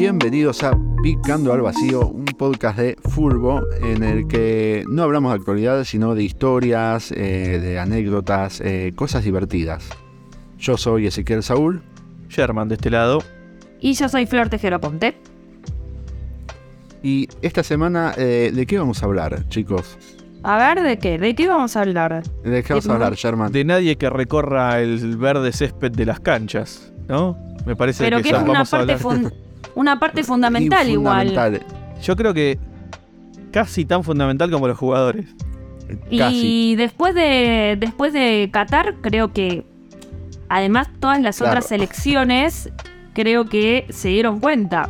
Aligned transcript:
Bienvenidos 0.00 0.62
a 0.62 0.72
Picando 1.02 1.52
al 1.52 1.60
Vacío, 1.60 2.08
un 2.08 2.24
podcast 2.24 2.78
de 2.78 2.96
Fulbo 3.10 3.60
en 3.82 4.02
el 4.02 4.26
que 4.28 4.82
no 4.88 5.02
hablamos 5.02 5.30
de 5.32 5.36
actualidad, 5.40 5.84
sino 5.84 6.14
de 6.14 6.22
historias, 6.22 7.12
eh, 7.12 7.60
de 7.60 7.78
anécdotas, 7.78 8.62
eh, 8.62 8.94
cosas 8.96 9.24
divertidas. 9.24 9.86
Yo 10.56 10.78
soy 10.78 11.06
Ezequiel 11.06 11.42
Saúl. 11.42 11.82
Sherman 12.30 12.70
de 12.70 12.76
este 12.76 12.88
lado. 12.88 13.18
Y 13.78 13.92
yo 13.92 14.08
soy 14.08 14.24
Flor 14.24 14.48
Tejero 14.48 14.80
Ponte. 14.80 15.18
Y 17.02 17.28
esta 17.42 17.62
semana, 17.62 18.14
eh, 18.16 18.52
¿de 18.54 18.64
qué 18.64 18.78
vamos 18.78 19.02
a 19.02 19.04
hablar, 19.04 19.46
chicos? 19.50 19.98
A 20.42 20.56
ver, 20.56 20.82
¿de 20.82 20.98
qué? 20.98 21.18
¿De 21.18 21.34
qué 21.34 21.46
vamos 21.46 21.76
a 21.76 21.82
hablar? 21.82 22.22
¿De 22.42 22.62
qué 22.62 22.72
vamos 22.72 22.88
a 22.88 22.94
hablar, 22.94 23.14
Sherman? 23.16 23.52
De 23.52 23.64
nadie 23.66 23.96
que 23.96 24.08
recorra 24.08 24.80
el 24.80 25.18
verde 25.18 25.52
césped 25.52 25.90
de 25.92 26.06
las 26.06 26.20
canchas, 26.20 26.90
¿no? 27.06 27.36
Me 27.66 27.76
parece 27.76 28.02
Pero 28.02 28.16
que, 28.16 28.22
que 28.22 28.28
es 28.30 28.36
una 28.42 28.52
vamos 28.52 28.72
a 28.72 28.78
parte, 28.78 28.92
hablar- 28.94 28.98
fun- 29.02 29.34
una 29.74 29.98
parte 29.98 30.24
fundamental 30.24 30.88
Y 30.88 30.92
igual. 30.92 31.60
Yo 32.02 32.16
creo 32.16 32.32
que 32.34 32.58
casi 33.52 33.84
tan 33.84 34.04
fundamental 34.04 34.50
como 34.50 34.68
los 34.68 34.78
jugadores. 34.78 35.26
Casi. 36.16 36.70
Y 36.72 36.76
después 36.76 37.14
de, 37.14 37.76
después 37.80 38.12
de 38.12 38.48
Qatar, 38.52 38.96
creo 39.00 39.32
que 39.32 39.64
además 40.48 40.88
todas 41.00 41.20
las 41.20 41.36
Claro. 41.38 41.52
otras 41.52 41.66
selecciones 41.66 42.70
creo 43.12 43.46
que 43.46 43.86
se 43.90 44.08
dieron 44.08 44.38
cuenta. 44.40 44.88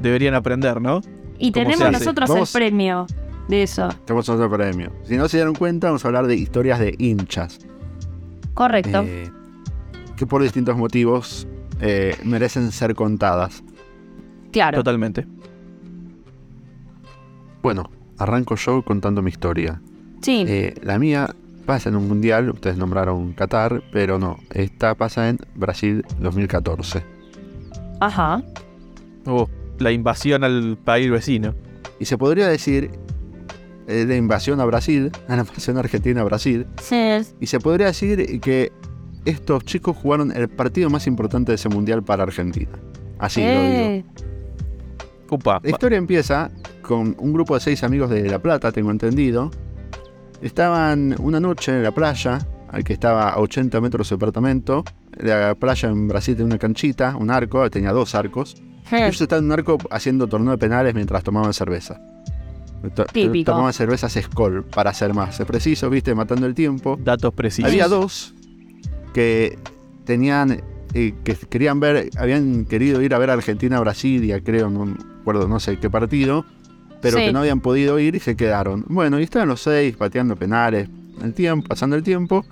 Deberían 0.00 0.34
aprender, 0.34 0.80
¿no? 0.82 1.00
Y 1.38 1.50
¿Cómo 1.52 1.64
tenemos 1.64 1.92
nosotros 1.92 2.28
Vamos- 2.28 2.54
el 2.54 2.60
premio 2.60 3.06
de 3.48 3.62
eso. 3.62 3.88
Tenemos 4.04 4.28
otro 4.28 4.50
premio. 4.50 4.92
Si 5.04 5.16
no 5.16 5.28
se 5.28 5.38
dieron 5.38 5.54
cuenta, 5.54 5.86
vamos 5.88 6.04
a 6.04 6.08
hablar 6.08 6.26
de 6.26 6.36
historias 6.36 6.78
de 6.78 6.94
hinchas. 6.98 7.58
Correcto. 8.52 9.02
eh, 9.04 9.30
que 10.16 10.26
por 10.26 10.42
distintos 10.42 10.76
motivos 10.76 11.48
eh, 11.80 12.16
merecen 12.22 12.70
ser 12.70 12.94
contadas. 12.94 13.64
Claro. 14.54 14.78
Totalmente. 14.78 15.26
Bueno, 17.62 17.90
arranco 18.18 18.56
yo 18.56 18.82
contando 18.82 19.22
mi 19.22 19.30
historia. 19.30 19.80
Sí. 20.22 20.44
Eh, 20.46 20.74
la 20.82 20.98
mía 20.98 21.34
pasa 21.66 21.88
en 21.88 21.96
un 21.96 22.06
mundial, 22.08 22.50
ustedes 22.50 22.76
nombraron 22.76 23.32
Qatar, 23.32 23.82
pero 23.92 24.18
no, 24.18 24.38
esta 24.52 24.94
pasa 24.94 25.28
en 25.28 25.38
Brasil 25.54 26.04
2014. 26.20 27.02
Ajá. 28.00 28.42
Oh, 29.26 29.48
la 29.78 29.92
invasión 29.92 30.44
al 30.44 30.76
país 30.82 31.10
vecino. 31.10 31.54
Y 31.98 32.04
se 32.04 32.18
podría 32.18 32.48
decir 32.48 32.90
eh, 33.86 34.04
de 34.04 34.16
invasión 34.16 34.60
a 34.60 34.64
Brasil, 34.66 35.10
a 35.28 35.36
la 35.36 35.42
invasión 35.42 35.78
argentina 35.78 36.20
a 36.20 36.24
Brasil, 36.24 36.66
Sí. 36.82 36.96
y 37.40 37.46
se 37.46 37.58
podría 37.60 37.86
decir 37.86 38.40
que 38.40 38.72
estos 39.24 39.64
chicos 39.64 39.96
jugaron 39.96 40.32
el 40.36 40.48
partido 40.50 40.90
más 40.90 41.06
importante 41.06 41.52
de 41.52 41.56
ese 41.56 41.70
mundial 41.70 42.02
para 42.02 42.24
Argentina. 42.24 42.72
Así 43.18 43.40
lo 43.42 43.62
digo. 43.62 44.04
Upa. 45.30 45.60
La 45.62 45.70
historia 45.70 45.98
empieza 45.98 46.50
con 46.82 47.14
un 47.18 47.32
grupo 47.32 47.54
de 47.54 47.60
seis 47.60 47.82
amigos 47.82 48.10
de 48.10 48.28
La 48.28 48.38
Plata, 48.40 48.70
tengo 48.72 48.90
entendido. 48.90 49.50
Estaban 50.42 51.14
una 51.20 51.40
noche 51.40 51.72
en 51.72 51.82
la 51.82 51.92
playa, 51.92 52.38
al 52.68 52.84
que 52.84 52.92
estaba 52.92 53.30
a 53.30 53.38
80 53.40 53.80
metros 53.80 54.06
de 54.06 54.08
su 54.10 54.14
departamento. 54.16 54.84
La 55.16 55.54
playa 55.54 55.88
en 55.88 56.08
Brasil 56.08 56.34
tiene 56.34 56.50
una 56.50 56.58
canchita, 56.58 57.16
un 57.16 57.30
arco, 57.30 57.68
tenía 57.70 57.92
dos 57.92 58.14
arcos. 58.14 58.56
Ellos 58.92 59.20
estaban 59.20 59.44
en 59.44 59.52
un 59.52 59.52
arco 59.58 59.78
haciendo 59.90 60.26
torneo 60.26 60.52
de 60.52 60.58
penales 60.58 60.94
mientras 60.94 61.22
tomaban 61.22 61.54
cerveza. 61.54 62.00
To- 62.94 63.06
Típico. 63.06 63.52
Tomaban 63.52 63.72
cervezas 63.72 64.12
Skoll, 64.12 64.64
para 64.64 64.92
ser 64.92 65.14
más 65.14 65.38
preciso, 65.46 65.88
viste, 65.88 66.14
matando 66.14 66.46
el 66.46 66.54
tiempo. 66.54 66.98
Datos 67.02 67.32
precisos. 67.32 67.70
Había 67.70 67.88
dos 67.88 68.34
que 69.14 69.58
tenían, 70.04 70.62
eh, 70.94 71.14
que 71.24 71.34
querían 71.34 71.80
ver, 71.80 72.10
habían 72.16 72.64
querido 72.64 73.02
ir 73.02 73.14
a 73.14 73.18
ver 73.18 73.30
a 73.30 73.34
Argentina-Brasilia, 73.34 74.40
creo, 74.42 74.70
no 74.70 74.86
me 74.86 74.96
acuerdo, 75.20 75.48
no 75.48 75.58
sé 75.60 75.78
qué 75.78 75.90
partido, 75.90 76.44
pero 77.02 77.18
Sí. 77.18 77.24
que 77.26 77.32
no 77.32 77.40
habían 77.40 77.60
podido 77.60 77.98
ir 77.98 78.14
y 78.14 78.20
se 78.20 78.36
quedaron. 78.36 78.84
Bueno, 78.88 79.18
y 79.20 79.24
estaban 79.24 79.48
los 79.48 79.60
seis 79.60 79.96
pateando 79.96 80.36
penales, 80.36 80.88
el 81.22 81.34
tiempo, 81.34 81.68
pasando 81.68 81.96
el 81.96 82.02
tiempo, 82.02 82.44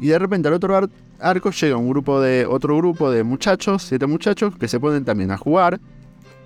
y 0.00 0.08
de 0.08 0.18
repente 0.18 0.48
al 0.48 0.54
otro 0.54 0.76
ar- 0.76 0.88
arco 1.18 1.50
llega 1.50 1.76
un 1.76 1.88
grupo 1.88 2.20
de, 2.20 2.46
otro 2.46 2.76
grupo 2.76 3.10
de 3.10 3.24
muchachos, 3.24 3.82
siete 3.82 4.06
muchachos, 4.06 4.54
que 4.56 4.68
se 4.68 4.78
ponen 4.78 5.04
también 5.04 5.30
a 5.30 5.36
jugar, 5.36 5.80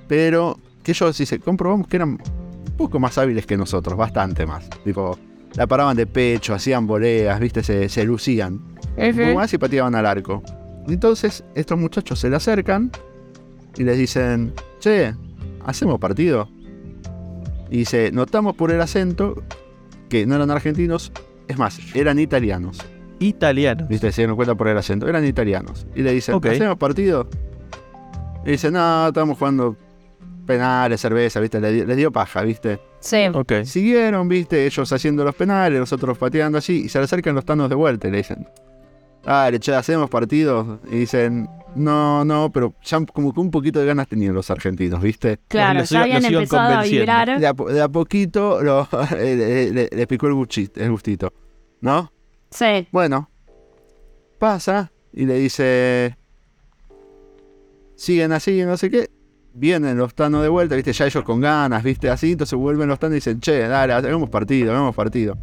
pero 0.08 0.58
que 0.82 0.92
ellos, 0.92 1.16
si 1.16 1.26
se 1.26 1.38
comprobamos 1.38 1.86
que 1.88 1.96
eran 1.96 2.10
un 2.10 2.76
poco 2.76 2.98
más 2.98 3.16
hábiles 3.18 3.46
que 3.46 3.56
nosotros, 3.56 3.96
bastante 3.96 4.46
más. 4.46 4.68
Tipo, 4.84 5.18
la 5.56 5.66
paraban 5.66 5.96
de 5.96 6.06
pecho, 6.06 6.54
hacían 6.54 6.86
voleas, 6.86 7.38
viste, 7.40 7.62
se, 7.62 7.88
se 7.88 8.04
lucían. 8.04 8.54
Un 8.96 9.10
poco 9.12 9.22
ujú. 9.28 9.34
más 9.34 9.52
y 9.54 9.58
pateaban 9.58 9.94
al 9.94 10.06
arco. 10.06 10.42
Entonces, 10.88 11.44
estos 11.54 11.78
muchachos 11.78 12.18
se 12.20 12.28
le 12.30 12.36
acercan 12.36 12.90
y 13.76 13.84
les 13.84 13.98
dicen, 13.98 14.52
che, 14.80 15.14
¿hacemos 15.64 15.98
partido? 15.98 16.48
Y 17.70 17.78
dice, 17.78 18.10
notamos 18.12 18.54
por 18.54 18.70
el 18.70 18.80
acento 18.80 19.42
que 20.08 20.26
no 20.26 20.34
eran 20.36 20.50
argentinos, 20.50 21.10
es 21.48 21.58
más, 21.58 21.78
eran 21.94 22.18
italianos. 22.18 22.78
Italianos. 23.18 23.88
¿Viste? 23.88 24.12
Se 24.12 24.22
dieron 24.22 24.36
cuenta 24.36 24.54
por 24.54 24.68
el 24.68 24.76
acento, 24.76 25.08
eran 25.08 25.24
italianos. 25.24 25.86
Y 25.94 26.02
le 26.02 26.12
dicen, 26.12 26.34
Ok. 26.34 26.46
¿hacemos 26.46 26.76
partido? 26.76 27.28
Y 28.44 28.50
dice, 28.52 28.70
no, 28.70 29.08
estamos 29.08 29.38
jugando 29.38 29.76
penales, 30.46 31.00
cerveza, 31.00 31.40
¿viste? 31.40 31.58
Les, 31.60 31.72
di- 31.72 31.86
les 31.86 31.96
dio 31.96 32.12
paja, 32.12 32.42
¿viste? 32.42 32.78
Sí. 33.00 33.24
Ok. 33.32 33.64
Siguieron, 33.64 34.28
viste, 34.28 34.66
ellos 34.66 34.92
haciendo 34.92 35.24
los 35.24 35.34
penales, 35.34 35.80
nosotros 35.80 36.18
pateando 36.18 36.58
así, 36.58 36.82
y 36.84 36.88
se 36.90 36.98
le 36.98 37.04
acercan 37.04 37.34
los 37.34 37.46
tanos 37.46 37.70
de 37.70 37.74
vuelta 37.74 38.08
y 38.08 38.10
le 38.10 38.18
dicen, 38.18 38.46
dale, 39.26 39.58
che, 39.60 39.74
hacemos 39.74 40.08
partidos. 40.10 40.78
Y 40.90 40.98
dicen, 41.00 41.48
no, 41.74 42.24
no, 42.24 42.50
pero 42.52 42.74
ya 42.82 43.04
como 43.06 43.32
que 43.32 43.40
un 43.40 43.50
poquito 43.50 43.80
de 43.80 43.86
ganas 43.86 44.08
tenían 44.08 44.34
los 44.34 44.50
argentinos, 44.50 45.00
viste. 45.02 45.38
Claro, 45.48 45.80
Los- 45.80 45.90
ya 45.90 46.02
habían 46.02 46.24
empezado 46.24 46.74
a 46.78 46.82
vibrar. 46.82 47.40
De 47.40 47.46
a, 47.46 47.52
de 47.52 47.82
a 47.82 47.88
poquito 47.88 48.62
lo- 48.62 48.88
le, 49.12 49.36
le- 49.36 49.70
le- 49.72 49.88
le 49.90 50.06
picó 50.06 50.26
el, 50.26 50.34
el 50.76 50.90
gustito, 50.90 51.32
¿no? 51.80 52.12
Sí. 52.50 52.86
Bueno, 52.92 53.28
pasa 54.38 54.92
y 55.12 55.24
le 55.26 55.34
dice, 55.38 56.16
siguen 57.96 58.32
así, 58.32 58.62
no 58.64 58.76
sé 58.76 58.90
qué. 58.90 59.10
Vienen 59.56 59.96
los 59.96 60.14
tanos 60.14 60.42
de 60.42 60.48
vuelta, 60.48 60.74
viste, 60.74 60.92
ya 60.92 61.06
ellos 61.06 61.22
con 61.22 61.40
ganas, 61.40 61.82
viste, 61.84 62.10
así, 62.10 62.32
entonces 62.32 62.58
vuelven 62.58 62.88
los 62.88 62.98
tanos 62.98 63.12
y 63.12 63.16
dicen, 63.16 63.40
che, 63.40 63.68
dale, 63.68 63.92
hagamos 63.92 64.28
partido, 64.28 64.72
hagamos 64.72 64.94
partido. 64.96 65.38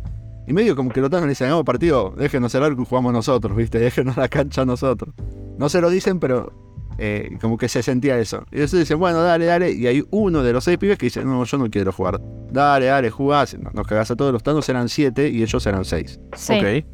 Y 0.48 0.54
medio 0.54 0.76
como 0.76 0.90
que 0.90 1.02
los 1.02 1.10
tanos 1.10 1.26
le 1.26 1.30
dicen, 1.30 1.48
hagamos 1.48 1.66
partido, 1.66 2.14
déjenos 2.18 2.54
el 2.56 2.64
arco 2.64 2.82
y 2.82 2.86
jugamos 2.86 3.14
nosotros, 3.14 3.56
viste, 3.56 3.80
déjenos 3.80 4.18
la 4.18 4.28
cancha 4.28 4.66
nosotros. 4.66 5.14
No 5.58 5.70
se 5.70 5.82
lo 5.82 5.90
dicen, 5.90 6.20
pero 6.20 6.52
eh, 6.98 7.38
como 7.40 7.58
que 7.58 7.68
se 7.70 7.84
sentía 7.84 8.18
eso. 8.20 8.44
Y 8.52 8.58
ellos 8.58 8.72
dicen, 8.72 9.00
bueno, 9.00 9.22
dale, 9.22 9.46
dale. 9.46 9.72
Y 9.72 9.88
hay 9.88 10.04
uno 10.12 10.44
de 10.44 10.54
los 10.54 10.64
seis 10.64 10.78
pibes 10.78 10.98
que 10.98 11.06
dice, 11.08 11.24
no, 11.24 11.44
yo 11.44 11.58
no 11.58 11.70
quiero 11.70 11.92
jugar. 11.92 12.20
Dale, 12.52 12.88
dale, 12.88 13.10
jugás. 13.12 13.56
Nos 13.74 13.88
cagás 13.88 14.12
a 14.12 14.16
todos, 14.16 14.34
los 14.34 14.44
tanos 14.44 14.68
eran 14.70 14.90
siete 14.90 15.30
y 15.30 15.44
ellos 15.44 15.66
eran 15.68 15.86
seis. 15.86 16.20
Sí. 16.36 16.54
Ok. 16.54 16.86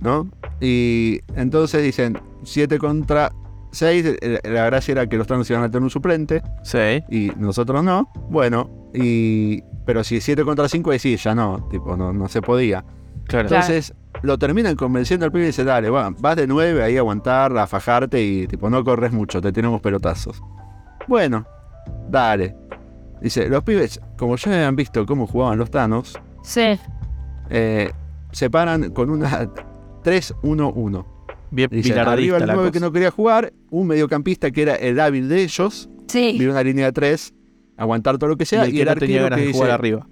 ¿no? 0.00 0.30
Y 0.60 1.20
entonces 1.36 1.82
dicen 1.82 2.18
7 2.42 2.78
contra 2.78 3.30
6. 3.72 4.16
La 4.44 4.64
gracia 4.66 4.92
era 4.92 5.06
que 5.06 5.16
los 5.16 5.26
tanos 5.26 5.48
iban 5.50 5.62
a 5.62 5.70
tener 5.70 5.82
un 5.82 5.90
suplente 5.90 6.42
Sí. 6.62 7.02
y 7.10 7.30
nosotros 7.36 7.84
no. 7.84 8.10
Bueno, 8.30 8.70
y 8.94 9.62
pero 9.90 10.04
si 10.04 10.20
7 10.20 10.44
contra 10.44 10.68
5, 10.68 10.92
ahí 10.92 11.00
sí, 11.00 11.16
ya 11.16 11.34
no, 11.34 11.66
tipo, 11.68 11.96
no, 11.96 12.12
no 12.12 12.28
se 12.28 12.40
podía. 12.40 12.84
Claro. 13.26 13.48
Entonces 13.48 13.92
lo 14.22 14.38
terminan 14.38 14.76
convenciendo 14.76 15.26
al 15.26 15.32
pibe 15.32 15.42
y 15.42 15.46
dice, 15.48 15.64
dale, 15.64 15.90
va, 15.90 16.10
vas 16.16 16.36
de 16.36 16.46
9 16.46 16.80
ahí 16.84 16.96
a 16.96 17.00
aguantar, 17.00 17.58
a 17.58 17.66
fajarte 17.66 18.22
y 18.22 18.46
tipo, 18.46 18.70
no 18.70 18.84
corres 18.84 19.10
mucho, 19.10 19.40
te 19.40 19.50
tenemos 19.50 19.80
pelotazos. 19.80 20.40
Bueno, 21.08 21.44
dale. 22.08 22.54
Dice, 23.20 23.48
los 23.48 23.64
pibes, 23.64 24.00
como 24.16 24.36
ya 24.36 24.52
habían 24.54 24.76
visto 24.76 25.04
cómo 25.06 25.26
jugaban 25.26 25.58
los 25.58 25.72
tanos, 25.72 26.16
Sí. 26.44 26.78
eh, 27.48 27.90
se 28.30 28.48
paran 28.48 28.90
con 28.92 29.10
una 29.10 29.50
3-1-1. 30.04 31.04
Bien 31.50 31.68
Dice, 31.68 31.98
arriba 31.98 32.36
el 32.36 32.46
la 32.46 32.54
9 32.54 32.68
cosa. 32.68 32.72
que 32.78 32.78
no 32.86 32.92
quería 32.92 33.10
jugar, 33.10 33.52
un 33.70 33.88
mediocampista 33.88 34.52
que 34.52 34.62
era 34.62 34.76
el 34.76 35.00
hábil 35.00 35.28
de 35.28 35.42
ellos, 35.42 35.90
Sí. 36.06 36.36
vino 36.38 36.52
una 36.52 36.62
línea 36.62 36.86
de 36.86 36.92
3, 36.92 37.34
aguantar 37.80 38.18
todo 38.18 38.30
lo 38.30 38.36
que 38.36 38.44
Y 38.44 38.46
sea, 38.46 38.64
el 38.64 38.70
y, 38.70 38.72
que 38.74 38.82
el 38.82 38.88
no 38.88 38.94
tenía 38.96 39.16
arquero 39.16 39.24
ganas 39.24 39.36
que 39.36 39.40
de 39.42 39.46
dice, 39.48 39.58
jugar 39.58 39.70
arriba. 39.72 40.06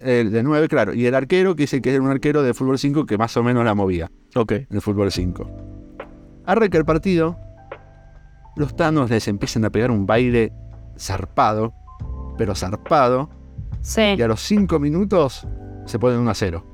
el 0.00 0.30
de 0.30 0.42
9, 0.42 0.68
claro, 0.68 0.94
y 0.94 1.06
el 1.06 1.14
arquero 1.14 1.56
que 1.56 1.64
dice 1.64 1.80
que 1.82 1.92
era 1.94 2.02
un 2.02 2.10
arquero 2.10 2.42
de 2.42 2.54
fútbol 2.54 2.78
5 2.78 3.06
que 3.06 3.16
más 3.18 3.36
o 3.36 3.42
menos 3.42 3.64
la 3.64 3.74
movía 3.74 4.10
Ok. 4.36 4.52
en 4.52 4.66
el 4.70 4.80
fútbol 4.80 5.10
5. 5.10 5.50
Arranca 6.46 6.78
el 6.78 6.84
partido, 6.84 7.36
los 8.56 8.76
tanos 8.76 9.10
les 9.10 9.26
empiezan 9.28 9.64
a 9.64 9.70
pegar 9.70 9.90
un 9.90 10.06
baile 10.06 10.52
zarpado, 10.98 11.72
pero 12.36 12.54
zarpado, 12.54 13.30
Sí. 13.80 14.02
y 14.16 14.22
a 14.22 14.28
los 14.28 14.40
5 14.40 14.78
minutos 14.78 15.46
se 15.86 15.98
ponen 15.98 16.18
1 16.20 16.30
a 16.30 16.34
0. 16.34 16.64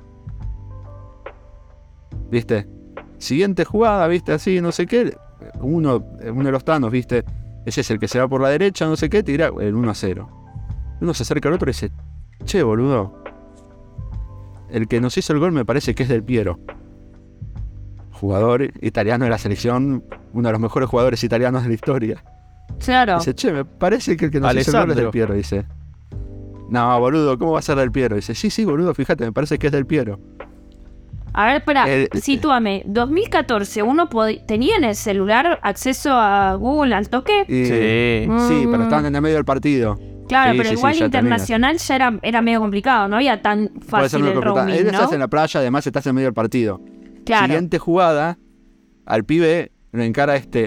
¿Viste? 2.30 2.66
Siguiente 3.18 3.64
jugada, 3.64 4.06
¿viste? 4.08 4.32
Así, 4.32 4.60
no 4.60 4.72
sé 4.72 4.86
qué. 4.86 5.16
Uno, 5.60 6.04
uno 6.32 6.44
de 6.44 6.52
los 6.52 6.64
tanos, 6.64 6.90
¿viste? 6.90 7.24
Ese 7.66 7.80
es 7.80 7.90
el 7.90 7.98
que 7.98 8.08
se 8.08 8.18
va 8.18 8.28
por 8.28 8.40
la 8.40 8.48
derecha, 8.48 8.86
no 8.86 8.96
sé 8.96 9.08
qué, 9.08 9.22
tira 9.22 9.50
el 9.58 9.74
1 9.74 9.90
a 9.90 9.94
0. 9.94 10.28
Uno 11.00 11.14
se 11.14 11.22
acerca 11.22 11.48
al 11.48 11.54
otro 11.54 11.70
y 11.70 11.72
dice, 11.72 11.90
che, 12.44 12.62
boludo. 12.62 13.22
El 14.70 14.88
que 14.88 15.00
nos 15.00 15.16
hizo 15.16 15.32
el 15.32 15.38
gol 15.38 15.52
me 15.52 15.64
parece 15.64 15.94
que 15.94 16.02
es 16.02 16.08
del 16.08 16.22
Piero. 16.22 16.58
Jugador 18.12 18.70
italiano 18.80 19.24
de 19.24 19.30
la 19.30 19.38
selección, 19.38 20.04
uno 20.32 20.48
de 20.48 20.52
los 20.52 20.60
mejores 20.60 20.88
jugadores 20.88 21.22
italianos 21.24 21.62
de 21.62 21.68
la 21.68 21.74
historia. 21.74 22.24
Claro. 22.78 23.18
Dice, 23.18 23.34
che, 23.34 23.52
me 23.52 23.64
parece 23.64 24.16
que 24.16 24.26
el 24.26 24.30
que 24.30 24.40
nos 24.40 24.54
hizo 24.54 24.70
el 24.70 24.76
gol 24.76 24.90
es 24.90 24.96
del 24.96 25.06
Alessandro. 25.06 25.10
Piero, 25.10 25.34
dice. 25.34 25.66
No, 26.70 26.98
boludo, 26.98 27.38
¿cómo 27.38 27.52
va 27.52 27.58
a 27.58 27.62
ser 27.62 27.76
del 27.76 27.92
Piero? 27.92 28.16
Dice, 28.16 28.34
sí, 28.34 28.50
sí, 28.50 28.64
boludo, 28.64 28.94
fíjate, 28.94 29.24
me 29.24 29.32
parece 29.32 29.58
que 29.58 29.66
es 29.66 29.72
del 29.72 29.86
Piero. 29.86 30.18
A 31.36 31.46
ver, 31.46 31.56
espera, 31.56 31.88
El- 31.92 32.08
sitúame. 32.22 32.82
2014, 32.86 33.82
¿uno 33.82 34.08
tenía 34.46 34.76
en 34.76 34.84
el 34.84 34.94
celular 34.94 35.58
acceso 35.62 36.12
a 36.12 36.54
Google 36.54 36.94
al 36.94 37.08
toque? 37.08 37.42
Y- 37.48 37.64
Sí. 37.66 38.48
Sí, 38.48 38.66
pero 38.66 38.78
Mm. 38.78 38.82
estaban 38.82 39.06
en 39.06 39.16
el 39.16 39.20
medio 39.22 39.34
del 39.36 39.44
partido. 39.44 39.98
Claro, 40.28 40.52
Sí, 40.52 40.58
pero 40.58 40.70
sí, 40.70 40.74
igual 40.76 40.96
internacional 40.96 41.76
ya 41.76 41.96
era, 41.96 42.18
era 42.22 42.40
medio 42.40 42.60
complicado, 42.60 43.08
no 43.08 43.16
había 43.16 43.42
tan 43.42 43.66
Puede 43.68 43.80
ser 43.82 43.90
fácil 43.90 44.18
muy 44.20 44.28
el 44.28 44.34
complicado. 44.36 44.56
roaming, 44.66 44.74
Él 44.80 44.86
estás 44.86 45.08
¿no? 45.08 45.12
en 45.14 45.20
la 45.20 45.28
playa, 45.28 45.60
además 45.60 45.86
estás 45.86 46.06
en 46.06 46.14
medio 46.14 46.28
del 46.28 46.34
partido. 46.34 46.80
Claro. 47.26 47.46
Siguiente 47.46 47.78
jugada, 47.78 48.38
al 49.04 49.24
pibe 49.24 49.72
lo 49.92 50.02
encara 50.02 50.36
este, 50.36 50.64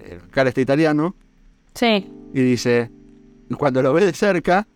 eh, 0.00 0.18
encara 0.22 0.48
este 0.50 0.60
italiano 0.60 1.14
Sí. 1.74 2.10
y 2.34 2.40
dice, 2.42 2.90
cuando 3.56 3.80
lo 3.80 3.92
ve 3.94 4.04
de 4.04 4.12
cerca, 4.12 4.66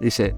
dice, 0.00 0.36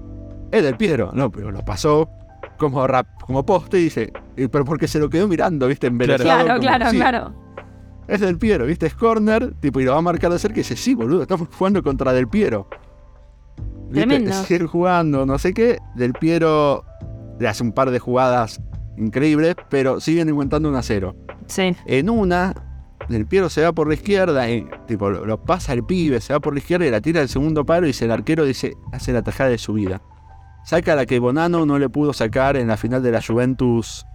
es 0.51 0.63
del 0.63 0.75
Piero. 0.77 1.11
No, 1.13 1.29
pero 1.29 1.51
lo 1.51 1.63
pasó 1.63 2.09
como 2.57 2.85
rap, 2.87 3.07
como 3.25 3.45
poste 3.45 3.79
y 3.79 3.83
dice, 3.85 4.11
"Y, 4.37 4.47
pero 4.47 4.65
porque 4.65 4.87
se 4.87 4.99
lo 4.99 5.09
quedó 5.09 5.27
mirando, 5.27 5.67
viste. 5.67 5.89
Claro, 5.91 6.47
como, 6.47 6.59
claro, 6.59 6.89
"Sí, 6.89 6.97
claro. 6.97 7.33
Es 8.07 8.19
del 8.19 8.37
Piero, 8.37 8.65
viste, 8.65 8.85
es 8.85 8.95
corner, 8.95 9.53
tipo, 9.61 9.79
y 9.79 9.85
lo 9.85 9.93
va 9.93 9.99
a 9.99 10.01
marcar 10.01 10.31
de 10.31 10.37
cerca 10.37 10.55
y 10.55 10.63
dice, 10.63 10.75
sí, 10.75 10.93
boludo, 10.93 11.21
estamos 11.21 11.47
jugando 11.57 11.81
contra 11.81 12.11
del 12.11 12.27
Piero. 12.27 12.67
¿Viste? 13.89 14.05
Siguen 14.45 14.67
jugando, 14.67 15.25
no 15.25 15.37
sé 15.37 15.53
qué. 15.53 15.77
Del 15.95 16.13
Piero 16.13 16.83
le 17.39 17.47
hace 17.47 17.63
un 17.63 17.71
par 17.71 17.91
de 17.91 17.99
jugadas 17.99 18.61
increíbles, 18.97 19.55
pero 19.69 19.99
siguen 19.99 20.29
encontrando 20.29 20.67
un 20.69 20.75
a 20.75 20.81
cero. 20.83 21.15
Sí. 21.47 21.75
En 21.85 22.09
una, 22.09 22.53
Del 23.09 23.25
Piero 23.25 23.49
se 23.49 23.61
va 23.63 23.71
por 23.73 23.87
la 23.87 23.93
izquierda 23.95 24.49
y 24.49 24.65
tipo 24.87 25.09
lo, 25.09 25.25
lo 25.25 25.41
pasa 25.41 25.73
el 25.73 25.83
pibe, 25.83 26.21
se 26.21 26.33
va 26.33 26.39
por 26.39 26.53
la 26.53 26.59
izquierda 26.59 26.85
y 26.85 26.91
la 26.91 27.01
tira 27.01 27.21
al 27.21 27.29
segundo 27.29 27.65
palo 27.65 27.85
y 27.85 27.89
dice, 27.89 28.05
el 28.05 28.11
arquero 28.11 28.45
dice, 28.45 28.73
hace 28.91 29.11
la 29.13 29.21
tajada 29.23 29.49
de 29.49 29.57
su 29.57 29.73
vida. 29.73 30.01
Saca 30.65 30.95
la 30.95 31.05
que 31.05 31.19
Bonano 31.19 31.65
no 31.65 31.77
le 31.77 31.89
pudo 31.89 32.13
sacar 32.13 32.55
en 32.57 32.67
la 32.67 32.77
final 32.77 33.03
de 33.03 33.11
la 33.11 33.21
Juventus, 33.21 34.05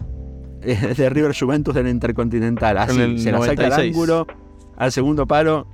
eh, 0.62 0.94
de 0.96 1.10
River 1.10 1.36
Juventus 1.38 1.74
del 1.74 1.88
Intercontinental. 1.88 2.78
Así, 2.78 3.18
se 3.18 3.32
la 3.32 3.38
saca 3.38 3.64
al 3.64 3.70
96. 3.70 3.94
ángulo, 3.94 4.26
al 4.76 4.92
segundo 4.92 5.26
palo, 5.26 5.66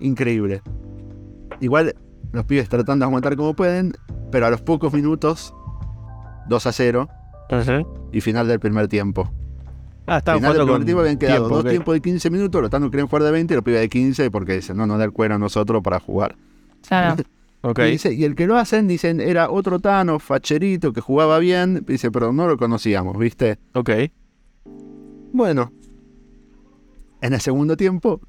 increíble. 0.00 0.62
Igual 1.60 1.94
los 2.32 2.44
pibes 2.44 2.68
tratando 2.68 3.04
de 3.04 3.08
aguantar 3.08 3.36
como 3.36 3.54
pueden, 3.54 3.94
pero 4.30 4.46
a 4.46 4.50
los 4.50 4.60
pocos 4.60 4.92
minutos, 4.92 5.54
2 6.48 6.66
a 6.66 6.72
0 6.72 7.08
y 8.12 8.20
final 8.20 8.46
del 8.46 8.60
primer 8.60 8.88
tiempo. 8.88 9.32
Ah, 10.06 10.18
estaban 10.18 10.40
Final 10.40 10.54
del 10.54 10.62
jugando 10.62 10.64
primer 10.64 10.78
con 10.78 10.84
tiempo 10.86 11.00
habían 11.00 11.18
quedado 11.18 11.38
tiempo, 11.48 11.62
dos 11.62 11.70
tiempos 11.70 11.94
de 11.94 12.00
15 12.00 12.30
minutos, 12.30 12.62
los 12.62 12.70
tanos 12.70 12.90
quieren 12.90 13.06
jugar 13.06 13.22
de 13.24 13.30
20 13.30 13.52
y 13.52 13.56
los 13.56 13.64
pibes 13.64 13.80
de 13.80 13.88
15 13.88 14.30
porque 14.30 14.54
dicen, 14.54 14.76
no, 14.76 14.86
no 14.86 14.96
da 14.98 15.04
el 15.04 15.12
cuero 15.12 15.34
a 15.34 15.38
nosotros 15.38 15.82
para 15.82 16.00
jugar. 16.00 16.36
Claro. 16.86 17.22
Ok. 17.62 17.78
Y, 17.80 17.90
dice- 17.90 18.14
y 18.14 18.24
el 18.24 18.34
que 18.34 18.46
lo 18.46 18.56
hacen, 18.56 18.86
dicen, 18.86 19.20
era 19.20 19.50
otro 19.50 19.78
Tano, 19.80 20.18
facherito, 20.18 20.92
que 20.92 21.00
jugaba 21.00 21.38
bien, 21.38 21.84
dice, 21.86 22.10
pero 22.10 22.32
no 22.32 22.46
lo 22.46 22.56
conocíamos, 22.56 23.18
¿viste? 23.18 23.58
Ok. 23.74 23.90
Bueno, 25.32 25.72
en 27.20 27.32
el 27.34 27.40
segundo 27.40 27.76
tiempo, 27.76 28.20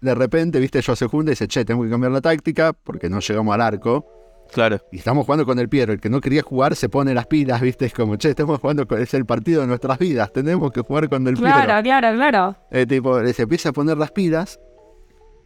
de 0.00 0.14
repente, 0.14 0.58
viste, 0.60 0.80
yo 0.80 0.96
se 0.96 1.06
junta 1.06 1.30
y 1.30 1.32
dice, 1.32 1.46
che, 1.46 1.64
tengo 1.64 1.82
que 1.84 1.90
cambiar 1.90 2.12
la 2.12 2.20
táctica 2.20 2.72
porque 2.72 3.08
no 3.10 3.20
llegamos 3.20 3.54
al 3.54 3.60
arco. 3.60 4.06
Claro. 4.52 4.80
Y 4.90 4.96
estamos 4.96 5.26
jugando 5.26 5.46
con 5.46 5.60
el 5.60 5.68
Piero. 5.68 5.92
El 5.92 6.00
que 6.00 6.10
no 6.10 6.20
quería 6.20 6.42
jugar 6.42 6.74
se 6.74 6.88
pone 6.88 7.14
las 7.14 7.26
pilas, 7.26 7.60
viste, 7.60 7.86
es 7.86 7.92
como, 7.94 8.16
che, 8.16 8.30
estamos 8.30 8.58
jugando 8.60 8.88
con, 8.88 9.00
es 9.00 9.14
el 9.14 9.24
partido 9.26 9.60
de 9.60 9.68
nuestras 9.68 9.98
vidas, 9.98 10.32
tenemos 10.32 10.72
que 10.72 10.80
jugar 10.80 11.08
con 11.08 11.26
el 11.28 11.34
Piero. 11.34 11.52
Claro, 11.52 11.82
claro, 11.82 12.16
claro. 12.16 12.56
Eh, 12.70 12.86
tipo, 12.86 13.20
les 13.20 13.38
empieza 13.38 13.68
a 13.68 13.72
poner 13.72 13.96
las 13.98 14.10
pilas 14.10 14.58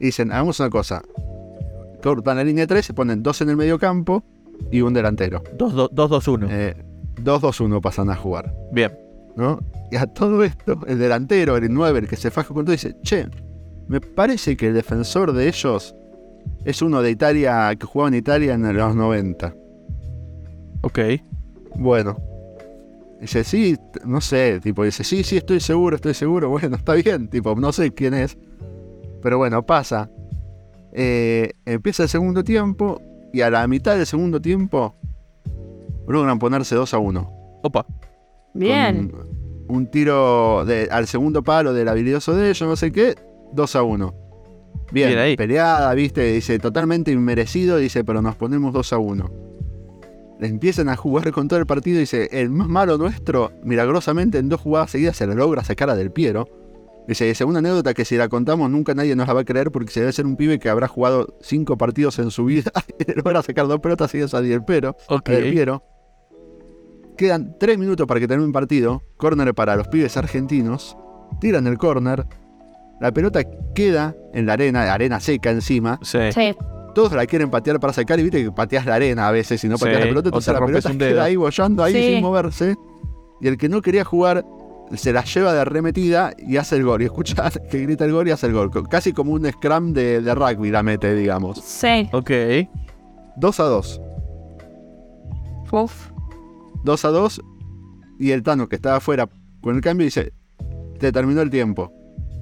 y 0.01 0.07
dicen, 0.07 0.33
hagamos 0.33 0.59
una 0.61 0.71
cosa. 0.71 1.03
Cortan 2.05 2.37
la 2.37 2.45
línea 2.45 2.67
3, 2.67 2.85
se 2.85 2.93
ponen 2.93 3.23
dos 3.23 3.41
en 3.41 3.49
el 3.49 3.57
medio 3.57 3.79
campo 3.79 4.23
y 4.71 4.83
un 4.83 4.93
delantero. 4.93 5.43
2-2-1. 5.57 6.49
Eh, 6.51 6.75
2-2-1 7.23 7.81
pasan 7.81 8.11
a 8.11 8.15
jugar, 8.15 8.55
Bien. 8.73 8.93
¿no? 9.37 9.59
Y 9.91 9.97
a 9.97 10.07
todo 10.07 10.45
esto, 10.45 10.79
el 10.87 10.99
delantero, 10.99 11.57
el 11.57 11.73
9, 11.73 12.01
el 12.01 12.07
que 12.07 12.17
se 12.17 12.31
faja 12.31 12.53
con 12.53 12.67
todo, 12.67 12.73
dice, 12.73 12.95
che, 13.01 13.27
me 13.89 14.03
parece 14.03 14.55
que 14.55 14.69
el 14.69 14.75
defensor 14.75 15.33
de 15.33 15.49
ellos 15.49 15.97
es 16.67 16.83
uno 16.83 17.01
de 17.01 17.11
Italia, 17.11 17.75
que 17.75 17.87
jugaba 17.87 18.09
en 18.09 18.17
Italia 18.17 18.53
en 18.53 18.77
los 18.77 18.95
90. 18.95 19.55
Ok. 20.83 20.99
Bueno. 21.77 22.19
Dice, 23.19 23.45
sí, 23.45 23.79
no 24.05 24.21
sé, 24.21 24.61
tipo, 24.61 24.85
dice, 24.85 25.05
sí, 25.05 25.23
sí, 25.23 25.39
estoy 25.39 25.61
seguro, 25.61 25.97
estoy 25.97 26.13
seguro, 26.13 26.51
bueno, 26.51 26.77
está 26.77 26.93
bien, 26.93 27.29
tipo, 27.29 27.55
no 27.55 27.73
sé 27.73 27.95
quién 27.95 28.13
es. 28.13 28.37
Pero 29.23 29.39
bueno, 29.39 29.65
pasa. 29.65 30.11
Eh, 30.95 31.53
empieza 31.67 32.05
el 32.05 32.09
segundo 32.09 32.45
tiempo 32.45 33.01
y 33.33 33.41
a 33.41 33.51
la 33.51 33.67
mitad 33.67 33.97
del 33.97 34.07
segundo 34.07 34.41
tiempo 34.41 34.95
logran 36.07 36.39
ponerse 36.39 36.75
2 36.77 36.95
a 36.95 36.99
1. 36.99 37.61
Bien. 38.55 39.09
Con 39.09 39.29
un 39.67 39.91
tiro 39.91 40.65
de- 40.65 40.89
al 40.91 41.07
segundo 41.07 41.43
palo 41.43 41.73
del 41.73 41.89
habilidoso 41.89 42.35
de 42.37 42.51
ellos, 42.51 42.69
no 42.69 42.77
sé 42.77 42.93
qué, 42.93 43.15
2 43.53 43.75
a 43.77 43.83
1. 43.83 44.15
Bien, 44.93 45.09
Bien 45.09 45.19
ahí. 45.19 45.37
peleada, 45.37 45.93
viste, 45.95 46.33
dice, 46.33 46.59
totalmente 46.59 47.11
inmerecido, 47.11 47.79
dice, 47.79 48.05
pero 48.05 48.21
nos 48.23 48.37
ponemos 48.37 48.73
2 48.73 48.93
a 48.93 48.99
1. 48.99 49.31
Le 50.39 50.47
empiezan 50.49 50.89
a 50.89 50.97
jugar 50.97 51.31
con 51.33 51.49
todo 51.49 51.59
el 51.59 51.67
partido, 51.67 51.99
dice, 51.99 52.29
el 52.33 52.51
más 52.51 52.69
malo 52.69 52.99
nuestro, 52.99 53.53
milagrosamente 53.65 54.39
en 54.39 54.49
dos 54.49 54.61
jugadas 54.61 54.91
seguidas 54.91 55.17
se 55.17 55.27
lo 55.27 55.35
logra 55.35 55.65
sacar 55.65 55.89
a 55.91 55.97
Del 55.97 56.11
Piero. 56.13 56.47
Dice, 57.07 57.27
dice, 57.27 57.45
una 57.45 57.59
anécdota 57.59 57.93
que 57.93 58.05
si 58.07 58.17
la 58.17 58.29
contamos 58.29 58.71
nunca 58.71 58.95
nadie 58.95 59.15
nos 59.15 59.27
la 59.27 59.35
va 59.35 59.41
a 59.41 59.45
creer 59.45 59.71
porque 59.71 59.91
se 59.93 60.01
debe 60.01 60.13
ser 60.13 60.25
un 60.25 60.37
pibe 60.37 60.59
que 60.59 60.71
habrá 60.71 60.89
jugado 60.89 61.37
cinco 61.43 61.77
partidos 61.77 62.19
en 62.19 62.31
su 62.31 62.47
vida 62.47 62.73
y 62.99 63.05
le 63.05 63.15
logra 63.17 63.43
sacar 63.43 63.69
dos 63.69 63.81
pelotas 63.81 64.11
seguidas 64.11 64.33
a 64.35 64.41
Del 64.41 64.65
Piero. 64.65 64.97
Ok. 65.09 65.29
Piero. 65.29 65.83
Quedan 67.17 67.57
tres 67.61 67.79
minutos 67.79 68.07
para 68.07 68.19
que 68.21 68.27
termine 68.27 68.47
un 68.47 68.53
partido. 68.53 69.03
Córner 69.17 69.55
para 69.55 69.77
los 69.77 69.87
pibes 69.89 70.17
argentinos. 70.17 70.97
Tiran 71.41 71.67
el 71.67 71.79
córner. 71.79 72.27
La 73.01 73.13
pelota 73.13 73.43
queda 73.75 74.17
en 74.33 74.47
la 74.47 74.55
arena, 74.55 74.93
arena 74.93 75.21
seca 75.21 75.51
encima. 75.51 75.99
Sí. 76.03 76.19
Sí. 76.33 76.55
Todos 76.95 77.13
la 77.13 77.27
quieren 77.27 77.51
patear 77.51 77.79
para 77.81 77.93
sacar 77.93 78.19
y 78.21 78.23
viste 78.23 78.43
que 78.43 78.51
pateas 78.53 78.87
la 78.87 78.95
arena 78.95 79.29
a 79.29 79.33
veces 79.33 79.63
y 79.65 79.69
no 79.69 79.77
pateas 79.79 79.97
Sí, 79.97 80.01
la 80.03 80.09
pelota. 80.09 80.27
o 80.27 80.31
Entonces 80.31 80.47
te 80.47 80.53
la 80.53 80.59
rompes 80.61 80.77
pelota 80.85 80.93
un 80.93 80.99
dedo. 80.99 81.11
queda 81.11 81.25
ahí 81.25 81.37
bollando 81.37 81.83
ahí 81.83 81.93
Sí. 81.93 82.03
sin 82.15 82.23
moverse. 82.23 82.77
Y 83.41 83.49
el 83.49 83.59
que 83.59 83.69
no 83.69 83.83
quería 83.83 84.05
jugar 84.05 84.45
se 84.97 85.13
la 85.13 85.25
lleva 85.25 85.53
de 85.53 85.61
arremetida 85.61 86.33
y 86.39 86.57
hace 86.57 86.77
el 86.77 86.85
gol. 86.85 87.03
Y 87.03 87.07
escucha 87.07 87.51
que 87.71 87.83
grita 87.83 88.05
el 88.05 88.13
gol 88.13 88.29
y 88.29 88.31
hace 88.31 88.47
el 88.47 88.53
gol. 88.53 88.71
Casi 88.89 89.13
como 89.13 89.33
un 89.33 89.51
scrum 89.51 89.93
de, 89.93 90.21
de 90.21 90.35
rugby 90.35 90.71
la 90.71 90.83
mete, 90.83 91.15
digamos. 91.15 91.59
Sí. 91.59 92.09
Ok. 92.13 92.31
2 93.37 93.61
a 93.61 93.65
2. 93.65 94.01
Uf. 95.73 96.11
2 96.85 97.05
a 97.05 97.09
2 97.09 97.43
y 98.19 98.31
el 98.31 98.43
Tano 98.43 98.69
que 98.69 98.77
estaba 98.77 98.97
afuera 98.97 99.29
con 99.61 99.75
el 99.75 99.81
cambio 99.81 100.05
dice, 100.05 100.33
te 100.99 101.11
terminó 101.11 101.41
el 101.41 101.51
tiempo, 101.51 101.93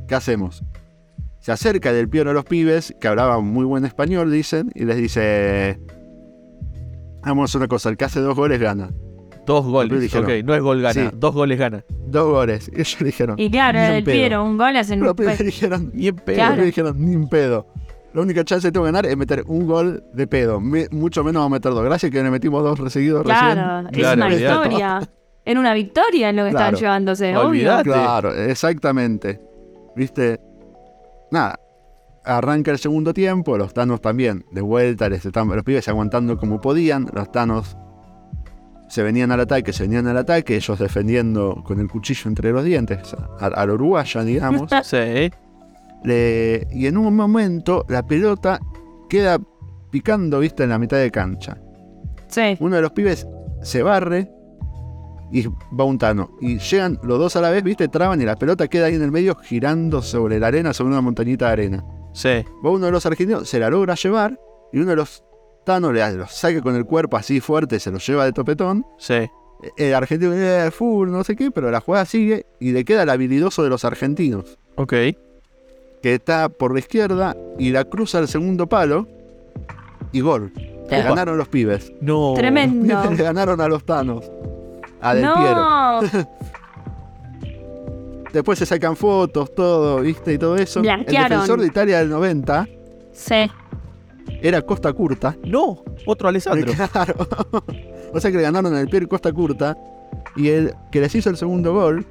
¿qué 0.09 0.15
hacemos? 0.17 0.63
Se 1.41 1.53
acerca 1.53 1.93
del 1.93 2.09
Piero 2.09 2.31
a 2.31 2.35
los 2.35 2.45
pibes, 2.45 2.95
que 3.01 3.09
hablaban 3.09 3.45
muy 3.45 3.65
buen 3.65 3.85
español, 3.85 4.31
dicen, 4.31 4.71
y 4.75 4.85
les 4.85 4.97
dice, 4.97 5.81
vamos 7.25 7.55
a 7.55 7.59
una 7.59 7.69
cosa, 7.69 7.89
el 7.89 7.97
que 7.97 8.05
hace 8.05 8.21
dos 8.21 8.35
goles 8.37 8.61
gana. 8.61 8.91
Dos 9.47 9.67
goles. 9.67 10.01
dijeron. 10.01 10.25
Ok, 10.31 10.45
no 10.45 10.55
es 10.55 10.63
gol 10.63 10.81
gana. 10.83 10.93
Sí. 11.11 11.17
Dos 11.17 11.35
goles 11.35 11.59
gana. 11.59 11.85
Dos 12.07 12.27
goles. 12.29 12.69
Y 12.73 12.81
ellos 12.81 12.97
dijeron, 13.01 13.39
Y 13.39 13.51
claro, 13.51 13.79
Ni 13.79 13.85
en 13.87 13.93
el 13.93 14.05
pedo. 14.05 14.15
Piero, 14.15 14.45
un 14.45 14.57
gol 14.59 14.77
hacen 14.77 15.01
los 15.01 15.11
un 15.11 15.17
pibes 15.17 15.39
pe- 15.39 15.45
dijeron, 15.45 15.91
pedo. 15.91 16.35
Claro. 16.35 16.49
los 16.51 16.55
pibes 16.57 16.67
dijeron, 16.67 16.97
ni 16.99 17.13
en 17.15 17.29
pedo. 17.29 17.67
La 18.15 18.21
única 18.21 18.45
chance 18.45 18.69
que 18.69 18.73
tengo 18.73 18.85
de 18.87 18.93
ganar 18.93 19.07
es 19.07 19.17
meter 19.17 19.43
un 19.47 19.67
gol 19.67 20.05
de 20.13 20.27
pedo. 20.27 20.61
Me- 20.61 20.87
mucho 20.91 21.25
menos 21.25 21.41
vamos 21.41 21.53
a 21.57 21.59
meter 21.59 21.73
dos. 21.73 21.83
Gracias 21.85 22.13
que 22.13 22.23
le 22.23 22.31
metimos 22.31 22.63
dos 22.63 22.93
seguidos 22.93 23.23
Claro, 23.25 23.89
recién. 23.89 23.95
es 23.95 23.99
Claro, 24.01 24.17
una 24.17 24.27
olvidate. 24.27 24.69
victoria. 24.69 25.09
Era 25.45 25.59
una 25.61 25.75
victoria 25.75 26.29
en 26.31 26.37
lo 26.37 26.45
que 26.45 26.51
Claro. 26.51 26.65
estaban 26.77 26.81
llevándose, 26.81 27.37
Olvidate. 27.37 27.91
obvio. 27.91 28.01
Claro, 28.01 28.33
exactamente. 28.35 29.41
¿Viste? 29.97 30.39
Nada. 31.31 31.59
Arranca 32.25 32.71
el 32.71 32.79
segundo 32.79 33.13
tiempo, 33.13 33.59
los 33.59 33.75
Thanos 33.75 34.01
también, 34.01 34.45
de 34.53 34.61
vuelta, 34.61 35.09
les 35.09 35.27
están, 35.27 35.49
los 35.49 35.65
pibes 35.65 35.89
aguantando 35.89 36.37
como 36.37 36.61
podían, 36.61 37.09
los 37.13 37.33
Thanos 37.33 37.77
se 38.93 39.03
venían 39.03 39.33
al 39.33 39.41
ataque, 39.41 39.73
se 39.73 39.85
venían 39.85 40.07
al 40.07 40.19
ataque, 40.19 40.55
ellos 40.57 40.79
defendiendo 40.79 41.63
con 41.65 41.81
el 41.81 41.89
cuchillo 41.89 42.29
entre 42.29 42.53
los 42.53 42.63
dientes, 42.63 43.15
a, 43.41 43.47
a 43.47 43.65
la 43.67 43.73
uruguaya, 43.73 44.23
digamos. 44.23 44.71
Sí. 44.85 45.31
Le- 46.05 46.67
y 46.71 46.87
en 46.87 46.99
un 46.99 47.17
momento 47.17 47.87
la 47.89 48.07
pelota 48.07 48.61
queda 49.09 49.39
picando, 49.91 50.41
viste, 50.41 50.65
en 50.65 50.69
la 50.69 50.79
mitad 50.79 50.99
de 50.99 51.11
cancha. 51.11 51.57
Sí. 52.29 52.57
Uno 52.61 52.77
de 52.77 52.83
los 52.83 52.93
pibes 52.93 53.27
se 53.63 53.83
barre 53.83 54.31
y 55.31 55.47
va 55.47 55.85
un 55.85 55.97
Tano. 55.97 56.33
Y 56.43 56.59
llegan 56.59 56.99
los 57.03 57.19
dos 57.19 57.35
a 57.37 57.41
la 57.41 57.49
vez, 57.49 57.63
viste, 57.63 57.89
traban 57.89 58.21
y 58.21 58.27
la 58.27 58.37
pelota 58.37 58.69
queda 58.69 58.87
ahí 58.87 58.95
en 58.97 59.03
el 59.03 59.11
medio 59.11 59.37
girando 59.37 60.03
sobre 60.03 60.39
la 60.39 60.49
arena, 60.49 60.75
sobre 60.75 60.91
una 60.93 61.01
montañita 61.01 61.47
de 61.47 61.53
arena. 61.53 61.85
Sí. 62.13 62.45
Va 62.63 62.69
uno 62.71 62.85
de 62.87 62.93
los 62.93 63.07
argentinos, 63.07 63.49
se 63.49 63.59
la 63.59 63.71
logra 63.71 63.95
llevar 63.95 64.39
y 64.71 64.81
uno 64.81 64.91
de 64.91 64.97
los 64.97 65.25
Thanos 65.65 65.93
le 65.93 66.13
los 66.17 66.33
saca 66.33 66.61
con 66.61 66.77
el 66.77 66.85
cuerpo 66.85 67.17
así 67.17 67.41
fuerte, 67.41 67.79
se 67.81 67.91
lo 67.91 67.99
lleva 67.99 68.25
de 68.25 68.33
topetón. 68.33 68.85
Sí. 68.99 69.29
El 69.77 69.95
argentino, 69.95 70.33
eh, 70.35 70.71
full, 70.73 71.09
no 71.11 71.23
sé 71.23 71.37
qué, 71.37 71.53
pero 71.53 71.71
la 71.71 71.81
jugada 71.81 72.05
sigue 72.05 72.47
y 72.59 72.73
le 72.73 72.85
queda 72.85 73.05
el 73.05 73.11
habilidoso 73.11 73.63
de 73.63 73.69
los 73.71 73.85
argentinos. 73.85 74.59
Ok. 74.77 74.93
que 76.03 76.15
está 76.15 76.49
por 76.49 76.73
la 76.73 76.81
izquierda 76.81 77.37
y 77.61 77.71
la 77.71 77.85
cruza 77.85 78.19
al 78.19 78.27
segundo 78.27 78.67
palo 78.69 79.07
y 80.11 80.21
gol. 80.21 80.53
Le 80.57 80.99
Opa. 81.01 81.11
ganaron 81.11 81.39
los 81.39 81.47
pibes. 81.49 81.93
No. 82.01 82.35
Tremendo. 82.35 83.09
Le 83.11 83.23
ganaron 83.23 83.61
a 83.61 83.69
los 83.69 83.85
Thanos. 83.85 84.29
A 85.01 85.15
Del 85.15 85.23
Piero. 85.33 85.55
no, 85.57 86.01
Después 88.33 88.59
se 88.59 88.67
sacan 88.67 88.97
fotos, 88.97 89.55
todo, 89.55 90.01
¿viste? 90.01 90.33
Y 90.33 90.39
todo 90.39 90.57
eso. 90.57 90.81
El 90.81 91.05
defensor 91.05 91.61
de 91.61 91.67
Italia 91.67 91.99
del 91.99 92.09
90 92.09 92.67
sí. 93.13 93.51
Era 94.43 94.61
Costa 94.63 94.93
Curta. 94.93 95.37
No, 95.45 95.83
otro 96.07 96.29
Alessandro. 96.29 96.73
Claro. 96.93 97.15
o 98.13 98.21
sea 98.21 98.31
que 98.31 98.37
le 98.37 98.43
ganaron 98.43 98.75
al 98.75 98.89
Piero 98.89 99.09
Costa 99.09 99.33
Curta. 99.33 99.77
Y 100.37 100.49
el 100.49 100.75
que 100.91 101.01
les 101.01 101.15
hizo 101.15 101.31
el 101.31 101.37
segundo 101.37 101.73
gol 101.75 102.07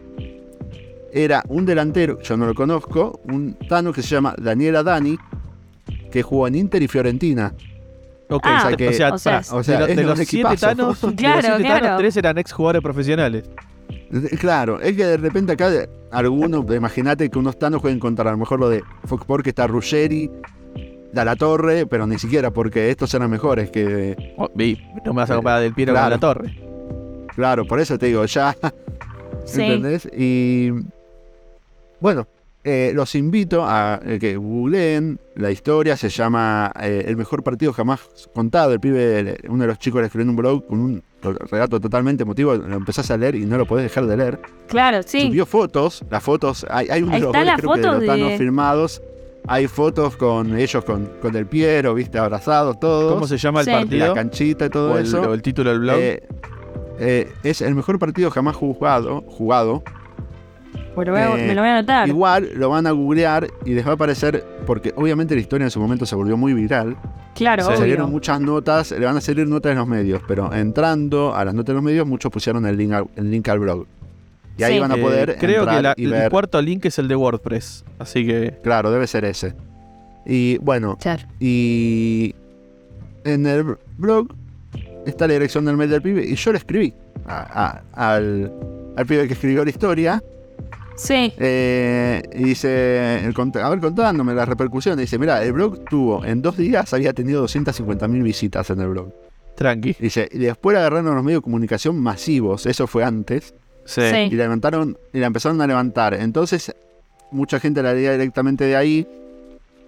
era 1.14 1.44
un 1.50 1.66
delantero, 1.66 2.20
yo 2.22 2.38
no 2.38 2.46
lo 2.46 2.54
conozco, 2.54 3.20
un 3.26 3.56
Tano 3.68 3.92
que 3.92 4.02
se 4.02 4.10
llama 4.10 4.34
Daniela 4.38 4.82
Dani, 4.84 5.18
que 6.12 6.22
jugó 6.22 6.48
en 6.48 6.56
Inter 6.56 6.82
y 6.84 6.88
Fiorentina. 6.88 7.54
Ok, 8.30 8.44
Ah, 8.46 8.64
o 8.64 8.68
sea, 8.70 8.78
que- 8.78 8.88
o 8.88 8.94
sea, 8.94 9.14
o 9.14 9.18
sea, 9.18 9.42
O 9.52 9.64
sea, 9.64 9.86
de, 9.88 9.96
los 10.04 10.20
siete 10.20 10.48
de 10.66 10.76
los 10.76 11.00
Claro, 11.00 11.42
siete 11.42 11.64
claro. 11.64 11.82
tanos, 11.86 11.98
tres 12.00 12.18
eran 12.18 12.38
ex 12.38 12.52
jugadores 12.54 12.82
profesionales. 12.82 13.44
Claro, 14.40 14.80
es 14.82 14.96
que 14.96 15.06
de 15.06 15.18
repente 15.18 15.52
acá 15.54 15.70
algunos, 16.12 16.66
imagínate 16.76 17.30
que 17.30 17.40
unos 17.40 17.58
Tanos 17.60 17.82
pueden 17.82 18.00
contar 18.00 18.28
a 18.28 18.32
lo 18.32 18.38
mejor 18.38 18.60
lo 18.60 18.70
de 18.70 18.84
Fox 19.06 19.24
porque 19.26 19.50
está 19.50 19.68
Ruggeri, 19.68 20.30
da 21.14 21.26
la 21.26 21.36
torre, 21.36 21.86
pero 21.86 22.08
ni 22.08 22.18
siquiera 22.20 22.52
porque 22.52 22.90
estos 22.90 23.14
eran 23.14 23.30
mejores 23.30 23.70
que. 23.70 24.34
Oh, 24.38 24.50
vi, 24.56 24.82
no 25.06 25.14
me 25.14 25.22
vas 25.22 25.32
a 25.32 25.36
comparar 25.36 25.62
del 25.62 25.74
Piero 25.74 25.94
Claro. 25.94 26.06
con 26.06 26.12
la 26.12 26.20
torre. 26.20 26.60
Claro, 27.36 27.66
por 27.66 27.80
eso 27.80 27.98
te 27.98 28.08
digo, 28.08 28.26
ya. 28.26 28.56
Sí. 29.46 29.64
¿Entendés? 29.64 30.08
Y 30.16 30.70
bueno, 32.00 32.28
eh, 32.64 32.92
los 32.94 33.16
invito 33.16 33.66
a 33.66 34.00
eh, 34.06 34.20
que 34.20 34.36
googleen 34.38 35.20
la 35.36 35.50
historia, 35.52 35.98
se 35.98 36.10
llama 36.10 36.72
eh, 36.80 37.06
El 37.08 37.18
mejor 37.18 37.44
partido 37.44 37.74
jamás 37.74 38.02
contado. 38.34 38.72
El 38.74 38.80
pibe, 38.80 39.38
uno 39.50 39.64
de 39.64 39.68
los 39.68 39.80
chicos 39.80 40.02
le 40.02 40.06
escribió 40.08 40.24
en 40.24 40.30
un 40.30 40.36
blog 40.36 40.68
con 40.68 40.80
un 40.80 41.04
relato 41.50 41.80
totalmente 41.80 42.24
emotivo, 42.24 42.56
lo 42.56 42.76
empezás 42.78 43.10
a 43.12 43.18
leer 43.18 43.36
y 43.36 43.46
no 43.46 43.58
lo 43.58 43.66
podés 43.66 43.84
dejar 43.86 44.06
de 44.06 44.18
leer. 44.18 44.40
Claro, 44.68 45.02
sí. 45.04 45.22
Subió 45.28 45.46
fotos, 45.46 46.04
las 46.10 46.24
fotos, 46.24 46.66
hay, 46.70 46.88
hay 46.90 47.02
un 47.04 47.10
Ahí 47.12 47.20
de 47.20 47.26
los 47.26 47.36
está 47.36 47.44
la 47.44 47.58
goles, 47.58 47.86
creo 47.86 48.00
que 48.00 48.06
de 48.24 48.24
de- 48.30 48.38
firmados. 48.38 49.02
Hay 49.48 49.68
fotos 49.68 50.16
con 50.18 50.56
ellos 50.58 50.84
con, 50.86 51.08
con 51.22 51.36
el 51.36 51.46
Piero, 51.48 51.94
viste, 51.94 52.18
abrazados 52.20 52.80
todos. 52.80 53.14
¿Cómo 53.14 53.28
se 53.28 53.38
llama 53.38 53.60
el 53.62 53.66
Sí. 53.66 53.72
la 53.72 53.80
partido? 53.80 54.14
canchita 54.14 54.66
y 54.66 54.70
todo 54.70 54.94
O 54.94 54.98
el, 54.98 55.06
eso. 55.06 55.22
o 55.22 55.34
el 55.34 55.42
título 55.42 55.72
del 55.72 55.80
blog. 55.80 55.98
Eh, 56.00 56.28
eh, 57.00 57.32
es 57.44 57.62
el 57.62 57.74
mejor 57.76 57.98
partido 58.00 58.30
jamás 58.32 58.56
jugado, 58.56 59.22
jugado. 59.28 59.84
Bueno, 60.96 61.14
voy 61.14 61.22
a- 61.22 61.34
eh, 61.44 61.48
me 61.48 61.56
lo 61.56 61.62
voy 61.62 61.70
a 61.70 61.78
anotar. 61.80 62.08
Igual 62.08 62.52
lo 62.56 62.70
van 62.70 62.86
a 62.86 62.92
googlear 62.92 63.48
y 63.66 63.74
les 63.74 63.86
va 63.86 63.92
a 63.92 63.94
aparecer, 63.96 64.46
porque 64.66 64.94
obviamente 64.96 65.34
la 65.36 65.42
historia 65.42 65.66
en 65.66 65.72
su 65.72 65.80
momento 65.80 66.06
se 66.06 66.16
volvió 66.16 66.38
muy 66.38 66.54
viral. 66.54 66.96
claro, 67.34 67.64
se 67.64 67.70
obvio. 67.70 67.80
Salieron 67.80 68.12
muchas 68.12 68.40
notas, 68.42 68.92
le 68.92 69.06
van 69.06 69.16
a 69.18 69.22
salir 69.22 69.48
notas 69.48 69.72
en 69.72 69.78
los 69.80 69.88
medios, 69.88 70.22
pero 70.28 70.54
entrando 70.54 71.34
a 71.34 71.44
las 71.46 71.54
notas 71.54 71.68
de 71.68 71.74
los 71.76 71.84
medios, 71.84 72.06
muchos 72.06 72.30
pusieron 72.32 72.66
el 72.66 72.78
link, 72.78 72.94
el 73.16 73.32
link 73.32 73.48
al 73.50 73.60
blog. 73.60 73.86
Y 74.58 74.64
ahí 74.64 74.80
van 74.80 74.92
a 74.92 74.96
Eh, 74.96 75.02
poder 75.02 75.38
creo 75.40 75.66
que 75.66 75.76
entrar 75.76 75.84
la- 75.84 75.94
y 75.98 76.06
el 76.06 76.12
ver. 76.12 76.30
cuarto 76.32 76.62
link 76.62 76.86
es 76.86 77.00
el 77.00 77.08
de 77.08 77.16
WordPress. 77.16 77.84
Así 78.00 78.26
que. 78.26 78.58
Claro, 78.64 78.92
debe 78.92 79.08
ser 79.08 79.26
ese. 79.26 79.54
Y 80.26 80.58
bueno, 80.60 80.98
Claro. 81.02 81.24
y 81.40 82.36
en 83.24 83.46
el 83.48 83.78
blog 83.98 84.28
está 85.06 85.26
la 85.28 85.34
dirección 85.34 85.66
del 85.66 85.78
mail 85.78 85.90
del 85.90 86.02
pibe 86.02 86.24
y 86.26 86.36
yo 86.36 86.52
le 86.52 86.58
escribí 86.60 86.94
a- 87.26 87.82
a- 87.96 88.14
al, 88.16 88.52
al 88.98 89.06
pibe 89.06 89.28
que 89.28 89.34
escribió 89.34 89.64
la 89.64 89.70
historia 89.72 90.22
Sí. 90.98 91.34
Eh, 91.40 92.22
y 92.36 92.44
dice, 92.44 93.26
el 93.26 93.34
a 93.64 93.70
ver, 93.70 93.80
contándome 93.80 94.36
las 94.36 94.48
repercusiones, 94.48 95.00
dice, 95.00 95.18
mira, 95.18 95.44
el 95.44 95.54
blog 95.54 95.84
tuvo, 95.90 96.24
en 96.24 96.44
dos 96.44 96.58
días 96.58 96.94
había 96.94 97.14
tenido 97.14 97.42
250.000 97.42 98.22
visitas 98.22 98.70
en 98.70 98.82
el 98.82 98.90
blog. 98.90 99.12
Tranqui. 99.56 99.96
Dice, 100.00 100.30
y 100.32 100.38
después 100.38 100.78
agarraron 100.78 101.16
los 101.16 101.24
medios 101.24 101.40
de 101.42 101.44
comunicación 101.44 101.98
masivos, 102.00 102.68
eso 102.68 102.86
fue 102.86 103.04
antes, 103.04 103.56
Sí. 103.92 104.02
Sí. 104.10 104.16
y 104.32 104.36
la 104.36 104.44
levantaron, 104.44 104.98
y 105.14 105.20
la 105.20 105.28
empezaron 105.28 105.62
a 105.62 105.68
levantar. 105.68 106.14
Entonces, 106.14 106.74
mucha 107.32 107.60
gente 107.60 107.82
la 107.84 107.94
leía 107.94 108.12
directamente 108.14 108.64
de 108.66 108.76
ahí, 108.76 109.08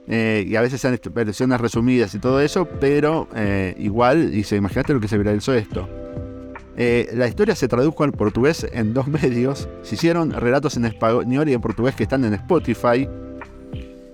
eh, 0.08 0.46
y 0.48 0.56
a 0.56 0.62
veces 0.62 0.84
eran 0.84 0.96
est- 0.96 1.14
versiones 1.14 1.62
resumidas 1.62 2.14
y 2.16 2.20
todo 2.20 2.42
eso, 2.42 2.66
pero 2.80 3.28
eh, 3.36 3.74
igual, 3.80 4.32
dice, 4.32 4.56
imagínate 4.58 4.94
lo 4.94 5.00
que 5.00 5.08
se 5.08 5.18
viralizó 5.18 5.54
esto. 5.54 5.88
Eh, 6.76 7.12
la 7.14 7.28
historia 7.28 7.56
se 7.56 7.68
tradujo 7.68 8.04
al 8.04 8.12
portugués 8.14 8.66
en 8.74 8.94
dos 8.94 9.08
medios. 9.24 9.70
Se 9.84 9.96
hicieron 9.96 10.32
relatos 10.32 10.76
en 10.76 10.86
español 10.86 11.48
y 11.48 11.54
en 11.54 11.62
portugués 11.62 11.96
que 11.96 12.04
están 12.04 12.26
en 12.26 12.34
Spotify. 12.34 13.08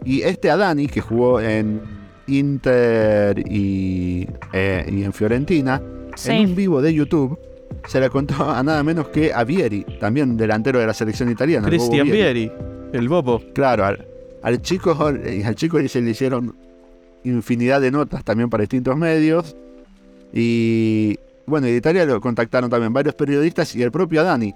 Y 0.06 0.22
este 0.22 0.50
Adani, 0.52 0.88
que 0.88 1.02
jugó 1.02 1.40
en 1.42 1.82
Inter 2.28 3.40
y, 3.50 4.28
eh, 4.54 4.86
y 4.92 5.04
en 5.04 5.14
Fiorentina, 5.14 5.82
Sí. 6.16 6.32
en 6.32 6.50
un 6.50 6.56
vivo 6.56 6.82
de 6.82 6.94
YouTube, 6.94 7.40
se 7.90 8.00
le 8.00 8.10
contó 8.12 8.50
a 8.50 8.62
nada 8.62 8.84
menos 8.84 9.08
que 9.08 9.34
a 9.34 9.44
Vieri, 9.44 9.84
también 10.00 10.38
delantero 10.38 10.80
de 10.80 10.86
la 10.86 10.94
selección 10.94 11.30
italiana. 11.32 11.68
Christian 11.68 12.06
Vieri. 12.08 12.50
Vieri, 12.50 12.52
el 12.94 13.10
Bobo. 13.10 13.42
Claro, 13.54 13.84
al, 13.86 14.06
al 14.44 14.62
chico, 14.62 14.96
al 15.04 15.56
chico 15.56 15.80
se 15.88 16.00
le 16.00 16.12
hicieron 16.12 16.56
infinidad 17.24 17.82
de 17.82 17.90
notas 17.90 18.24
también 18.24 18.48
para 18.50 18.62
distintos 18.62 18.96
medios. 18.96 19.56
Y 20.32 21.18
bueno, 21.48 21.66
de 21.66 21.76
Italia 21.76 22.06
lo 22.06 22.22
contactaron 22.22 22.70
también 22.70 22.94
varios 22.94 23.16
periodistas 23.16 23.76
y 23.76 23.82
el 23.82 23.92
propio 23.92 24.24
Dani 24.24 24.54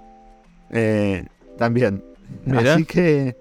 eh, 0.70 1.24
también. 1.58 2.04
Así 2.52 2.84
que, 2.84 3.36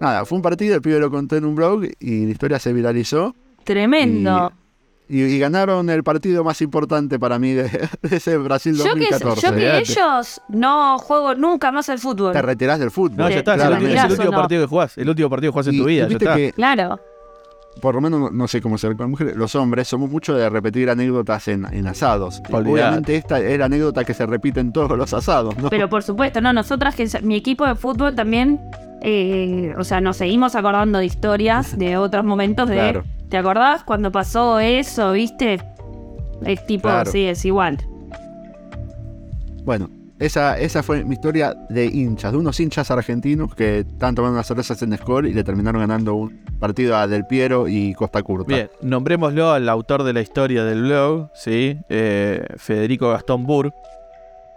nada, 0.00 0.24
fue 0.24 0.36
un 0.36 0.42
partido, 0.42 0.74
el 0.74 0.80
pibe 0.80 0.98
lo 0.98 1.10
contó 1.10 1.36
en 1.36 1.44
un 1.44 1.54
blog 1.54 1.84
y 2.00 2.24
la 2.24 2.30
historia 2.30 2.58
se 2.58 2.72
viralizó. 2.72 3.36
Tremendo. 3.64 4.52
Y, 4.54 4.67
y 5.08 5.38
ganaron 5.38 5.88
el 5.90 6.04
partido 6.04 6.44
más 6.44 6.60
importante 6.60 7.18
para 7.18 7.38
mí 7.38 7.52
de, 7.52 7.62
de 8.02 8.16
ese 8.16 8.36
Brasil 8.36 8.74
Yo 8.76 8.84
que, 8.84 8.90
2014. 9.10 9.46
yo 9.46 9.54
que 9.54 9.78
ellos 9.78 10.40
no 10.48 10.98
juego 10.98 11.34
nunca 11.34 11.72
más 11.72 11.88
al 11.88 11.98
fútbol. 11.98 12.32
Te 12.32 12.42
retirás 12.42 12.78
del 12.78 12.90
fútbol. 12.90 13.16
No, 13.16 13.30
ya 13.30 13.38
está. 13.38 13.54
Es 13.54 13.62
el, 13.62 13.72
último- 13.72 13.88
es 13.90 14.04
el 14.04 14.10
último 14.10 14.30
no. 14.32 14.36
partido 14.38 14.62
que 14.62 14.68
jugás. 14.68 14.98
El 14.98 15.08
último 15.08 15.30
partido 15.30 15.50
que 15.50 15.54
jugás 15.54 15.66
en 15.68 15.74
Y- 15.74 15.78
tu 15.78 15.88
y 15.88 15.94
vida. 15.94 16.08
Ya 16.08 16.16
está. 16.16 16.36
que 16.36 16.52
Claro. 16.52 17.00
Por 17.80 17.94
lo 17.94 18.00
menos 18.00 18.32
no, 18.32 18.48
sé 18.48 18.60
cómo 18.60 18.78
ser 18.78 18.96
con 18.96 19.10
mujeres, 19.10 19.36
los 19.36 19.54
hombres 19.54 19.88
somos 19.88 20.10
mucho 20.10 20.34
de 20.34 20.48
repetir 20.48 20.90
anécdotas 20.90 21.48
en, 21.48 21.66
en 21.72 21.86
asados. 21.86 22.42
Obviamente 22.50 23.16
esta 23.16 23.38
es 23.40 23.58
la 23.58 23.66
anécdota 23.66 24.04
que 24.04 24.14
se 24.14 24.26
repite 24.26 24.60
en 24.60 24.72
todos 24.72 24.96
los 24.96 25.12
asados, 25.14 25.56
¿no? 25.58 25.70
Pero 25.70 25.88
por 25.88 26.02
supuesto, 26.02 26.40
no, 26.40 26.52
nosotras 26.52 26.94
que 26.94 27.08
mi 27.22 27.36
equipo 27.36 27.66
de 27.66 27.74
fútbol 27.74 28.14
también, 28.14 28.60
eh, 29.02 29.74
o 29.78 29.84
sea, 29.84 30.00
nos 30.00 30.16
seguimos 30.16 30.54
acordando 30.54 30.98
de 30.98 31.06
historias 31.06 31.78
de 31.78 31.96
otros 31.98 32.24
momentos 32.24 32.68
de, 32.68 32.76
Claro. 32.76 33.04
¿te 33.28 33.36
acordás 33.36 33.84
cuando 33.84 34.10
pasó 34.12 34.58
eso, 34.60 35.12
viste? 35.12 35.58
Es 36.44 36.64
tipo, 36.66 36.88
Claro. 36.88 37.10
sí, 37.10 37.24
es 37.24 37.44
igual. 37.44 37.78
Bueno, 39.64 39.90
esa, 40.18 40.58
esa 40.58 40.82
fue 40.82 41.04
mi 41.04 41.14
historia 41.14 41.54
de 41.68 41.86
hinchas, 41.86 42.32
de 42.32 42.38
unos 42.38 42.58
hinchas 42.58 42.90
argentinos 42.90 43.54
que 43.54 43.80
estaban 43.80 44.14
tomando 44.14 44.34
unas 44.34 44.46
cervezas 44.46 44.82
en 44.82 44.96
Score 44.96 45.26
y 45.26 45.32
le 45.32 45.44
terminaron 45.44 45.80
ganando 45.80 46.14
un 46.14 46.44
partido 46.58 46.96
a 46.96 47.06
Del 47.06 47.24
Piero 47.26 47.68
y 47.68 47.94
Costa 47.94 48.22
Curta. 48.22 48.52
Bien, 48.52 48.70
nombrémoslo 48.82 49.52
al 49.52 49.68
autor 49.68 50.02
de 50.02 50.12
la 50.12 50.20
historia 50.20 50.64
del 50.64 50.82
blog, 50.82 51.30
¿sí? 51.34 51.78
Eh, 51.88 52.44
Federico 52.56 53.10
Gastón 53.10 53.46
Burr. 53.46 53.72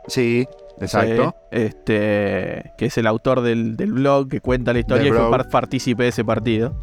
Sí, 0.07 0.47
exacto. 0.79 1.35
Sí, 1.51 1.57
este, 1.61 2.73
que 2.77 2.85
es 2.87 2.97
el 2.97 3.05
autor 3.05 3.41
del, 3.41 3.77
del 3.77 3.93
blog 3.93 4.29
que 4.29 4.41
cuenta 4.41 4.73
la 4.73 4.79
historia 4.79 5.09
y 5.09 5.11
fue 5.11 5.43
partícipe 5.51 6.03
de 6.03 6.09
ese 6.09 6.25
partido. 6.25 6.73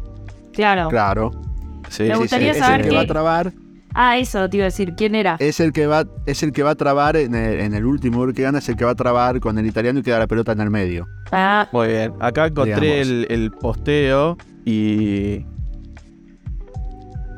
Claro. 0.53 0.89
Claro. 0.89 1.31
Sí, 1.89 2.03
Me 2.03 2.13
sí, 2.13 2.19
gustaría 2.21 2.53
sí, 2.53 2.59
es 2.59 2.65
saber 2.65 2.81
el 2.81 2.89
que 2.89 2.95
va 2.95 3.01
a 3.01 3.07
trabar, 3.07 3.51
Ah, 4.01 4.17
eso 4.17 4.49
te 4.49 4.55
iba 4.55 4.63
a 4.63 4.67
decir, 4.67 4.93
¿quién 4.95 5.13
era? 5.13 5.35
es 5.39 5.59
el 5.59 5.73
que 5.73 5.85
va, 5.85 6.05
es 6.25 6.41
el 6.41 6.53
que 6.53 6.63
va 6.63 6.69
a 6.69 6.75
trabar 6.75 7.17
en 7.17 7.35
el, 7.35 7.59
en 7.59 7.73
el 7.73 7.83
último 7.85 8.19
gol 8.19 8.33
que 8.33 8.43
gana, 8.43 8.59
es 8.59 8.69
el 8.69 8.77
que 8.77 8.85
va 8.85 8.91
a 8.91 8.95
trabar 8.95 9.41
con 9.41 9.57
el 9.57 9.65
italiano 9.65 9.99
y 9.99 10.03
queda 10.03 10.19
la 10.19 10.27
pelota 10.27 10.53
en 10.53 10.61
el 10.61 10.69
medio. 10.69 11.05
Ah, 11.33 11.67
Muy 11.73 11.87
bien. 11.89 12.13
Acá 12.21 12.47
encontré 12.47 13.01
el, 13.01 13.27
el 13.29 13.51
posteo 13.51 14.37
y. 14.63 15.45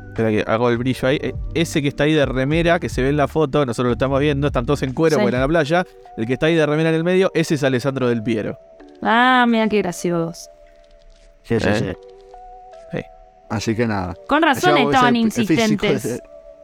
Espera 0.08 0.30
que 0.30 0.44
hago 0.46 0.68
el 0.70 0.78
brillo 0.78 1.08
ahí. 1.08 1.18
Eh, 1.20 1.32
Ese 1.54 1.82
que 1.82 1.88
está 1.88 2.04
ahí 2.04 2.12
de 2.12 2.26
remera, 2.26 2.78
que 2.78 2.88
se 2.88 3.02
ve 3.02 3.08
en 3.08 3.16
la 3.16 3.26
foto, 3.28 3.64
nosotros 3.66 3.86
lo 3.88 3.92
estamos 3.94 4.20
viendo, 4.20 4.46
están 4.46 4.64
todos 4.66 4.82
en 4.82 4.92
cuero 4.92 5.16
Sí. 5.16 5.22
porque 5.22 5.34
en 5.36 5.40
la 5.42 5.48
playa. 5.48 5.84
El 6.16 6.26
que 6.26 6.34
está 6.34 6.46
ahí 6.46 6.54
de 6.54 6.64
remera 6.66 6.90
en 6.90 6.94
el 6.94 7.02
medio, 7.02 7.30
ese 7.34 7.54
es 7.56 7.64
Alessandro 7.64 8.08
del 8.08 8.22
Piero. 8.22 8.56
ah, 9.02 9.46
mira 9.48 9.68
qué 9.68 9.78
gracioso. 9.78 10.48
Sí, 11.42 11.58
sí, 11.58 11.66
Eh. 11.68 11.74
sí. 11.74 11.86
Sí. 12.92 13.02
Así 13.50 13.74
que 13.74 13.86
nada. 13.86 14.14
Con 14.28 14.42
razón 14.42 14.76
estaban 14.78 15.16
insistentes. 15.16 16.20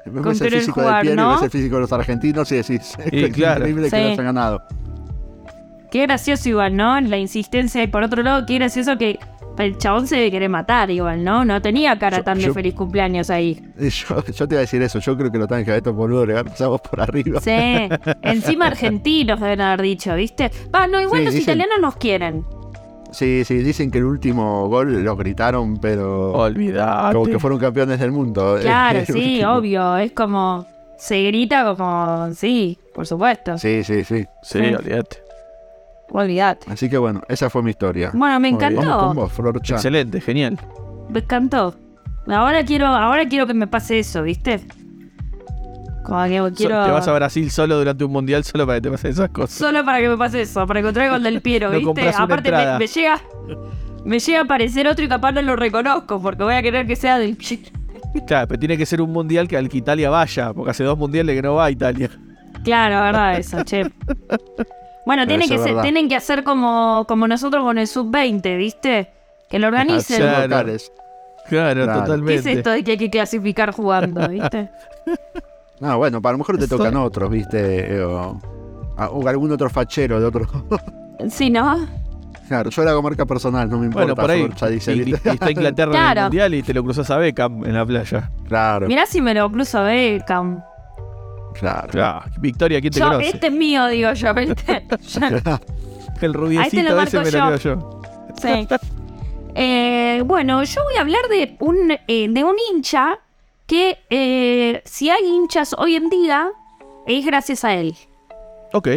De- 0.08 0.20
ves 0.20 0.38
con 0.38 0.46
el 0.46 0.52
físico 0.54 0.80
jugar, 0.80 1.02
Piero 1.02 1.14
y 1.14 1.16
¿no? 1.24 1.32
ves 1.34 1.42
el 1.42 1.50
físico 1.50 1.74
de 1.76 1.80
los 1.82 1.92
argentinos 1.92 2.52
y 2.52 2.56
decís, 2.56 2.96
qué 3.10 3.30
claro. 3.30 3.60
increíble 3.60 3.90
que 3.90 3.96
Sí. 3.96 4.02
lo 4.02 4.08
hayan 4.12 4.24
ganado. 4.26 4.62
Qué 5.90 6.02
gracioso 6.02 6.48
igual, 6.48 6.76
¿no? 6.76 7.00
La 7.00 7.16
insistencia. 7.16 7.82
Y 7.82 7.86
por 7.86 8.02
otro 8.02 8.22
lado, 8.22 8.44
qué 8.46 8.54
gracioso 8.56 8.98
que 8.98 9.18
el 9.56 9.78
chabón 9.78 10.06
se 10.06 10.16
debe 10.16 10.30
querer 10.30 10.50
matar 10.50 10.90
igual, 10.90 11.24
¿no? 11.24 11.44
No 11.44 11.60
tenía 11.62 11.98
cara 11.98 12.18
Yo- 12.18 12.24
tan 12.24 12.38
de 12.38 12.44
yo- 12.44 12.54
feliz 12.54 12.74
cumpleaños 12.74 13.30
ahí. 13.30 13.58
Y 13.80 13.88
Yo, 13.88 14.22
yo 14.24 14.46
te 14.46 14.54
iba 14.54 14.58
a 14.58 14.60
decir 14.60 14.82
eso, 14.82 14.98
yo 14.98 15.16
creo 15.16 15.32
que 15.32 15.38
lo 15.38 15.46
tienen 15.46 15.64
que 15.64 15.70
ver 15.72 15.78
estos 15.78 15.94
boludos, 15.94 16.28
le 16.28 16.44
pasamos 16.44 16.80
por 16.82 17.00
arriba. 17.00 17.40
Sí, 17.40 17.50
encima 18.22 18.66
argentinos 18.66 19.40
deben 19.40 19.60
haber 19.62 19.82
dicho, 19.82 20.14
¿viste? 20.14 20.50
Va, 20.74 20.86
no, 20.86 21.00
igual 21.00 21.20
Sí, 21.20 21.24
los 21.24 21.34
dicen- 21.34 21.42
italianos 21.58 21.80
nos 21.80 21.96
quieren. 21.96 22.44
Sí, 23.12 23.42
sí, 23.44 23.58
dicen 23.58 23.90
que 23.90 23.98
el 23.98 24.04
último 24.04 24.68
gol 24.68 25.02
lo 25.02 25.16
gritaron, 25.16 25.78
pero 25.78 26.32
Olvidate. 26.32 27.14
como 27.14 27.26
que 27.26 27.38
fueron 27.38 27.58
campeones 27.58 27.98
del 28.00 28.12
mundo. 28.12 28.56
Claro, 28.62 29.00
sí, 29.06 29.12
último. 29.12 29.52
obvio. 29.54 29.96
Es 29.96 30.12
como. 30.12 30.66
Se 30.98 31.22
grita 31.24 31.64
como. 31.76 32.28
Sí, 32.34 32.78
por 32.94 33.06
supuesto. 33.06 33.56
Sí, 33.58 33.82
sí, 33.84 34.04
sí. 34.04 34.24
Sí, 34.42 34.58
Sí. 34.60 34.74
olvídate. 34.74 35.18
Olvídate. 36.10 36.70
Así 36.72 36.88
que 36.88 36.96
bueno, 36.98 37.20
esa 37.28 37.50
fue 37.50 37.62
mi 37.62 37.70
historia. 37.70 38.10
Bueno, 38.14 38.40
me 38.40 38.48
encantó. 38.48 38.80
Vamos 38.82 39.04
con 39.06 39.16
vos, 39.16 39.32
Flor 39.32 39.60
Chan. 39.62 39.76
Excelente, 39.76 40.20
genial. 40.20 40.58
Me 41.10 41.20
encantó. 41.20 41.74
Ahora 42.26 42.64
quiero, 42.64 42.86
ahora 42.86 43.26
quiero 43.26 43.46
que 43.46 43.54
me 43.54 43.66
pase 43.66 43.98
eso, 43.98 44.22
¿viste? 44.22 44.60
Como 46.08 46.24
que 46.24 46.54
quiero. 46.56 46.84
te 46.84 46.90
vas 46.90 47.06
a 47.06 47.12
Brasil 47.12 47.50
solo 47.50 47.76
durante 47.78 48.02
un 48.04 48.10
mundial 48.12 48.42
solo 48.44 48.66
para 48.66 48.78
que 48.78 48.82
te 48.82 48.90
pasen 48.90 49.10
esas 49.10 49.28
cosas. 49.30 49.58
Solo 49.58 49.84
para 49.84 50.00
que 50.00 50.08
me 50.08 50.16
pase 50.16 50.40
eso, 50.42 50.66
para 50.66 50.80
encontrar 50.80 51.06
el 51.06 51.12
gol 51.12 51.22
del 51.22 51.40
Piero, 51.42 51.66
No 51.70 51.72
¿viste? 51.74 51.84
compras 51.84 52.14
una 52.16 52.24
Aparte 52.24 52.50
me, 52.50 52.86
llega. 52.86 53.20
Me 54.04 54.18
llega 54.18 54.38
a 54.38 54.42
aparecer 54.42 54.88
otro 54.88 55.04
y 55.04 55.08
capaz 55.08 55.32
no 55.32 55.42
lo 55.42 55.54
reconozco, 55.56 56.20
porque 56.22 56.42
voy 56.42 56.54
a 56.54 56.62
querer 56.62 56.86
que 56.86 56.96
sea 56.96 57.18
del 57.18 57.36
Piero. 57.36 57.62
Claro, 58.26 58.48
pero 58.48 58.58
tiene 58.58 58.78
que 58.78 58.86
ser 58.86 59.02
un 59.02 59.12
mundial 59.12 59.46
que 59.46 59.56
al 59.58 59.68
que 59.68 59.76
Italia 59.78 60.08
vaya, 60.08 60.52
porque 60.54 60.70
hace 60.70 60.82
dos 60.82 60.96
mundiales 60.96 61.36
que 61.36 61.42
no 61.42 61.54
va 61.56 61.66
a 61.66 61.70
Italia. 61.70 62.08
Claro, 62.64 63.02
verdad 63.02 63.38
eso, 63.38 63.62
che. 63.64 63.84
Bueno, 65.04 65.26
tiene 65.26 65.46
que 65.48 65.58
ser- 65.58 65.80
tienen 65.82 66.08
que 66.08 66.16
hacer 66.16 66.42
como, 66.42 67.04
como 67.06 67.28
nosotros 67.28 67.62
con 67.62 67.76
el 67.78 67.86
sub-20, 67.86 68.56
¿viste? 68.56 69.10
Que 69.50 69.58
lo 69.58 69.68
organicen. 69.68 70.18
Claro. 70.18 70.42
locales. 70.48 70.92
Claro, 71.48 71.84
Claro. 71.84 72.00
¿Qué 72.00 72.06
totalmente. 72.06 72.50
es 72.50 72.56
esto 72.58 72.70
de 72.70 72.84
que 72.84 72.90
hay 72.92 72.98
que 72.98 73.10
clasificar 73.10 73.72
jugando, 73.72 74.26
viste? 74.28 74.70
No, 75.80 75.96
bueno, 75.98 76.20
para 76.20 76.32
lo 76.32 76.38
mejor 76.38 76.58
te 76.58 76.66
tocan 76.68 76.96
otros, 76.96 77.30
¿viste? 77.30 77.94
Eh, 77.96 78.02
O, 78.02 78.38
o 79.12 79.28
algún 79.28 79.52
otro 79.52 79.70
fachero 79.70 80.20
de 80.20 80.26
otro. 80.26 80.46
Sí, 81.30 81.50
¿no? 81.50 81.76
claro, 82.46 82.70
yo 82.70 82.82
la 82.84 82.92
hago 82.92 83.02
marca 83.02 83.26
personal, 83.26 83.68
no 83.68 83.78
me 83.78 83.86
importa. 83.86 84.14
Bueno, 84.14 84.14
por 84.14 84.30
ahí 84.30 84.48
ya 84.56 84.66
dice, 84.68 84.94
y- 84.94 85.12
está 85.12 85.50
Inglaterra 85.50 86.12
en 86.12 86.16
el 86.18 86.24
mundial 86.24 86.54
y 86.54 86.62
te 86.62 86.72
lo 86.72 86.82
cruzas 86.84 87.10
a 87.10 87.16
Beckham 87.18 87.64
en 87.64 87.74
la 87.74 87.84
playa. 87.84 88.30
Claro, 88.46 88.86
Mirá 88.86 89.04
si 89.04 89.20
me 89.20 89.34
lo 89.34 89.50
cruzo 89.50 89.78
a 89.78 89.82
Beckham. 89.82 90.62
claro. 91.58 91.88
Claro, 91.90 92.22
Victoria, 92.40 92.80
¿quién 92.80 92.92
te 92.92 93.00
Yo, 93.00 93.06
conoce? 93.08 93.28
este 93.30 93.48
es 93.48 93.52
mío, 93.52 93.86
digo 93.88 94.12
yo, 94.12 94.32
¿viste? 94.34 94.86
Ya- 95.08 95.60
El 96.20 96.34
rubiecito 96.34 96.82
lo 96.82 97.02
ese 97.02 97.16
marco 97.18 97.30
me 97.32 97.38
lo 97.50 97.56
yo. 97.56 97.74
yo. 97.74 98.00
Sí. 98.40 98.68
Eh, 99.60 100.22
bueno, 100.24 100.62
yo 100.62 100.84
voy 100.84 100.94
a 100.96 101.00
hablar 101.00 101.22
de 101.28 101.56
un, 101.58 101.90
eh, 102.06 102.28
de 102.30 102.44
un 102.44 102.54
hincha 102.70 103.18
que 103.68 103.98
eh, 104.10 104.82
si 104.84 105.10
hay 105.10 105.24
hinchas 105.24 105.76
hoy 105.78 105.94
en 105.94 106.08
día 106.08 106.50
es 107.06 107.24
gracias 107.24 107.64
a 107.64 107.74
él. 107.74 107.94
Ok. 108.72 108.88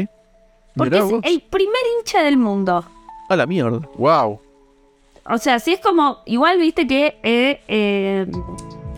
Porque 0.76 0.92
Mirá 0.92 1.06
es 1.06 1.12
vos. 1.12 1.22
el 1.24 1.42
primer 1.42 1.82
hincha 2.00 2.24
del 2.24 2.38
mundo. 2.38 2.84
A 3.30 3.36
la 3.36 3.46
mierda. 3.46 3.82
Wow. 3.98 4.40
O 5.30 5.38
sea, 5.38 5.60
si 5.60 5.74
es 5.74 5.80
como, 5.82 6.20
igual 6.26 6.58
viste 6.58 6.88
que, 6.88 7.20
eh, 7.22 7.62
eh, 7.68 8.32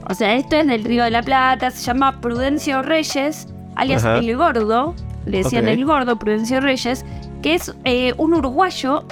o 0.10 0.14
sea, 0.14 0.36
esto 0.36 0.56
es 0.56 0.68
del 0.68 0.84
Río 0.84 1.04
de 1.04 1.12
la 1.12 1.24
Plata, 1.24 1.72
se 1.72 1.84
llama 1.84 2.22
Prudencio 2.22 2.82
Reyes, 2.84 3.48
alias 3.76 4.06
Ajá. 4.06 4.20
El 4.20 4.38
Gordo, 4.38 4.96
le 5.26 5.40
decían. 5.40 5.68
El 5.68 5.84
Gordo, 5.86 6.18
Prudencio 6.18 6.62
Reyes, 6.62 7.04
que 7.42 7.56
es 7.56 7.76
eh, 7.84 8.14
un 8.18 8.36
uruguayo 8.36 9.04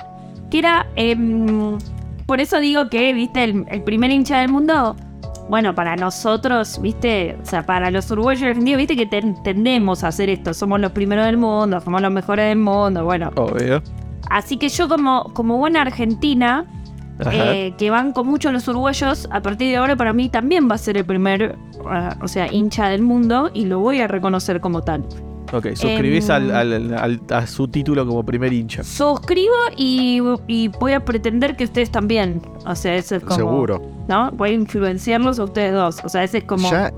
que 0.52 0.60
era, 0.60 0.88
em, 0.96 1.78
por 2.28 2.40
eso 2.40 2.60
digo 2.60 2.90
que, 2.90 3.14
viste, 3.14 3.44
el, 3.44 3.66
el 3.70 3.84
primer 3.84 4.12
hincha 4.12 4.40
del 4.40 4.50
mundo, 4.50 4.96
bueno, 5.52 5.76
para 5.76 5.98
nosotros, 5.98 6.80
viste, 6.82 7.38
o 7.44 7.46
sea, 7.46 7.66
para 7.66 7.92
los 7.92 8.10
uruguayos 8.10 8.42
argentinos, 8.44 8.78
viste 8.78 8.96
que 8.96 9.06
ten- 9.06 9.36
tendemos 9.44 10.02
a 10.06 10.08
hacer 10.08 10.30
esto, 10.30 10.54
somos 10.54 10.80
los 10.80 10.94
primeros 10.94 11.26
del 11.26 11.36
mundo, 11.36 11.82
somos 11.82 12.02
los 12.02 12.10
mejores 12.10 12.46
del 12.48 12.58
mundo, 12.58 13.04
bueno. 13.04 13.32
Obvio. 13.36 13.84
Así 14.30 14.56
que 14.56 14.70
yo 14.70 14.88
como, 14.88 15.26
como 15.34 15.58
buena 15.58 15.82
argentina, 15.82 16.66
eh, 17.32 17.74
que 17.78 17.90
van 17.90 18.14
con 18.14 18.28
mucho 18.28 18.50
los 18.54 18.66
uruguayos, 18.70 19.28
a 19.30 19.42
partir 19.42 19.68
de 19.72 19.76
ahora 19.76 19.98
para 19.98 20.14
mí 20.14 20.30
también 20.30 20.70
va 20.72 20.76
a 20.76 20.78
ser 20.78 20.96
el 20.96 21.04
primer, 21.06 21.58
ah, 21.86 22.16
o 22.22 22.30
sea, 22.30 22.48
hincha 22.52 22.88
del 22.88 23.02
mundo 23.02 23.52
y 23.54 23.66
lo 23.66 23.80
voy 23.80 24.00
a 24.00 24.08
reconocer 24.08 24.62
como 24.62 24.82
tal. 24.84 25.04
Ok, 25.52 25.68
suscribís 25.76 26.30
em, 26.30 26.36
al, 26.36 26.52
al- 26.56 26.94
al- 26.98 27.22
a 27.30 27.48
su 27.48 27.68
título 27.68 28.06
como 28.06 28.24
primer 28.26 28.52
hincha. 28.54 28.84
Suscribo 28.84 29.54
y, 29.78 30.22
y 30.48 30.68
voy 30.70 30.94
a 30.94 31.04
pretender 31.06 31.56
que 31.56 31.64
ustedes 31.66 31.92
también, 31.92 32.42
o 32.66 32.76
sea, 32.76 32.96
eso 32.96 33.16
es 33.16 33.24
como... 33.24 33.36
Seguro. 33.36 33.82
¿No? 34.08 34.32
Voy 34.32 34.50
a 34.50 34.54
influenciarlos 34.54 35.40
a 35.40 35.44
ustedes 35.46 35.74
dos, 35.74 36.00
o 36.04 36.10
sea, 36.10 36.24
ese 36.24 36.40
es 36.40 36.44
como, 36.46 36.70
Ya, 36.70 36.92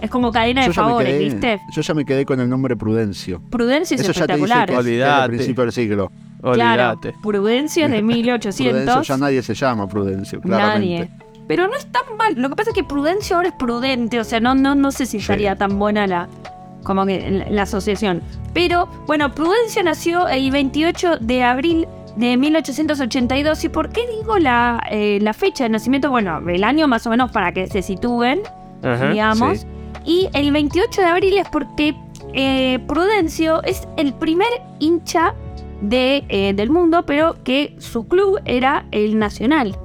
es 0.00 0.10
como 0.10 0.30
cadena 0.32 0.64
de 0.66 0.72
favores, 0.72 1.08
quedé, 1.12 1.24
¿viste? 1.24 1.60
yo 1.74 1.82
ya 1.82 1.94
me 1.94 2.04
quedé 2.04 2.24
con 2.24 2.40
el 2.40 2.48
nombre 2.48 2.76
Prudencio. 2.76 3.40
Prudencio 3.50 3.94
es 3.96 4.00
Eso 4.02 4.12
ya 4.12 4.26
te 4.26 4.34
dice 4.36 4.44
espectacular. 4.44 5.30
que 5.30 5.36
principio 5.36 5.62
del 5.64 5.72
siglo. 5.72 6.12
Claro, 6.40 6.92
Olvídate. 6.92 7.14
Prudencio 7.22 7.84
es 7.86 7.90
de 7.90 7.98
Prudencio 8.02 8.16
1800. 8.16 9.06
ya 9.08 9.16
nadie 9.16 9.42
se 9.42 9.54
llama 9.54 9.88
Prudencio, 9.88 10.40
claramente. 10.40 11.08
Nadie. 11.08 11.10
Pero 11.48 11.66
no 11.66 11.74
es 11.76 11.86
tan 11.90 12.16
mal. 12.16 12.34
Lo 12.36 12.48
que 12.50 12.56
pasa 12.56 12.70
es 12.70 12.74
que 12.76 12.84
Prudencio 12.84 13.34
ahora 13.36 13.48
es 13.48 13.54
prudente. 13.58 14.20
O 14.20 14.24
sea, 14.24 14.38
no, 14.38 14.54
no, 14.54 14.74
no 14.74 14.92
sé 14.92 15.06
si 15.06 15.16
estaría 15.16 15.56
tan 15.56 15.78
buena 15.78 16.06
la, 16.06 16.28
como 16.88 17.06
que 17.06 17.30
la, 17.30 17.48
la 17.50 17.62
asociación. 17.62 18.22
Pero, 18.52 18.88
bueno, 19.06 19.32
Prudencio 19.32 19.82
nació 19.84 20.26
el 20.26 20.50
28 20.50 21.18
de 21.20 21.44
abril 21.44 21.86
de 22.16 22.36
1882. 22.36 23.62
¿Y 23.64 23.68
por 23.68 23.90
qué 23.90 24.00
digo 24.18 24.38
la, 24.38 24.82
eh, 24.90 25.18
la 25.22 25.32
fecha 25.34 25.64
de 25.64 25.70
nacimiento? 25.70 26.10
Bueno, 26.10 26.40
el 26.48 26.64
año 26.64 26.88
más 26.88 27.06
o 27.06 27.10
menos 27.10 27.30
para 27.30 27.52
que 27.52 27.66
se 27.68 27.82
sitúen, 27.82 28.40
Ajá. 28.82 29.10
digamos. 29.10 29.60
sí. 29.60 29.66
Y 30.04 30.28
el 30.32 30.50
28 30.50 31.00
de 31.02 31.06
abril 31.06 31.38
es 31.38 31.48
porque 31.50 31.94
eh, 32.32 32.78
Prudencio 32.88 33.62
es 33.64 33.86
el 33.98 34.14
primer 34.14 34.48
hincha 34.78 35.34
de, 35.82 36.24
eh, 36.30 36.54
del 36.54 36.70
mundo, 36.70 37.04
pero 37.04 37.36
que 37.44 37.74
su 37.78 38.08
club 38.08 38.40
era 38.46 38.86
el 38.90 39.18
Nacional 39.18 39.76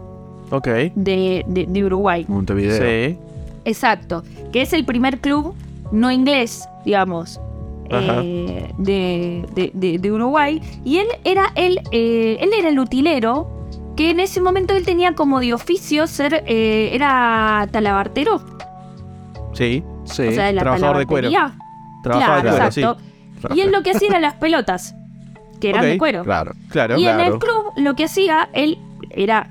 Ok. 0.50 0.68
de, 0.96 1.44
de- 1.48 1.66
de 1.68 1.84
Uruguay. 1.86 2.26
Montevideo. 2.30 2.78
Sí. 2.82 3.18
Exacto. 3.66 4.24
Que 4.54 4.62
es 4.62 4.72
el 4.74 4.86
primer 4.86 5.20
club 5.20 5.54
no 5.92 6.10
inglés, 6.12 6.68
digamos, 6.86 7.40
eh, 7.90 8.72
de, 8.78 9.46
de- 9.54 9.72
de- 9.74 9.98
de 10.00 10.12
Uruguay. 10.12 10.62
Y 10.84 10.98
él 11.00 11.08
era 11.24 11.52
el, 11.56 11.80
eh, 11.92 12.38
él 12.40 12.50
era 12.58 12.70
el 12.70 12.80
utilero, 12.80 13.48
que 13.96 14.10
en 14.10 14.20
ese 14.20 14.42
momento 14.42 14.74
él 14.76 14.84
tenía 14.86 15.14
como 15.14 15.40
de 15.40 15.54
oficio 15.54 16.08
ser, 16.08 16.44
eh, 16.48 16.90
era 16.94 17.68
talabartero, 17.72 18.42
Sí. 19.54 19.84
Sí. 20.06 20.28
o 20.28 20.32
sea, 20.32 20.46
de 20.48 20.54
la 20.54 20.62
trabajador 20.62 20.98
de 20.98 21.06
cuero. 21.06 21.30
Trabajaba 22.04 22.42
claro, 22.42 22.44
de 22.44 22.50
cuero, 22.58 22.72
sí. 22.72 22.82
exacto. 22.82 23.56
Y 23.56 23.62
él 23.62 23.72
lo 23.72 23.84
que 23.84 23.92
hacía 23.92 24.10
eran 24.10 24.22
las 24.24 24.34
pelotas, 24.36 24.96
que 25.62 25.70
eran 25.70 25.84
de 25.86 25.98
cuero. 25.98 26.24
Claro. 26.24 26.54
Claro. 26.70 26.98
Y 26.98 27.06
en 27.08 27.20
el 27.20 27.38
club 27.40 27.72
lo 27.78 27.96
que 27.96 28.06
hacía, 28.06 28.50
él 28.54 28.80
era 29.12 29.48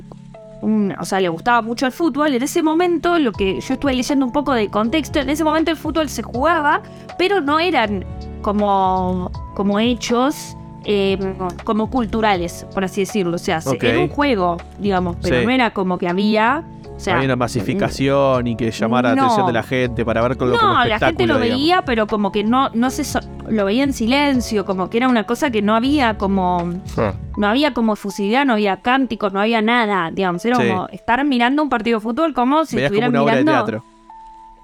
un, 0.62 0.94
o 0.98 1.04
sea, 1.04 1.20
le 1.20 1.28
gustaba 1.28 1.60
mucho 1.60 1.84
el 1.86 1.92
fútbol. 1.92 2.32
En 2.34 2.42
ese 2.42 2.62
momento, 2.62 3.18
lo 3.18 3.32
que 3.32 3.60
yo 3.60 3.74
estuve 3.74 3.92
leyendo 3.94 4.24
un 4.24 4.32
poco 4.32 4.52
de 4.54 4.68
contexto, 4.68 5.18
en 5.20 5.28
ese 5.28 5.44
momento 5.44 5.70
el 5.70 5.76
fútbol 5.76 6.08
se 6.08 6.22
jugaba, 6.22 6.82
pero 7.18 7.40
no 7.40 7.60
eran 7.60 8.04
como, 8.40 9.30
como 9.54 9.78
hechos 9.78 10.56
eh, 10.84 11.16
como 11.64 11.90
culturales, 11.90 12.66
por 12.74 12.82
así 12.84 13.02
decirlo. 13.02 13.36
O 13.36 13.38
sea, 13.38 13.60
era 13.80 14.00
un 14.00 14.08
juego, 14.08 14.56
digamos, 14.78 15.16
pero 15.22 15.38
Sí. 15.40 15.44
no 15.46 15.50
era 15.52 15.72
como 15.72 15.98
que 15.98 16.08
había. 16.08 16.64
O 17.02 17.04
sea, 17.04 17.14
Había 17.16 17.26
una 17.26 17.36
masificación 17.36 18.46
y 18.46 18.54
que 18.54 18.70
llamara 18.70 19.12
la 19.14 19.22
atención 19.22 19.46
de 19.48 19.52
la 19.52 19.62
gente 19.64 20.04
para 20.04 20.22
ver 20.22 20.36
como, 20.36 20.52
como 20.56 20.72
no, 20.74 20.84
la 20.84 20.98
gente 21.00 21.26
lo 21.26 21.34
digamos. 21.40 21.58
veía, 21.58 21.82
pero 21.84 22.06
como 22.06 22.30
que 22.30 22.44
no, 22.44 22.70
no 22.74 22.90
se 22.90 23.02
so- 23.02 23.18
lo 23.48 23.64
veía 23.64 23.82
en 23.82 23.92
silencio, 23.92 24.64
como 24.64 24.88
que 24.88 24.98
era 24.98 25.08
una 25.08 25.24
cosa 25.24 25.50
que 25.50 25.62
no 25.62 25.74
había 25.74 26.16
como 26.16 26.72
Ah, 26.96 27.14
no 27.36 27.48
había 27.48 27.74
como 27.74 27.96
fusilidad, 27.96 28.44
no 28.46 28.52
había 28.52 28.82
cánticos, 28.82 29.32
no 29.32 29.40
había 29.40 29.60
nada, 29.62 30.12
digamos, 30.12 30.44
era 30.44 30.54
Sí. 30.56 30.68
como 30.68 30.86
estar 30.90 31.24
mirando 31.24 31.60
un 31.62 31.68
partido 31.68 31.98
de 31.98 32.02
fútbol 32.02 32.34
como 32.34 32.64
si 32.66 32.76
Veías 32.76 32.90
como 32.92 33.00
estuvieran 33.02 33.10
una 33.10 33.22
obra 33.22 33.34
de 33.36 33.42
mirando. 33.42 33.64
teatro. 33.64 33.91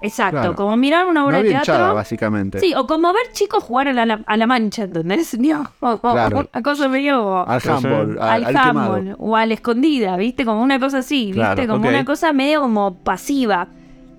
Exacto, 0.01 0.37
Claro. 0.39 0.55
como 0.55 0.77
mirar 0.77 1.05
una 1.07 1.19
No 1.21 1.25
obra 1.25 1.37
de 1.37 1.47
había 1.49 1.57
hinchada, 1.59 1.77
teatro. 1.79 1.95
básicamente. 1.95 2.59
Sí, 2.59 2.73
o 2.75 2.87
como 2.87 3.11
ver 3.11 3.23
chicos 3.33 3.63
jugar 3.63 3.89
a 3.89 3.93
la, 4.05 4.21
a 4.25 4.37
la 4.37 4.47
mancha, 4.47 4.83
¿entendés? 4.83 5.37
No, 5.39 5.69
o- 5.81 5.97
Claro. 5.99 6.47
Una 6.53 6.63
cosa 6.63 6.87
medio 6.87 7.47
Al 7.47 7.61
handball, 7.63 8.17
al, 8.21 8.29
al, 8.29 8.45
al 8.45 8.63
quemado. 8.65 8.93
handball 8.95 9.15
o 9.19 9.35
a 9.35 9.45
la 9.45 9.53
escondida, 9.53 10.15
¿viste? 10.17 10.45
Como 10.45 10.61
una 10.63 10.79
cosa 10.79 10.99
así, 10.99 11.25
¿viste? 11.27 11.39
Claro, 11.41 11.67
como 11.67 11.89
una 11.89 12.05
cosa 12.05 12.31
medio 12.33 12.61
como 12.61 12.95
pasiva. 13.03 13.67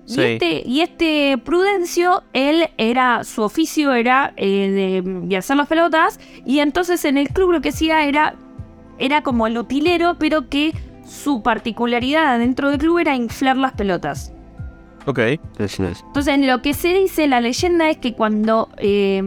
Y, 0.07 0.13
Sí. 0.13 0.21
este, 0.21 0.63
y 0.67 0.81
este 0.81 1.37
Prudencio, 1.43 2.23
él 2.33 2.69
era, 2.77 3.23
su 3.23 3.43
oficio 3.43 3.93
era 3.93 4.33
eh, 4.35 5.01
de, 5.03 5.09
de 5.27 5.37
hacer 5.37 5.55
las 5.57 5.67
pelotas, 5.67 6.19
y 6.45 6.59
entonces 6.59 7.05
en 7.05 7.17
el 7.17 7.29
club 7.29 7.51
lo 7.53 7.61
que 7.61 7.69
hacía 7.69 8.03
era, 8.05 8.35
era 8.97 9.21
como 9.23 9.47
el 9.47 9.57
utilero, 9.57 10.15
pero 10.19 10.49
que 10.49 10.73
su 11.07 11.43
particularidad 11.43 12.39
dentro 12.39 12.69
del 12.71 12.79
club 12.79 12.97
era 12.99 13.15
inflar 13.15 13.57
las 13.57 13.73
pelotas. 13.73 14.33
Ok. 15.05 15.19
Entonces, 16.07 16.27
en 16.27 16.47
lo 16.47 16.61
que 16.61 16.73
se 16.73 16.89
dice, 16.89 17.27
la 17.27 17.41
leyenda 17.41 17.89
es 17.89 17.97
que 17.97 18.13
cuando 18.13 18.69
eh, 18.77 19.23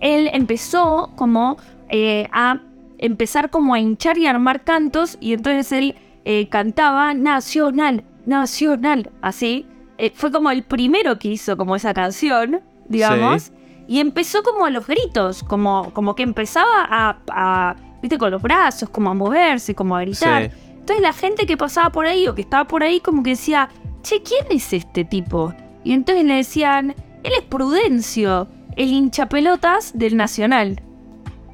él 0.00 0.30
empezó 0.32 1.10
como 1.16 1.56
eh, 1.88 2.28
a 2.32 2.60
empezar 2.98 3.50
como 3.50 3.74
a 3.74 3.80
hinchar 3.80 4.18
y 4.18 4.26
a 4.26 4.30
armar 4.30 4.62
cantos, 4.64 5.18
y 5.20 5.32
entonces 5.34 5.70
él 5.72 5.94
eh, 6.24 6.48
cantaba 6.48 7.12
Nacional, 7.14 8.04
Nacional, 8.24 9.10
así. 9.22 9.66
Eh, 9.98 10.12
fue 10.14 10.30
como 10.30 10.50
el 10.50 10.62
primero 10.62 11.18
que 11.18 11.28
hizo 11.28 11.56
como 11.56 11.74
esa 11.76 11.94
canción, 11.94 12.60
digamos. 12.88 13.44
Sí. 13.44 13.52
Y 13.88 14.00
empezó 14.00 14.42
como 14.42 14.66
a 14.66 14.70
los 14.70 14.86
gritos, 14.86 15.42
como, 15.42 15.90
como 15.94 16.14
que 16.14 16.22
empezaba 16.22 16.84
a, 16.88 17.18
a- 17.30 17.76
viste, 18.02 18.18
con 18.18 18.30
los 18.30 18.42
brazos, 18.42 18.88
como 18.90 19.10
a 19.10 19.14
moverse, 19.14 19.74
como 19.74 19.96
a 19.96 20.00
gritar. 20.02 20.50
Sí. 20.50 20.56
Entonces 20.72 21.00
la 21.02 21.12
gente 21.12 21.46
que 21.46 21.56
pasaba 21.56 21.90
por 21.90 22.06
ahí 22.06 22.26
o 22.28 22.34
que 22.34 22.42
estaba 22.42 22.64
por 22.66 22.82
ahí 22.82 23.00
como 23.00 23.22
que 23.22 23.30
decía, 23.30 23.68
che, 24.08 24.22
¿quién 24.22 24.46
es 24.50 24.72
este 24.72 25.04
tipo? 25.04 25.52
Y 25.84 25.92
entonces 25.92 26.24
le 26.24 26.34
decían, 26.34 26.94
él 27.22 27.32
es 27.38 27.44
Prudencio, 27.44 28.48
el 28.76 28.88
hinchapelotas 28.88 29.96
del 29.98 30.16
Nacional. 30.16 30.80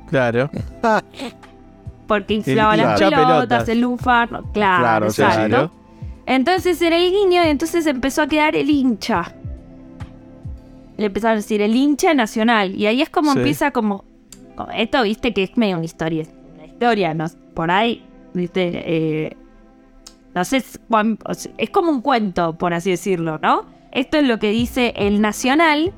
Claro. 0.08 0.50
Porque 2.06 2.34
inflaba 2.34 2.76
las 2.76 3.00
pelotas, 3.00 3.68
el 3.68 3.80
lunfardo. 3.80 4.42
Claro, 4.52 4.82
Claro, 4.82 5.06
exacto. 5.06 5.48
claro. 5.48 5.72
Entonces 6.26 6.80
era 6.82 6.96
el 6.96 7.10
guiño 7.10 7.44
y 7.44 7.48
entonces 7.48 7.86
empezó 7.86 8.22
a 8.22 8.26
quedar 8.26 8.54
el 8.54 8.68
hincha. 8.70 9.34
Le 10.98 11.06
empezaron 11.06 11.32
a 11.34 11.36
decir 11.36 11.62
el 11.62 11.74
hincha 11.74 12.14
nacional. 12.14 12.74
Y 12.74 12.86
ahí 12.86 13.02
es 13.02 13.08
como 13.10 13.32
Sí. 13.32 13.38
empieza 13.38 13.70
como, 13.70 14.04
como 14.56 14.70
Esto, 14.72 15.02
viste, 15.02 15.32
que 15.32 15.44
es 15.44 15.56
medio 15.56 15.76
una 15.76 15.84
historia. 15.86 16.24
Una 16.54 16.66
historia, 16.66 17.14
¿no? 17.14 17.26
Por 17.54 17.70
ahí, 17.70 18.04
viste. 18.34 18.70
eh, 18.84 19.36
no 20.34 20.44
sé, 20.44 20.58
es, 20.58 20.80
es 21.58 21.70
como 21.70 21.90
un 21.90 22.00
cuento, 22.00 22.56
por 22.56 22.74
así 22.74 22.90
decirlo, 22.90 23.38
¿no? 23.42 23.66
Esto 23.92 24.16
es 24.16 24.24
lo 24.24 24.38
que 24.38 24.50
dice 24.50 24.94
el 24.96 25.20
Nacional. 25.20 25.92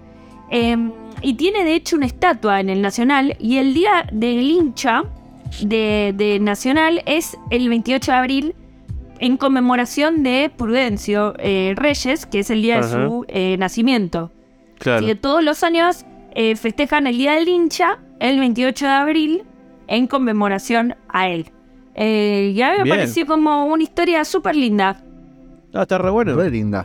eh, 0.51 0.77
y 1.23 1.35
tiene 1.35 1.65
de 1.65 1.75
hecho 1.75 1.97
una 1.97 2.07
estatua 2.07 2.61
en 2.61 2.69
el 2.69 2.83
Nacional. 2.83 3.37
Y 3.39 3.57
el 3.59 3.73
día 3.73 4.07
del 4.13 4.43
hincha 4.51 5.05
de, 5.63 6.13
de 6.15 6.39
Nacional 6.41 7.03
es 7.07 7.37
el 7.51 7.69
28 7.69 8.13
de 8.13 8.19
abril 8.19 8.55
en 9.21 9.37
conmemoración 9.37 10.23
de 10.23 10.51
Prudencio 10.55 11.35
eh, 11.39 11.75
Reyes, 11.77 12.27
que 12.27 12.41
es 12.41 12.51
el 12.51 12.63
día 12.63 12.81
Ajá. 12.81 12.87
de 12.87 12.93
su 13.07 13.25
eh, 13.29 13.57
nacimiento. 13.59 14.33
Claro. 14.79 14.99
Así 14.99 15.07
que 15.07 15.15
todos 15.15 15.43
los 15.43 15.63
años 15.63 16.05
eh, 16.35 16.57
festejan 16.57 17.07
el 17.07 17.17
Día 17.17 17.33
del 17.35 17.49
Hincha, 17.49 17.99
el 18.21 18.39
28 18.41 18.85
de 18.85 18.93
abril, 18.93 19.43
en 19.87 20.07
conmemoración 20.09 20.97
a 21.09 21.29
él. 21.29 21.51
Eh, 21.95 22.53
y 22.55 22.63
a 22.63 22.73
mí 22.73 22.79
me 22.79 22.85
Bien. 22.85 22.97
pareció 22.97 23.27
como 23.27 23.67
una 23.67 23.83
historia 23.83 24.25
súper 24.25 24.57
linda. 24.57 25.03
Ah, 25.73 25.83
está 25.83 25.99
re 25.99 26.11
bueno. 26.11 26.35
Re 26.35 26.51
linda. 26.51 26.85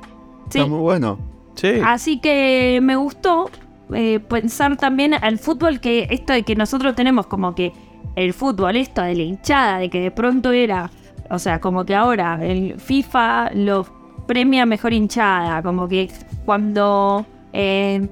Sí. 0.49 0.59
Está 0.59 0.69
muy 0.69 0.79
bueno. 0.79 1.19
Sí. 1.55 1.73
Así 1.83 2.19
que 2.19 2.79
me 2.81 2.95
gustó 2.95 3.49
eh, 3.93 4.19
pensar 4.19 4.77
también 4.77 5.13
al 5.13 5.39
fútbol 5.39 5.79
que 5.79 6.07
esto 6.11 6.33
de 6.33 6.43
que 6.43 6.55
nosotros 6.55 6.95
tenemos 6.95 7.27
como 7.27 7.55
que 7.55 7.73
el 8.15 8.33
fútbol, 8.33 8.75
esto 8.75 9.01
de 9.01 9.15
la 9.15 9.23
hinchada, 9.23 9.77
de 9.79 9.89
que 9.89 9.99
de 9.99 10.11
pronto 10.11 10.51
era, 10.51 10.89
o 11.29 11.39
sea, 11.39 11.59
como 11.59 11.85
que 11.85 11.95
ahora 11.95 12.39
el 12.41 12.79
FIFA 12.79 13.51
lo 13.55 13.85
premia 14.27 14.65
mejor 14.65 14.93
hinchada, 14.93 15.61
como 15.63 15.87
que 15.87 16.09
cuando, 16.45 17.25
eh, 17.53 18.07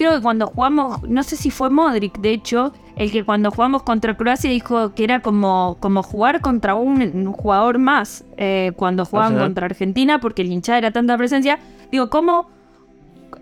creo 0.00 0.14
que 0.14 0.22
cuando 0.22 0.46
jugamos, 0.46 1.02
no 1.02 1.22
sé 1.22 1.36
si 1.36 1.50
fue 1.50 1.68
Modric, 1.68 2.20
de 2.20 2.30
hecho, 2.30 2.72
el 2.96 3.12
que 3.12 3.22
cuando 3.22 3.50
jugamos 3.50 3.82
contra 3.82 4.16
Croacia 4.16 4.48
dijo 4.48 4.94
que 4.94 5.04
era 5.04 5.20
como, 5.20 5.76
como 5.78 6.02
jugar 6.02 6.40
contra 6.40 6.74
un, 6.74 7.02
un 7.02 7.32
jugador 7.34 7.78
más 7.78 8.24
eh, 8.38 8.72
cuando 8.76 9.04
jugaban 9.04 9.34
Ajá. 9.34 9.42
contra 9.42 9.66
Argentina, 9.66 10.18
porque 10.18 10.40
el 10.40 10.50
hinchada 10.50 10.78
era 10.78 10.90
tanta 10.90 11.18
presencia. 11.18 11.58
Digo, 11.92 12.08
¿cómo 12.08 12.48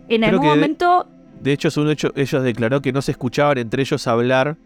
en 0.08 0.24
algún 0.24 0.46
momento 0.46 1.06
De 1.40 1.52
hecho, 1.52 1.68
hecho, 1.88 2.10
ellos 2.16 2.42
declaró 2.42 2.82
que 2.82 2.92
no 2.92 3.02
se 3.02 3.12
escuchaban 3.12 3.58
entre 3.58 3.82
ellos 3.82 4.08
hablar 4.08 4.56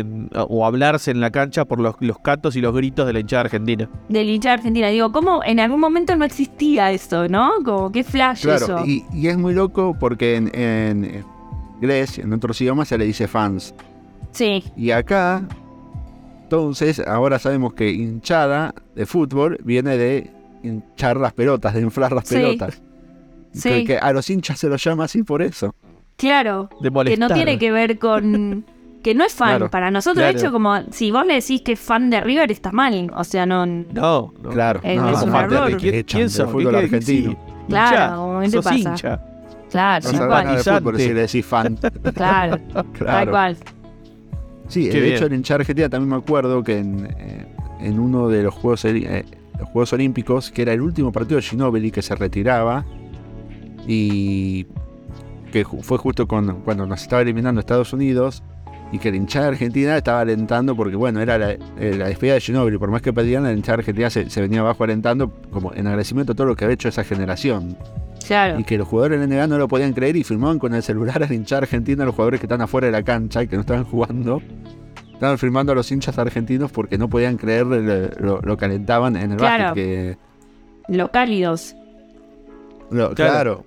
en- 0.00 0.30
o 0.34 0.66
hablarse 0.66 1.10
en 1.10 1.20
la 1.20 1.30
cancha 1.30 1.64
por 1.64 1.78
los, 1.80 1.94
los 2.00 2.18
cantos 2.18 2.56
y 2.56 2.60
los 2.60 2.74
gritos 2.74 3.06
de 3.06 3.12
la 3.12 3.20
hinchada 3.20 3.42
argentina. 3.42 3.88
del 4.08 4.28
hinchada 4.28 4.54
argentina, 4.54 4.88
digo, 4.88 5.12
¿cómo 5.12 5.42
en 5.44 5.60
algún 5.60 5.80
momento 5.80 6.14
no 6.16 6.24
existía 6.24 6.90
eso, 6.92 7.28
no? 7.28 7.50
Como 7.64 7.90
qué 7.92 8.04
flash 8.04 8.42
Claro, 8.42 8.64
eso. 8.64 8.86
y, 8.86 9.04
y 9.12 9.28
es 9.28 9.36
muy 9.38 9.54
loco 9.54 9.96
porque 9.98 10.36
en, 10.36 10.50
en 10.58 11.24
inglés, 11.76 12.18
en 12.18 12.32
otros 12.32 12.60
idiomas 12.60 12.88
se 12.88 12.98
le 12.98 13.04
dice 13.04 13.26
fans. 13.28 13.74
Sí, 14.32 14.64
Y 14.76 14.90
acá, 14.92 15.42
entonces, 16.44 17.00
ahora 17.00 17.38
sabemos 17.38 17.74
que 17.74 17.90
hinchada 17.90 18.74
de 18.94 19.06
fútbol 19.06 19.58
viene 19.64 19.96
de 19.96 20.30
hinchar 20.62 21.16
las 21.16 21.32
pelotas, 21.32 21.74
de 21.74 21.80
inflar 21.80 22.12
las 22.12 22.28
Sí. 22.28 22.34
pelotas. 22.36 22.82
sí, 23.52 23.68
Que, 23.68 23.84
que 23.84 23.98
a 23.98 24.12
los 24.12 24.28
hinchas 24.30 24.58
se 24.58 24.68
los 24.68 24.82
llama 24.82 25.04
así 25.04 25.22
por 25.22 25.42
eso. 25.42 25.74
claro. 26.16 26.68
De 26.80 26.90
Que 27.04 27.16
no 27.16 27.28
tiene 27.28 27.58
que 27.58 27.70
ver 27.72 27.98
con... 27.98 28.64
Que 29.02 29.14
no 29.14 29.24
es 29.24 29.34
fan. 29.34 29.48
Claro, 29.50 29.70
Para 29.70 29.90
nosotros, 29.90 30.22
claro. 30.22 30.32
de 30.32 30.38
hecho, 30.38 30.52
como 30.52 30.80
si 30.92 31.10
vos 31.10 31.26
le 31.26 31.34
decís 31.34 31.60
que 31.62 31.72
es 31.72 31.80
fan 31.80 32.08
de 32.10 32.20
River, 32.20 32.52
está 32.52 32.70
mal. 32.72 33.10
O 33.16 33.24
sea, 33.24 33.46
no... 33.46 33.66
No, 33.66 34.32
no. 34.42 34.50
Claro, 34.50 34.80
no, 34.84 34.88
es 34.90 34.96
no, 34.96 35.24
un 35.24 35.34
error. 35.34 35.48
fútbol 35.50 35.76
¿Qué- 35.76 36.04
qué- 36.04 36.22
argentino. 36.76 37.30
sí, 37.32 37.36
Claro, 37.68 38.42
hincha, 38.44 38.44
¿qué 38.44 38.50
te 38.50 38.62
pasa? 38.62 38.78
hincha. 38.78 39.20
Claro, 39.70 40.12
No 40.12 40.18
tal 40.28 40.56
de 40.56 40.62
fútbol 40.62 40.96
si 40.96 41.02
Simpatizante. 41.02 41.14
le 41.14 41.20
decís 41.20 41.46
fan. 41.46 41.76
Claro, 42.14 42.58
tal 42.72 42.86
Claro. 42.92 43.30
cual. 43.30 43.56
Sí, 44.68 44.84
Qué 44.88 44.94
de 44.94 45.00
bien. 45.00 45.16
hecho 45.16 45.26
en 45.26 45.34
hinchada 45.34 45.60
argentina 45.60 45.88
también 45.88 46.10
me 46.10 46.16
acuerdo 46.16 46.62
que 46.62 46.78
en, 46.78 47.06
eh, 47.18 47.46
en 47.80 47.98
uno 47.98 48.28
de 48.28 48.42
los 48.44 48.54
Juegos, 48.54 48.84
eh, 48.84 49.24
los 49.58 49.68
Juegos 49.70 49.92
Olímpicos, 49.92 50.50
que 50.50 50.62
era 50.62 50.72
el 50.72 50.80
último 50.80 51.10
partido 51.12 51.36
de 51.36 51.42
Ginóbili 51.42 51.90
que 51.90 52.02
se 52.02 52.14
retiraba 52.14 52.84
y 53.86 54.66
que 55.50 55.64
fue 55.64 55.98
justo 55.98 56.26
con- 56.26 56.60
cuando 56.62 56.86
nos 56.86 57.02
estaba 57.02 57.22
eliminando 57.22 57.60
Estados 57.60 57.92
Unidos 57.92 58.42
y 58.92 58.98
que 58.98 59.10
la 59.10 59.16
hinchada 59.16 59.48
argentina 59.48 59.96
estaba 59.96 60.20
alentando 60.20 60.76
porque 60.76 60.94
bueno, 60.96 61.20
era 61.20 61.38
la, 61.38 61.52
eh, 61.52 61.58
la 61.96 62.06
despedida 62.08 62.34
de 62.34 62.40
Ginóbili, 62.40 62.78
por 62.78 62.90
más 62.90 63.02
que 63.02 63.12
perdían, 63.12 63.42
la 63.42 63.52
hinchada 63.52 63.78
argentina 63.78 64.10
se, 64.10 64.28
se 64.30 64.40
venía 64.40 64.60
abajo 64.60 64.84
alentando 64.84 65.30
como 65.50 65.72
en 65.74 65.86
agradecimiento 65.86 66.32
a 66.32 66.36
todo 66.36 66.46
lo 66.46 66.54
que 66.56 66.64
había 66.64 66.74
hecho 66.74 66.88
esa 66.88 67.02
generación. 67.02 67.76
Claro. 68.26 68.60
Y 68.60 68.64
que 68.64 68.78
los 68.78 68.86
jugadores 68.86 69.18
de 69.18 69.26
NBA 69.26 69.46
no 69.48 69.58
lo 69.58 69.66
podían 69.66 69.92
creer 69.94 70.14
y 70.16 70.22
firmaban 70.22 70.58
con 70.58 70.74
el 70.74 70.82
celular 70.82 71.22
a 71.22 71.26
la 71.26 71.34
hinchada 71.34 71.62
argentina 71.62 72.02
a 72.04 72.06
los 72.06 72.14
jugadores 72.14 72.38
que 72.38 72.46
están 72.46 72.60
afuera 72.60 72.86
de 72.86 72.92
la 72.92 73.02
cancha 73.02 73.42
y 73.42 73.48
que 73.48 73.56
no 73.56 73.62
estaban 73.62 73.84
jugando. 73.84 74.40
Estaban 75.14 75.38
firmando 75.38 75.72
a 75.72 75.74
los 75.74 75.90
hinchas 75.90 76.18
argentinos 76.18 76.70
porque 76.70 76.98
no 76.98 77.08
podían 77.08 77.36
creer 77.36 77.66
lo, 77.66 77.80
lo- 77.80 78.40
lo 78.42 78.56
que 78.56 78.64
alentaban 78.64 79.16
en 79.16 79.32
el 79.32 79.36
Claro. 79.38 79.64
básquet. 79.64 79.74
Que, 79.74 80.18
Los 80.88 81.10
cálidos. 81.10 81.74
lo- 82.90 83.14
Claro. 83.14 83.14
claro. 83.14 83.64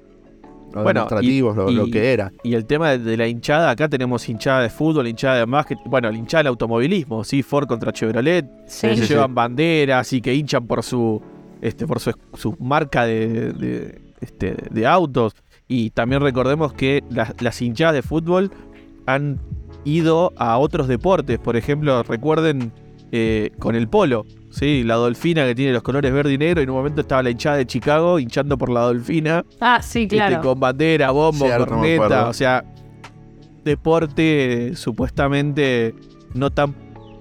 Bueno, 0.84 1.02
demostrativos, 1.02 1.72
y- 1.72 1.76
lo, 1.76 1.86
que 1.88 2.14
era. 2.14 2.32
Y 2.44 2.54
el 2.54 2.66
tema 2.66 2.92
de, 2.92 3.00
de 3.00 3.18
la 3.18 3.28
hinchada, 3.28 3.70
acá 3.70 3.88
tenemos 3.90 4.28
hinchada 4.30 4.62
de 4.62 4.70
fútbol, 4.70 5.08
hinchada 5.08 5.38
de 5.38 5.46
básquet, 5.46 5.78
bueno, 5.86 6.10
la 6.12 6.18
hinchada 6.18 6.40
del 6.44 6.48
automovilismo, 6.48 7.24
sí, 7.24 7.44
Ford 7.44 7.68
contra 7.68 7.92
Chevrolet, 7.92 8.46
Sí. 8.68 8.88
que 8.90 8.98
sí, 8.98 9.08
llevan 9.08 9.30
sí. 9.30 9.34
banderas 9.36 10.14
y 10.14 10.22
que 10.22 10.34
hinchan 10.34 10.68
por 10.68 10.84
su 10.84 11.22
este 11.62 11.88
por 11.88 12.00
su, 12.00 12.12
su 12.36 12.56
marca 12.60 13.06
de, 13.06 13.52
de, 13.54 14.02
este, 14.22 14.56
de 14.70 14.86
autos. 14.88 15.34
Y 15.68 15.90
también 15.92 16.22
recordemos 16.22 16.74
que 16.74 17.04
las, 17.10 17.34
las 17.42 17.60
hinchadas 17.62 17.96
de 17.96 18.02
fútbol 18.04 18.52
han 19.08 19.40
ido 19.84 20.32
a 20.38 20.58
otros 20.58 20.88
deportes. 20.88 21.40
Por 21.40 21.56
ejemplo, 21.56 22.04
recuerden 22.04 22.72
eh, 23.12 23.52
con 23.60 23.76
el 23.76 23.88
polo, 23.88 24.26
¿sí? 24.50 24.84
la 24.84 24.96
dolfina 24.96 25.46
que 25.46 25.56
tiene 25.56 25.72
los 25.74 25.84
colores 25.84 26.12
verde 26.12 26.34
y 26.34 26.38
negro. 26.38 26.62
Y 26.62 26.64
en 26.64 26.70
un 26.70 26.76
momento 26.78 27.02
estaba 27.02 27.24
la 27.24 27.30
hinchada 27.30 27.58
de 27.58 27.66
Chicago 27.66 28.20
hinchando 28.20 28.58
por 28.58 28.70
la 28.70 28.82
dolfina. 28.82 29.46
Ah, 29.60 29.82
sí, 29.82 30.04
este, 30.04 30.16
claro. 30.18 30.42
con 30.42 30.60
bandera, 30.60 31.12
bombo, 31.12 31.46
Cierto, 31.46 31.68
corneta. 31.68 32.28
O 32.28 32.34
sea, 32.34 32.64
deporte 33.64 34.76
supuestamente 34.76 35.96
no 36.34 36.52
tan 36.52 36.74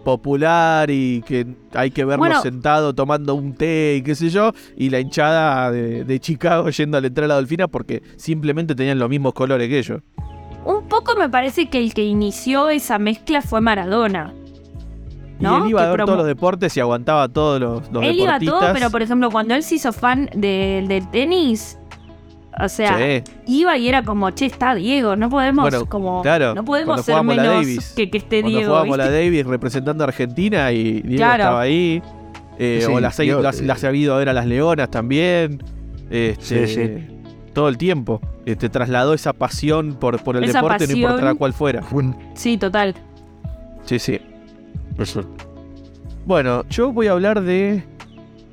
popular 0.05 0.90
y 0.90 1.23
que 1.23 1.47
hay 1.73 1.90
que 1.90 2.05
verlo 2.05 2.27
Bueno. 2.27 2.42
sentado 2.42 2.94
tomando 2.94 3.35
un 3.35 3.55
té 3.55 3.97
y 3.99 4.03
qué 4.03 4.14
sé 4.14 4.29
yo. 4.29 4.53
Y 4.77 4.90
la 4.90 5.01
hinchada 5.01 5.70
de, 5.70 6.05
de 6.05 6.20
Chicago 6.20 6.68
yendo 6.70 6.99
a 6.99 7.01
la 7.01 7.07
entrada 7.07 7.27
a 7.27 7.29
la 7.29 7.35
Dolfina 7.37 7.68
porque 7.68 8.03
simplemente 8.16 8.75
tenían 8.75 8.99
los 8.99 9.09
mismos 9.09 9.33
colores 9.33 9.68
que 9.68 9.79
ellos. 9.79 10.03
Un 10.64 10.88
poco 10.88 11.16
me 11.16 11.29
parece 11.29 11.68
que 11.68 11.79
el 11.79 11.92
que 11.92 12.05
inició 12.05 12.70
esa 12.70 12.99
mezcla 12.99 13.42
fue 13.42 13.61
Maradona. 13.61 14.33
¿No? 15.40 15.59
Y 15.59 15.62
él 15.62 15.70
iba 15.70 15.83
a 15.85 15.90
ver 15.90 16.01
promo- 16.01 16.07
todos 16.07 16.18
los 16.18 16.27
deportes 16.27 16.77
y 16.77 16.81
aguantaba 16.81 17.29
todos 17.29 17.61
los, 17.61 17.90
los 17.92 18.03
él 18.05 18.18
iba 18.20 18.31
a 18.35 18.38
deportistas. 18.38 18.61
todo, 18.61 18.73
pero 18.73 18.90
por 18.90 19.03
ejemplo, 19.03 19.31
cuando 19.31 19.55
él 19.55 19.62
se 19.62 19.75
hizo 19.77 19.92
fan 19.92 20.29
de- 20.35 20.85
del 20.87 21.09
tenis, 21.11 21.79
o 22.62 22.68
sea, 22.68 22.97
Sí. 22.99 23.25
iba 23.47 23.77
y 23.77 23.88
era 23.88 24.03
como, 24.05 24.31
che, 24.31 24.47
está 24.47 24.75
Diego, 24.77 25.16
no 25.16 25.29
podemos 25.29 25.64
Bueno, 25.70 25.87
como, 25.87 26.23
claro, 26.23 26.55
no 26.55 26.64
podemos 26.64 27.03
ser 27.05 27.16
la 27.16 27.23
menos 27.25 27.47
Davis, 27.47 27.92
que, 27.97 28.11
que 28.11 28.18
esté 28.18 28.40
Cuando 28.42 28.59
Diego. 28.59 28.70
jugábamos 28.73 28.99
la 28.99 29.05
¿viste? 29.09 29.18
Davis 29.25 29.47
representando 29.47 30.05
a 30.05 30.07
Argentina 30.07 30.70
y 30.73 31.03
Diego 31.03 31.16
Claro. 31.16 31.42
estaba 31.42 31.61
ahí. 31.62 32.01
Eh, 32.57 32.85
Sí, 32.87 32.92
o 32.92 33.01
las, 33.01 33.16
Diego, 33.16 33.40
las, 33.42 33.61
eh, 33.61 33.64
las 33.64 33.83
ha 33.83 33.88
habido 33.88 34.14
a 34.14 34.18
ver 34.18 34.29
a 34.29 34.33
las 34.33 34.47
Leonas 34.47 34.88
también. 34.88 35.61
Este, 36.11 36.68
Sí, 36.68 36.75
sí. 36.75 37.07
Todo 37.53 37.68
el 37.68 37.77
tiempo. 37.79 38.20
Este, 38.47 38.68
trasladó 38.68 39.14
esa 39.14 39.33
pasión 39.33 39.94
por, 39.94 40.23
por 40.23 40.37
el 40.37 40.44
Esa 40.44 40.59
deporte, 40.61 40.87
no 40.87 40.92
importa 40.94 41.35
cuál 41.35 41.53
fuera. 41.53 41.83
Sí, 42.35 42.57
total. 42.57 42.94
Sí, 43.85 43.99
sí. 43.99 44.20
Bueno, 46.27 46.65
yo 46.71 46.93
voy 46.93 47.07
a 47.09 47.13
hablar 47.13 47.43
de 47.43 47.85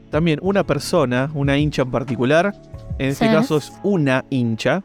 también 0.09 0.39
una 0.41 0.63
persona, 0.65 1.29
una 1.33 1.57
hincha 1.57 1.83
en 1.83 1.91
particular. 1.91 2.53
En 2.99 3.09
este 3.09 3.27
Sí. 3.27 3.31
caso 3.33 3.57
es 3.57 3.71
una 3.83 4.25
hincha. 4.29 4.83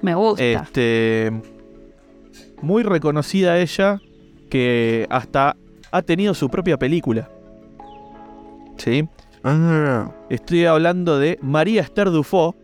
Me 0.00 0.14
gusta. 0.14 0.42
Este, 0.42 1.32
muy 2.62 2.82
reconocida 2.82 3.58
ella, 3.58 4.00
que 4.50 5.06
hasta 5.10 5.56
ha 5.90 6.02
tenido 6.02 6.34
su 6.34 6.48
propia 6.48 6.78
película. 6.78 7.28
¿Sí? 8.76 9.06
Ah, 9.44 10.10
Estoy 10.30 10.64
hablando 10.66 11.18
de 11.18 11.38
María 11.42 11.82
Esther 11.82 12.10
Dufo, 12.10 12.54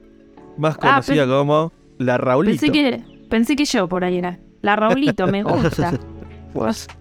más 0.57 0.77
Ah, 0.77 0.79
conocida 0.81 1.27
como 1.27 1.73
la 1.99 2.19
Raulito. 2.19 2.61
pensé, 2.61 2.73
que, 2.73 3.05
pensé 3.29 3.57
que 3.57 3.65
yo 3.65 3.89
por 3.89 4.05
ahí 4.05 4.19
era. 4.19 4.39
La 4.63 4.77
Raulito, 4.77 5.27
me 5.27 5.43
gusta. 5.43 5.99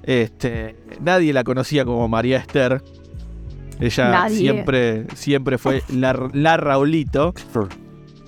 Este, 0.03 0.75
nadie 1.01 1.31
la 1.33 1.43
conocía 1.43 1.85
como 1.85 2.07
María 2.07 2.37
Esther. 2.37 2.81
Ella 3.79 4.09
Nadie. 4.11 4.37
siempre, 4.37 5.05
siempre 5.15 5.57
fue 5.57 5.83
la, 5.93 6.29
la 6.33 6.57
Raulito, 6.57 7.33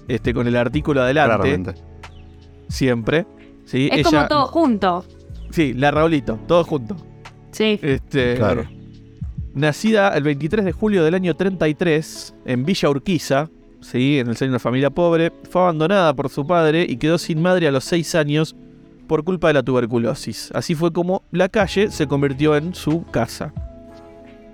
este, 0.07 0.33
con 0.33 0.47
el 0.47 0.55
artículo 0.55 1.01
adelante, 1.01 1.35
Claramente. 1.35 1.73
siempre. 2.67 3.25
Sí, 3.65 3.89
Es 3.91 3.99
ella, 3.99 4.09
como 4.09 4.27
todo 4.27 4.45
junto. 4.47 5.05
Sí, 5.51 5.73
la 5.73 5.91
Raulito, 5.91 6.39
todo 6.47 6.63
junto. 6.63 6.95
Sí. 7.51 7.79
Este, 7.81 8.35
Claro. 8.35 8.65
Nacida 9.53 10.09
el 10.17 10.23
23 10.23 10.65
de 10.65 10.71
julio 10.73 11.03
del 11.03 11.13
año 11.15 11.33
33 11.35 12.35
en 12.45 12.65
Villa 12.65 12.89
Urquiza, 12.89 13.49
¿sí? 13.79 14.19
en 14.19 14.27
el 14.27 14.35
seno 14.35 14.49
de 14.49 14.53
una 14.55 14.59
familia 14.59 14.89
pobre, 14.89 15.31
fue 15.49 15.61
abandonada 15.61 16.13
por 16.13 16.29
su 16.29 16.45
padre 16.45 16.85
y 16.87 16.97
quedó 16.97 17.17
sin 17.17 17.41
madre 17.41 17.67
a 17.67 17.71
los 17.71 17.85
6 17.85 18.15
años 18.15 18.55
por 19.05 19.23
culpa 19.23 19.47
de 19.47 19.53
la 19.55 19.63
tuberculosis. 19.63 20.51
Así 20.53 20.75
fue 20.75 20.91
como 20.91 21.23
la 21.31 21.49
calle 21.49 21.91
se 21.91 22.07
convirtió 22.07 22.55
en 22.55 22.75
su 22.75 23.03
casa. 23.05 23.53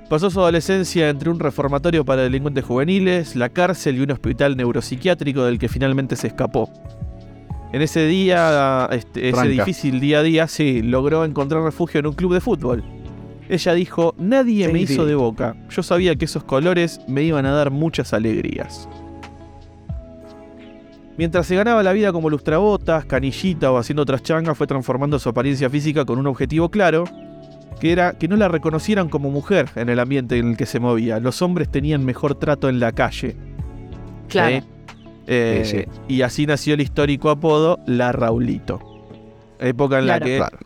Pasó 0.10 0.30
su 0.30 0.42
adolescencia 0.42 1.10
entre 1.10 1.30
un 1.30 1.40
reformatorio 1.40 2.04
para 2.04 2.24
delincuentes 2.24 2.66
juveniles, 2.66 3.36
la 3.36 3.48
cárcel 3.50 3.96
y 3.96 4.02
un 4.02 4.12
hospital 4.12 4.58
neuropsiquiátrico 4.58 5.44
del 5.46 5.58
que 5.58 5.70
finalmente 5.70 6.18
se 6.18 6.28
escapó. 6.28 6.70
En 7.72 7.82
ese 7.82 8.06
día, 8.06 8.90
este, 8.92 9.30
ese 9.30 9.48
difícil 9.48 10.02
día 10.02 10.20
a 10.20 10.24
día, 10.24 10.48
sí, 10.48 10.82
logró 10.82 11.24
encontrar 11.24 11.64
refugio 11.64 12.02
en 12.02 12.08
un 12.08 12.14
club 12.14 12.34
de 12.34 12.42
fútbol. 12.42 12.84
Ella 13.48 13.74
dijo, 13.74 14.14
nadie 14.18 14.68
me 14.68 14.82
hizo 14.82 15.06
de 15.06 15.16
boca. 15.16 15.56
Yo 15.70 15.82
sabía 15.82 16.16
que 16.16 16.26
esos 16.26 16.44
colores 16.44 17.00
me 17.08 17.24
iban 17.24 17.46
a 17.46 17.52
dar 17.52 17.72
muchas 17.72 18.14
alegrías. 18.14 18.90
Mientras 21.18 21.46
se 21.46 21.56
ganaba 21.56 21.84
la 21.84 21.94
vida 21.94 22.12
como 22.12 22.30
lustrabotas, 22.30 23.06
canillita 23.06 23.72
o 23.72 23.78
haciendo 23.78 24.04
otras 24.04 24.24
changas, 24.24 24.58
fue 24.58 24.68
transformando 24.68 25.20
su 25.20 25.30
apariencia 25.30 25.70
física 25.70 26.06
con 26.06 26.18
un 26.20 26.28
objetivo 26.28 26.70
claro, 26.70 27.04
que 27.80 27.92
era 27.92 28.14
que 28.14 28.28
no 28.28 28.36
la 28.38 28.48
reconocieran 28.48 29.10
como 29.10 29.30
mujer 29.30 29.70
en 29.76 29.90
el 29.90 30.00
ambiente 30.00 30.38
en 30.38 30.52
el 30.52 30.58
que 30.58 30.66
se 30.66 30.80
movía. 30.80 31.20
Los 31.20 31.42
hombres 31.42 31.70
tenían 31.70 32.06
mejor 32.06 32.36
trato 32.36 32.70
en 32.70 32.80
la 32.80 32.92
calle. 32.92 33.36
Claro. 34.30 34.64
Eh, 35.28 35.62
Sí, 35.66 35.86
Y 36.08 36.22
así 36.24 36.46
nació 36.46 36.74
el 36.74 36.82
histórico 36.82 37.30
apodo 37.30 37.80
La 37.86 38.12
Raulito. 38.12 38.80
Época 39.60 40.00
en 40.00 40.08
la 40.08 40.20
que 40.20 40.38
Claro. 40.38 40.58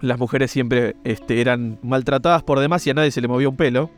las 0.00 0.18
mujeres 0.18 0.50
siempre 0.50 0.96
este, 1.04 1.40
eran 1.40 1.78
maltratadas 1.82 2.42
por 2.42 2.58
demás 2.58 2.84
y 2.86 2.90
a 2.90 2.94
nadie 2.94 3.10
se 3.10 3.20
le 3.20 3.28
movía 3.28 3.48
un 3.48 3.56
pelo. 3.56 3.90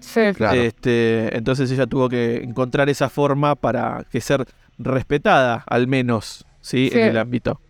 Sí. 0.00 0.20
Claro. 0.34 0.60
Este, 0.60 1.36
entonces 1.36 1.70
ella 1.70 1.86
tuvo 1.86 2.08
que 2.08 2.38
encontrar 2.42 2.88
esa 2.88 3.08
forma 3.08 3.54
para 3.54 4.04
que 4.10 4.20
ser 4.20 4.46
respetada, 4.80 5.62
al 5.66 5.86
menos, 5.86 6.44
¿sí? 6.60 6.88
Sí. 6.92 6.98
en 6.98 7.08
el 7.08 7.18
ámbito. 7.18 7.60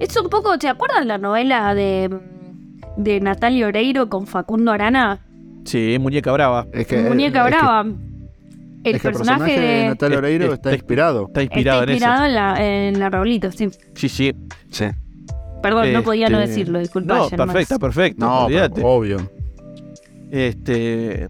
Es 0.00 0.16
un 0.16 0.28
poco, 0.28 0.58
¿te 0.58 0.68
acuerdas 0.68 1.04
la 1.06 1.18
novela 1.18 1.74
de, 1.74 2.10
de 2.96 3.20
Natalia 3.20 3.66
Oreiro 3.68 4.08
con 4.08 4.26
Facundo 4.26 4.72
Arana? 4.72 5.20
Sí, 5.64 5.96
muñeca 6.00 6.32
brava. 6.32 6.66
Es 6.72 6.86
que, 6.86 6.98
Muñeca 7.02 7.40
es 7.40 7.44
que- 7.54 7.58
Brava. 7.58 7.80
el 7.82 8.94
es 8.96 9.00
que 9.02 9.08
personaje, 9.08 9.60
de... 9.60 9.86
Natalia 9.88 10.14
Es- 10.16 10.18
Oreiro 10.18 10.46
es- 10.46 10.52
está 10.54 10.70
es- 10.70 10.76
inspirado. 10.76 11.26
Está 11.26 11.40
Está 11.40 11.42
inspirado, 11.42 11.82
inspirado 11.84 12.26
en 12.26 12.34
la, 12.34 12.64
en 12.88 12.98
la 13.00 13.10
Raulito, 13.10 13.50
sí. 13.52 13.64
en 13.64 13.70
eso. 13.70 13.80
Sí, 13.94 14.08
sí. 14.08 14.32
Sí. 14.70 14.84
Perdón, 15.62 15.92
no 15.94 16.02
podía 16.02 16.28
no 16.28 16.38
Este, 16.40 16.48
decirlo, 16.50 16.78
disculpa. 16.78 17.14
No, 17.16 17.28
Germán. 17.30 17.48
perfecta, 17.48 17.78
perfecto. 17.78 18.26
No, 18.26 18.46
pero 18.48 18.86
obvio. 18.86 19.30
Este, 20.30 21.28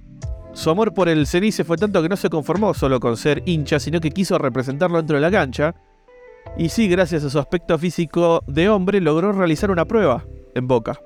su 0.55 0.71
amor 0.71 0.95
por 0.95 1.09
el 1.09 1.27
cenice 1.27 1.65
fue 1.65 1.77
tanto 1.77 2.01
que 2.01 2.09
no 2.09 2.17
se 2.17 2.31
conformó 2.31 2.75
solo 2.75 3.01
con 3.01 3.17
ser 3.17 3.43
hincha, 3.45 3.81
sino 3.81 4.01
que 4.01 4.11
quiso 4.11 4.39
representarlo 4.39 4.99
dentro 4.99 5.17
de 5.17 5.21
la 5.21 5.31
cancha. 5.31 5.75
Y 6.57 6.69
sí, 6.69 6.89
gracias 6.89 7.25
a 7.25 7.31
su 7.31 7.39
aspecto 7.39 7.77
físico 7.77 8.43
de 8.47 8.69
hombre, 8.69 9.01
logró 9.01 9.33
realizar 9.33 9.71
una 9.71 9.85
prueba 9.85 10.25
en 10.55 10.69
Boca. 10.69 11.01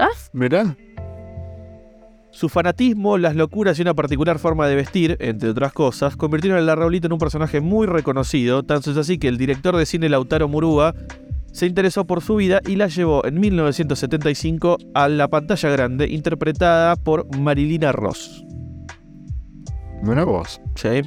¿Ah? 0.00 0.08
Mirá. 0.32 0.76
Su 2.32 2.48
fanatismo, 2.48 3.18
las 3.18 3.36
locuras 3.36 3.78
y 3.78 3.82
una 3.82 3.94
particular 3.94 4.38
forma 4.38 4.66
de 4.66 4.74
vestir, 4.74 5.16
entre 5.20 5.50
otras 5.50 5.72
cosas, 5.72 6.16
convirtieron 6.16 6.58
a 6.58 6.62
la 6.62 6.74
Raulito 6.74 7.06
en 7.06 7.12
un 7.12 7.18
personaje 7.18 7.60
muy 7.60 7.86
reconocido, 7.86 8.62
tanto 8.62 8.90
es 8.90 8.96
así 8.96 9.18
que 9.18 9.28
el 9.28 9.36
director 9.36 9.76
de 9.76 9.86
cine 9.86 10.08
Lautaro 10.08 10.48
Murúa 10.48 10.94
se 11.52 11.66
interesó 11.66 12.06
por 12.06 12.22
su 12.22 12.36
vida 12.36 12.60
y 12.66 12.76
la 12.76 12.88
llevó 12.88 13.24
en 13.26 13.38
1975 13.38 14.78
a 14.94 15.08
la 15.08 15.28
pantalla 15.28 15.68
grande, 15.68 16.08
interpretada 16.08 16.96
por 16.96 17.36
Marilina 17.36 17.92
Ross. 17.92 18.42
Mirá 20.02 20.24
vos. 20.24 20.60
¿sí? 20.74 21.02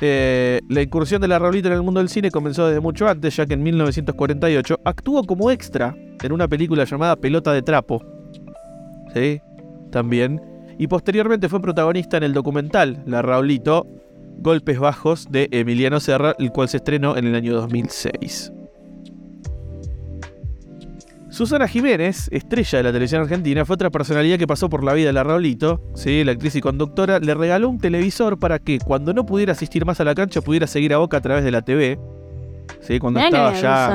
Eh, 0.00 0.60
la 0.68 0.82
incursión 0.82 1.20
de 1.20 1.28
la 1.28 1.38
Raulito 1.38 1.68
en 1.68 1.74
el 1.74 1.82
mundo 1.82 2.00
del 2.00 2.08
cine 2.08 2.30
comenzó 2.30 2.66
desde 2.66 2.80
mucho 2.80 3.08
antes, 3.08 3.36
ya 3.36 3.46
que 3.46 3.54
en 3.54 3.62
1948 3.62 4.80
actuó 4.84 5.24
como 5.24 5.50
extra 5.50 5.94
en 6.22 6.32
una 6.32 6.48
película 6.48 6.84
llamada 6.84 7.16
Pelota 7.16 7.52
de 7.52 7.62
Trapo. 7.62 8.02
¿Sí? 9.14 9.40
También. 9.90 10.40
Y 10.78 10.86
posteriormente 10.86 11.48
fue 11.48 11.60
protagonista 11.60 12.18
en 12.18 12.22
el 12.22 12.34
documental 12.34 13.02
La 13.06 13.22
Raulito, 13.22 13.86
Golpes 14.38 14.78
Bajos 14.78 15.26
de 15.30 15.48
Emiliano 15.50 15.98
Serra, 15.98 16.34
el 16.38 16.52
cual 16.52 16.68
se 16.68 16.76
estrenó 16.76 17.16
en 17.16 17.26
el 17.26 17.34
año 17.34 17.54
2006. 17.54 18.52
Susana 21.38 21.68
Jiménez, 21.68 22.28
estrella 22.32 22.78
de 22.78 22.82
la 22.82 22.90
televisión 22.90 23.22
argentina, 23.22 23.64
fue 23.64 23.74
otra 23.74 23.90
personalidad 23.90 24.38
que 24.38 24.48
pasó 24.48 24.68
por 24.68 24.82
la 24.82 24.92
vida 24.92 25.06
de 25.06 25.12
la 25.12 25.22
Raulito. 25.22 25.80
¿sí? 25.94 26.24
La 26.24 26.32
actriz 26.32 26.56
y 26.56 26.60
conductora 26.60 27.20
le 27.20 27.32
regaló 27.32 27.68
un 27.68 27.78
televisor 27.78 28.40
para 28.40 28.58
que 28.58 28.80
cuando 28.80 29.14
no 29.14 29.24
pudiera 29.24 29.52
asistir 29.52 29.84
más 29.84 30.00
a 30.00 30.04
la 30.04 30.16
cancha 30.16 30.40
pudiera 30.40 30.66
seguir 30.66 30.92
a 30.94 30.98
Boca 30.98 31.18
a 31.18 31.20
través 31.20 31.44
de 31.44 31.52
la 31.52 31.62
TV. 31.62 31.96
¿sí? 32.80 32.98
Cuando 32.98 33.20
Mirá 33.20 33.28
estaba 33.28 33.52
ya 33.62 33.86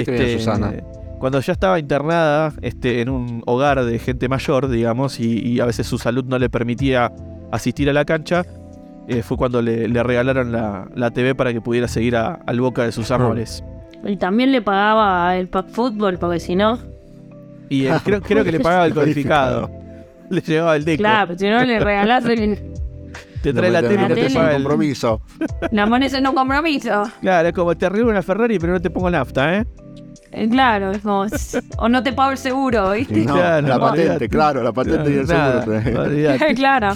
este, 0.00 0.12
Susana. 0.38 0.72
Cuando 1.20 1.38
ya 1.40 1.52
estaba 1.52 1.78
internada 1.78 2.52
este, 2.60 3.00
en 3.02 3.08
un 3.08 3.42
hogar 3.46 3.84
de 3.84 3.98
gente 4.00 4.28
mayor, 4.28 4.68
digamos, 4.68 5.20
y, 5.20 5.38
y 5.46 5.60
a 5.60 5.66
veces 5.66 5.86
su 5.86 5.96
salud 5.96 6.24
no 6.24 6.40
le 6.40 6.50
permitía 6.50 7.12
asistir 7.52 7.88
a 7.88 7.92
la 7.92 8.04
cancha, 8.04 8.44
eh, 9.06 9.22
fue 9.22 9.36
cuando 9.36 9.62
le, 9.62 9.86
le 9.86 10.02
regalaron 10.02 10.50
la, 10.50 10.88
la 10.94 11.12
TV 11.12 11.36
para 11.36 11.52
que 11.52 11.60
pudiera 11.60 11.86
seguir 11.86 12.16
a- 12.16 12.40
al 12.46 12.60
boca 12.60 12.82
de 12.82 12.90
sus 12.90 13.10
amores. 13.12 13.62
Y 14.04 14.16
también 14.16 14.52
le 14.52 14.62
pagaba 14.62 15.36
el 15.36 15.48
pack 15.48 15.68
fútbol, 15.68 16.18
porque 16.18 16.40
si 16.40 16.56
no. 16.56 16.78
Y 17.68 17.86
creo, 18.04 18.20
creo 18.20 18.44
que 18.44 18.52
le 18.52 18.60
pagaba 18.60 18.86
el 18.86 18.94
codificado. 18.94 19.70
Le 20.30 20.40
llevaba 20.40 20.76
el 20.76 20.84
deco. 20.84 21.00
Claro, 21.00 21.36
si 21.38 21.48
no 21.48 21.64
le 21.64 21.80
regalás 21.80 22.24
el- 22.26 22.72
Te 23.42 23.52
trae 23.52 23.70
la 23.70 23.82
tele 23.82 23.94
y 23.94 23.96
no 23.96 24.08
la 24.08 24.14
te 24.14 24.30
paga 24.30 24.50
el... 24.56 24.62
compromiso. 24.62 25.20
la 25.70 25.86
moneda 25.86 26.18
en 26.18 26.26
un 26.26 26.34
compromiso. 26.34 27.02
Claro, 27.20 27.48
es 27.48 27.54
como 27.54 27.76
te 27.76 27.86
arreglo 27.86 28.10
una 28.10 28.22
Ferrari 28.22 28.58
pero 28.58 28.72
no 28.74 28.80
te 28.80 28.90
pongo 28.90 29.10
nafta, 29.10 29.58
¿eh? 29.58 29.66
Eh, 30.32 30.48
Claro, 30.48 30.92
es 30.92 30.98
como. 30.98 31.26
O 31.78 31.88
no 31.88 32.02
te 32.02 32.12
pago 32.12 32.30
el 32.30 32.38
seguro, 32.38 32.92
¿viste? 32.92 33.24
No, 33.24 33.34
Claro, 33.34 33.66
la 33.66 33.80
patente, 33.80 34.28
claro, 34.28 34.62
la 34.62 34.72
patente 34.72 35.10
y 35.10 35.14
el 35.18 35.26
Nada, 35.26 35.62
seguro. 35.64 36.38
claro. 36.54 36.88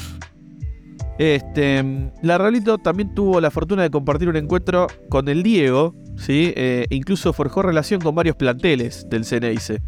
Este, 1.18 2.10
la 2.22 2.38
Raulito 2.38 2.78
también 2.78 3.14
tuvo 3.14 3.40
la 3.40 3.50
fortuna 3.50 3.82
de 3.82 3.90
compartir 3.90 4.28
un 4.28 4.36
encuentro 4.36 4.86
con 5.08 5.28
el 5.28 5.42
Diego, 5.42 5.94
¿sí? 6.16 6.52
Eh, 6.56 6.86
incluso 6.90 7.32
forjó 7.32 7.62
relación 7.62 8.00
con 8.00 8.14
varios 8.14 8.36
planteles 8.36 9.08
del 9.08 9.24
Ceneice. 9.24 9.82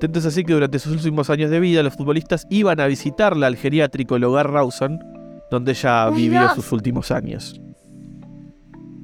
Tanto 0.00 0.18
es 0.18 0.26
así 0.26 0.44
que 0.44 0.52
durante 0.52 0.78
sus 0.78 0.92
últimos 0.92 1.30
años 1.30 1.50
de 1.50 1.60
vida 1.60 1.82
los 1.82 1.94
futbolistas 1.94 2.46
iban 2.50 2.80
a 2.80 2.86
visitarla 2.86 3.46
al 3.46 3.56
geriátrico 3.56 4.16
el 4.16 4.24
Hogar 4.24 4.50
Rawson, 4.50 4.98
donde 5.50 5.72
ella 5.72 6.10
vivió 6.10 6.48
sus 6.54 6.72
últimos 6.72 7.10
años. 7.10 7.60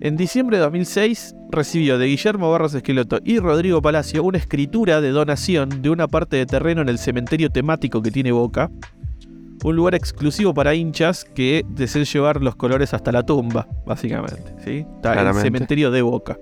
En 0.02 0.16
diciembre 0.16 0.56
de 0.56 0.62
2006 0.62 1.34
recibió 1.50 1.98
de 1.98 2.06
Guillermo 2.06 2.50
Barros 2.50 2.72
Esqueloto 2.72 3.18
y 3.22 3.38
Rodrigo 3.38 3.82
Palacio 3.82 4.24
una 4.24 4.38
escritura 4.38 5.02
de 5.02 5.10
donación 5.10 5.82
de 5.82 5.90
una 5.90 6.08
parte 6.08 6.36
de 6.36 6.46
terreno 6.46 6.80
en 6.80 6.88
el 6.88 6.98
cementerio 6.98 7.50
temático 7.50 8.00
que 8.00 8.10
tiene 8.10 8.32
Boca, 8.32 8.70
un 9.64 9.76
lugar 9.76 9.94
exclusivo 9.94 10.54
para 10.54 10.74
hinchas 10.74 11.24
que 11.24 11.64
deseen 11.68 12.04
llevar 12.04 12.40
los 12.42 12.56
colores 12.56 12.94
hasta 12.94 13.12
la 13.12 13.22
tumba, 13.24 13.66
básicamente. 13.86 14.54
¿sí? 14.64 14.78
Está 14.96 15.10
el 15.10 15.14
Claramente. 15.18 15.42
cementerio 15.42 15.90
de 15.90 16.02
Boca. 16.02 16.38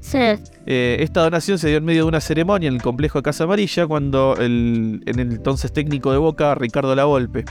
Sí. 0.00 0.18
Eh, 0.66 0.96
esta 1.00 1.22
donación 1.22 1.58
se 1.58 1.68
dio 1.68 1.78
en 1.78 1.84
medio 1.84 2.02
de 2.04 2.08
una 2.08 2.20
ceremonia 2.20 2.68
en 2.68 2.74
el 2.74 2.82
complejo 2.82 3.18
de 3.18 3.22
Casa 3.24 3.44
Amarilla 3.44 3.86
cuando 3.86 4.36
el, 4.38 5.02
en 5.06 5.18
el 5.18 5.32
entonces 5.32 5.72
técnico 5.72 6.12
de 6.12 6.18
Boca, 6.18 6.54
Ricardo 6.54 6.94
Lavolpe. 6.94 7.44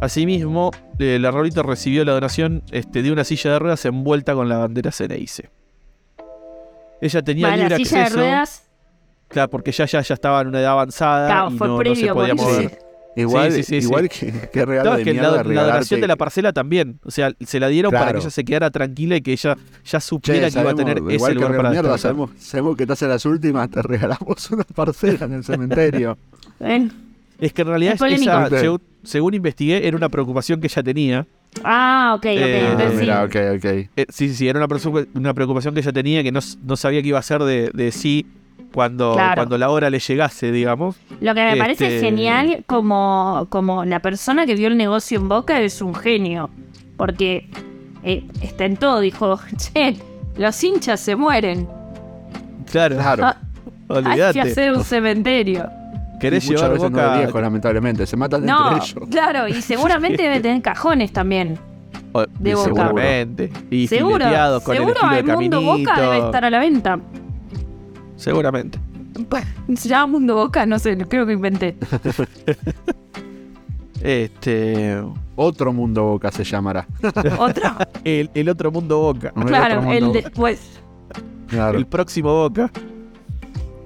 Asimismo, 0.00 0.70
eh, 0.98 1.18
la 1.20 1.30
Raulito 1.30 1.62
recibió 1.62 2.04
la 2.04 2.12
donación 2.12 2.62
este, 2.70 3.02
de 3.02 3.12
una 3.12 3.24
silla 3.24 3.52
de 3.52 3.58
ruedas 3.58 3.84
envuelta 3.86 4.34
con 4.34 4.48
la 4.48 4.58
bandera 4.58 4.92
Ceneice. 4.92 5.50
Ella 7.00 7.22
tenía 7.22 7.48
Vale, 7.48 7.62
libre 7.64 7.78
la 7.78 7.84
silla 7.84 7.96
de 7.98 8.02
acceso, 8.04 8.20
ruedas. 8.20 8.68
claro, 9.28 9.50
porque 9.50 9.72
ya, 9.72 9.84
ya, 9.86 10.00
ya 10.00 10.14
estaba 10.14 10.40
en 10.40 10.48
una 10.48 10.60
edad 10.60 10.72
avanzada 10.72 11.26
Claro, 11.28 11.50
y 11.50 11.56
fue 11.58 11.66
no, 11.68 11.72
no 11.74 11.78
se 11.78 11.84
previo, 11.94 12.14
podía 12.14 12.34
mover. 12.34 12.78
Igual, 13.16 13.50
Sí, 13.52 13.62
sí, 13.62 13.80
sí, 13.80 13.86
igual 13.86 14.08
que, 14.10 14.30
que 14.52 14.64
regalo 14.66 14.82
Claro, 14.90 14.96
de 14.98 15.04
que 15.04 15.14
la, 15.14 15.20
mierda 15.22 15.44
la 15.44 15.62
donación 15.66 16.00
de 16.02 16.06
la 16.06 16.16
parcela 16.16 16.52
también. 16.52 17.00
O 17.02 17.10
sea, 17.10 17.32
se 17.40 17.58
la 17.58 17.68
dieron 17.68 17.90
para 17.90 18.04
Claro. 18.04 18.18
que 18.18 18.24
ella 18.24 18.30
se 18.30 18.44
quedara 18.44 18.70
tranquila 18.70 19.16
y 19.16 19.22
que 19.22 19.32
ella 19.32 19.56
ya 19.84 19.98
Che, 19.98 20.06
supiera 20.06 20.50
que 20.50 20.60
iba 20.60 20.70
a 20.70 20.74
sabemos, 20.74 20.76
tener 20.76 20.98
igual 20.98 21.14
ese 21.16 21.26
que 21.28 21.34
lugar 21.34 21.50
regalar 21.50 21.56
para 21.56 21.70
mierda, 21.70 21.98
sabemos, 21.98 22.30
sabemos 22.38 22.76
que 22.76 22.82
estás 22.84 23.02
en 23.02 23.08
las 23.08 23.24
últimas, 23.24 23.70
te 23.70 23.80
regalamos 23.82 24.50
una 24.50 24.64
parcela 24.64 25.24
en 25.24 25.32
el 25.32 25.44
cementerio. 25.44 26.18
Es 27.38 27.52
que 27.52 27.62
en 27.62 27.68
realidad 27.68 27.94
Es 27.94 28.20
esa, 28.20 28.48
según, 28.50 28.80
según 29.02 29.34
investigué, 29.34 29.86
era 29.86 29.96
una 29.96 30.08
preocupación 30.08 30.60
que 30.60 30.66
ella 30.68 30.82
tenía. 30.82 31.26
Ah, 31.64 32.12
ok, 32.16 32.24
ok. 32.26 32.26
Eh, 32.26 32.62
Ah, 32.66 32.70
entonces 32.72 32.92
sí. 32.92 33.00
mira, 33.00 33.24
ok, 33.24 33.36
ok. 33.56 33.64
Eh, 33.64 33.88
sí, 34.10 34.28
sí, 34.28 34.34
sí, 34.34 34.48
era 34.48 34.62
una, 34.64 34.68
una 35.14 35.34
preocupación 35.34 35.72
que 35.74 35.80
ella 35.80 35.92
tenía 35.92 36.22
que 36.22 36.32
no, 36.32 36.40
no 36.64 36.76
sabía 36.76 37.00
qué 37.02 37.08
iba 37.08 37.18
a 37.18 37.20
hacer 37.20 37.42
de, 37.44 37.70
de 37.72 37.92
sí 37.92 38.26
cuando, 38.72 39.14
Claro. 39.14 39.36
cuando 39.36 39.58
la 39.58 39.70
hora 39.70 39.88
le 39.90 39.98
llegase, 39.98 40.52
digamos. 40.52 40.96
Lo 41.20 41.34
que 41.34 41.42
me 41.44 41.56
parece 41.56 41.86
Este- 41.96 42.00
genial 42.06 42.62
como, 42.66 43.46
como 43.48 43.84
la 43.84 44.00
persona 44.00 44.44
que 44.46 44.54
vio 44.54 44.68
el 44.68 44.76
negocio 44.76 45.18
en 45.18 45.28
Boca 45.28 45.60
es 45.60 45.80
un 45.80 45.94
genio. 45.94 46.50
Porque 46.96 47.48
eh, 48.02 48.24
está 48.42 48.64
en 48.64 48.76
todo. 48.76 49.00
Dijo, 49.00 49.38
che, 49.56 49.96
los 50.36 50.62
hinchas 50.62 51.00
se 51.00 51.16
mueren. 51.16 51.68
Claro, 52.70 52.96
Claro. 52.96 53.24
Ah, 53.24 53.36
hay 53.88 54.32
que 54.32 54.40
hacer 54.40 54.72
un 54.72 54.82
cementerio. 54.84 55.68
¿Querés 56.20 56.44
Y 56.46 56.48
llevar 56.54 56.72
veces 56.72 56.90
no 56.90 56.96
Boca? 56.98 57.18
viejos, 57.18 57.40
lamentablemente. 57.42 58.06
Se 58.06 58.16
matan 58.16 58.44
No, 58.44 58.72
entre 58.72 58.84
ellos. 58.84 59.08
claro, 59.10 59.48
y 59.48 59.60
seguramente 59.62 60.22
debe 60.22 60.40
tener 60.40 60.62
cajones 60.62 61.12
también. 61.12 61.58
O- 62.12 62.24
de 62.38 62.54
Boca. 62.54 62.64
Seguramente. 62.64 63.52
Y 63.70 63.86
seguro, 63.86 64.24
seguro 64.64 64.94
el 65.12 65.28
el 65.30 65.36
mundo 65.36 65.60
Boca 65.60 66.00
debe 66.00 66.18
estar 66.18 66.44
a 66.44 66.50
la 66.50 66.58
venta. 66.58 66.98
Seguramente. 68.16 68.78
Se 69.76 69.88
llama 69.88 70.06
Mundo 70.06 70.34
Boca, 70.34 70.66
no 70.66 70.78
sé, 70.78 70.96
creo 71.08 71.26
que 71.26 71.32
inventé. 71.32 71.76
Este. 74.02 75.02
Otro 75.34 75.72
mundo 75.72 76.04
boca 76.04 76.30
se 76.30 76.44
llamará. 76.44 76.86
Otro. 77.38 77.64
El, 78.04 78.30
el 78.34 78.48
otro 78.48 78.70
mundo 78.70 78.98
Boca. 79.00 79.32
No, 79.34 79.44
claro, 79.44 79.78
otro 79.78 79.92
el 79.92 80.04
mundo. 80.04 80.20
después. 80.20 80.80
Claro. 81.48 81.76
El 81.76 81.86
próximo 81.86 82.32
Boca. 82.32 82.70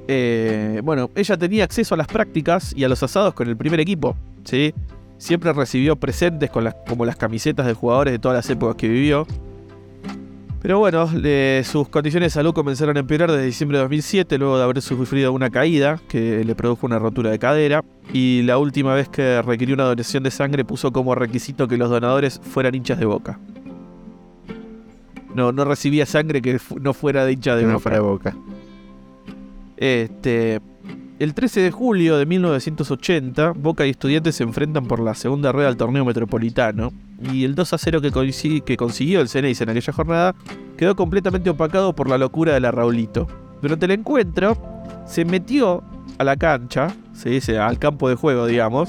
Eh, 0.09 0.81
bueno, 0.85 1.11
ella 1.14 1.37
tenía 1.37 1.64
acceso 1.64 1.95
a 1.95 1.99
las 1.99 2.07
prácticas 2.07 2.73
y 2.77 2.85
a 2.85 2.88
los 2.88 3.03
asados 3.03 3.33
con 3.35 3.49
el 3.49 3.57
primer 3.57 3.81
equipo. 3.81 4.16
¿sí? 4.45 4.75
Siempre 5.19 5.53
recibió 5.53 5.97
presentes 5.97 6.51
con 6.51 6.64
las, 6.64 6.75
como 6.88 7.05
las 7.05 7.16
camisetas 7.16 7.66
de 7.66 7.75
jugadores 7.75 8.12
de 8.12 8.19
todas 8.19 8.37
las 8.37 8.51
épocas 8.51 8.77
que 8.77 8.88
vivió. 8.88 9.27
Pero 10.62 10.79
bueno, 10.79 11.09
le- 11.14 11.64
sus 11.64 11.88
condiciones 11.88 12.27
de 12.27 12.31
salud 12.35 12.53
comenzaron 12.53 12.96
a 12.96 13.01
empeorar 13.01 13.31
desde 13.33 13.46
diciembre 13.46 13.79
de 13.79 13.85
2007, 13.85 14.37
luego 14.37 14.59
de 14.59 14.64
haber 14.64 14.83
sufrido 14.83 15.33
una 15.33 15.49
caída 15.49 15.99
que 16.09 16.44
le 16.44 16.55
produjo 16.55 16.87
una 16.87 16.99
rotura 16.99 17.31
de 17.31 17.38
cadera. 17.38 17.83
Y 18.12 18.42
la 18.42 18.59
última 18.59 18.92
vez 18.94 19.09
que 19.09 19.40
requirió 19.40 19.75
una 19.75 19.85
donación 19.85 20.23
de 20.23 20.31
sangre 20.31 20.64
puso 20.64 20.92
como 20.92 21.14
requisito 21.14 21.66
que 21.66 21.79
los 21.79 21.88
donadores 21.88 22.40
fueran 22.42 22.75
hinchas 22.75 22.99
de 22.99 23.07
boca. 23.07 23.38
No, 25.35 25.51
no 25.53 25.64
recibía 25.64 26.05
sangre 26.05 26.42
que 26.42 26.59
no 26.81 26.92
fuera 26.92 27.25
de 27.25 27.33
hincha 27.33 27.55
de 27.57 27.62
Que 27.62 27.66
no 27.66 27.73
boca. 27.75 27.83
fuera 27.83 27.96
de 27.96 28.03
boca. 28.03 28.37
Este, 29.79 30.61
el 31.20 31.35
13 31.35 31.61
de 31.61 31.70
julio 31.70 32.16
de 32.16 32.24
1980, 32.26 33.52
Boca 33.52 33.87
y 33.87 33.90
Estudiantes 33.90 34.37
se 34.37 34.42
enfrentan 34.42 34.87
por 34.87 35.00
la 35.00 35.14
segunda 35.14 35.52
rueda 35.52 35.68
del 35.68 35.76
torneo 35.76 36.04
metropolitano. 36.04 36.92
Y 37.33 37.44
el 37.44 37.54
2 37.54 37.72
a 37.74 37.78
0 37.78 38.00
que, 38.00 38.11
consi- 38.11 38.64
que 38.64 38.78
consiguió 38.78 39.20
el 39.20 39.28
Ceneice 39.28 39.62
en 39.64 39.70
aquella 39.70 39.92
jornada 39.92 40.35
quedó 40.78 40.96
completamente 40.96 41.50
opacado 41.50 41.94
por 41.94 42.09
la 42.09 42.16
locura 42.16 42.54
de 42.54 42.61
la 42.61 42.70
Raulito. 42.70 43.26
Durante 43.61 43.85
el 43.85 43.92
encuentro, 43.92 44.56
se 45.06 45.26
metió 45.26 45.85
a 46.16 46.24
la 46.24 46.37
cancha, 46.37 46.88
se 47.12 47.28
dice 47.28 47.59
al 47.59 47.78
campo 47.78 48.09
de 48.09 48.14
juego, 48.14 48.46
digamos. 48.46 48.88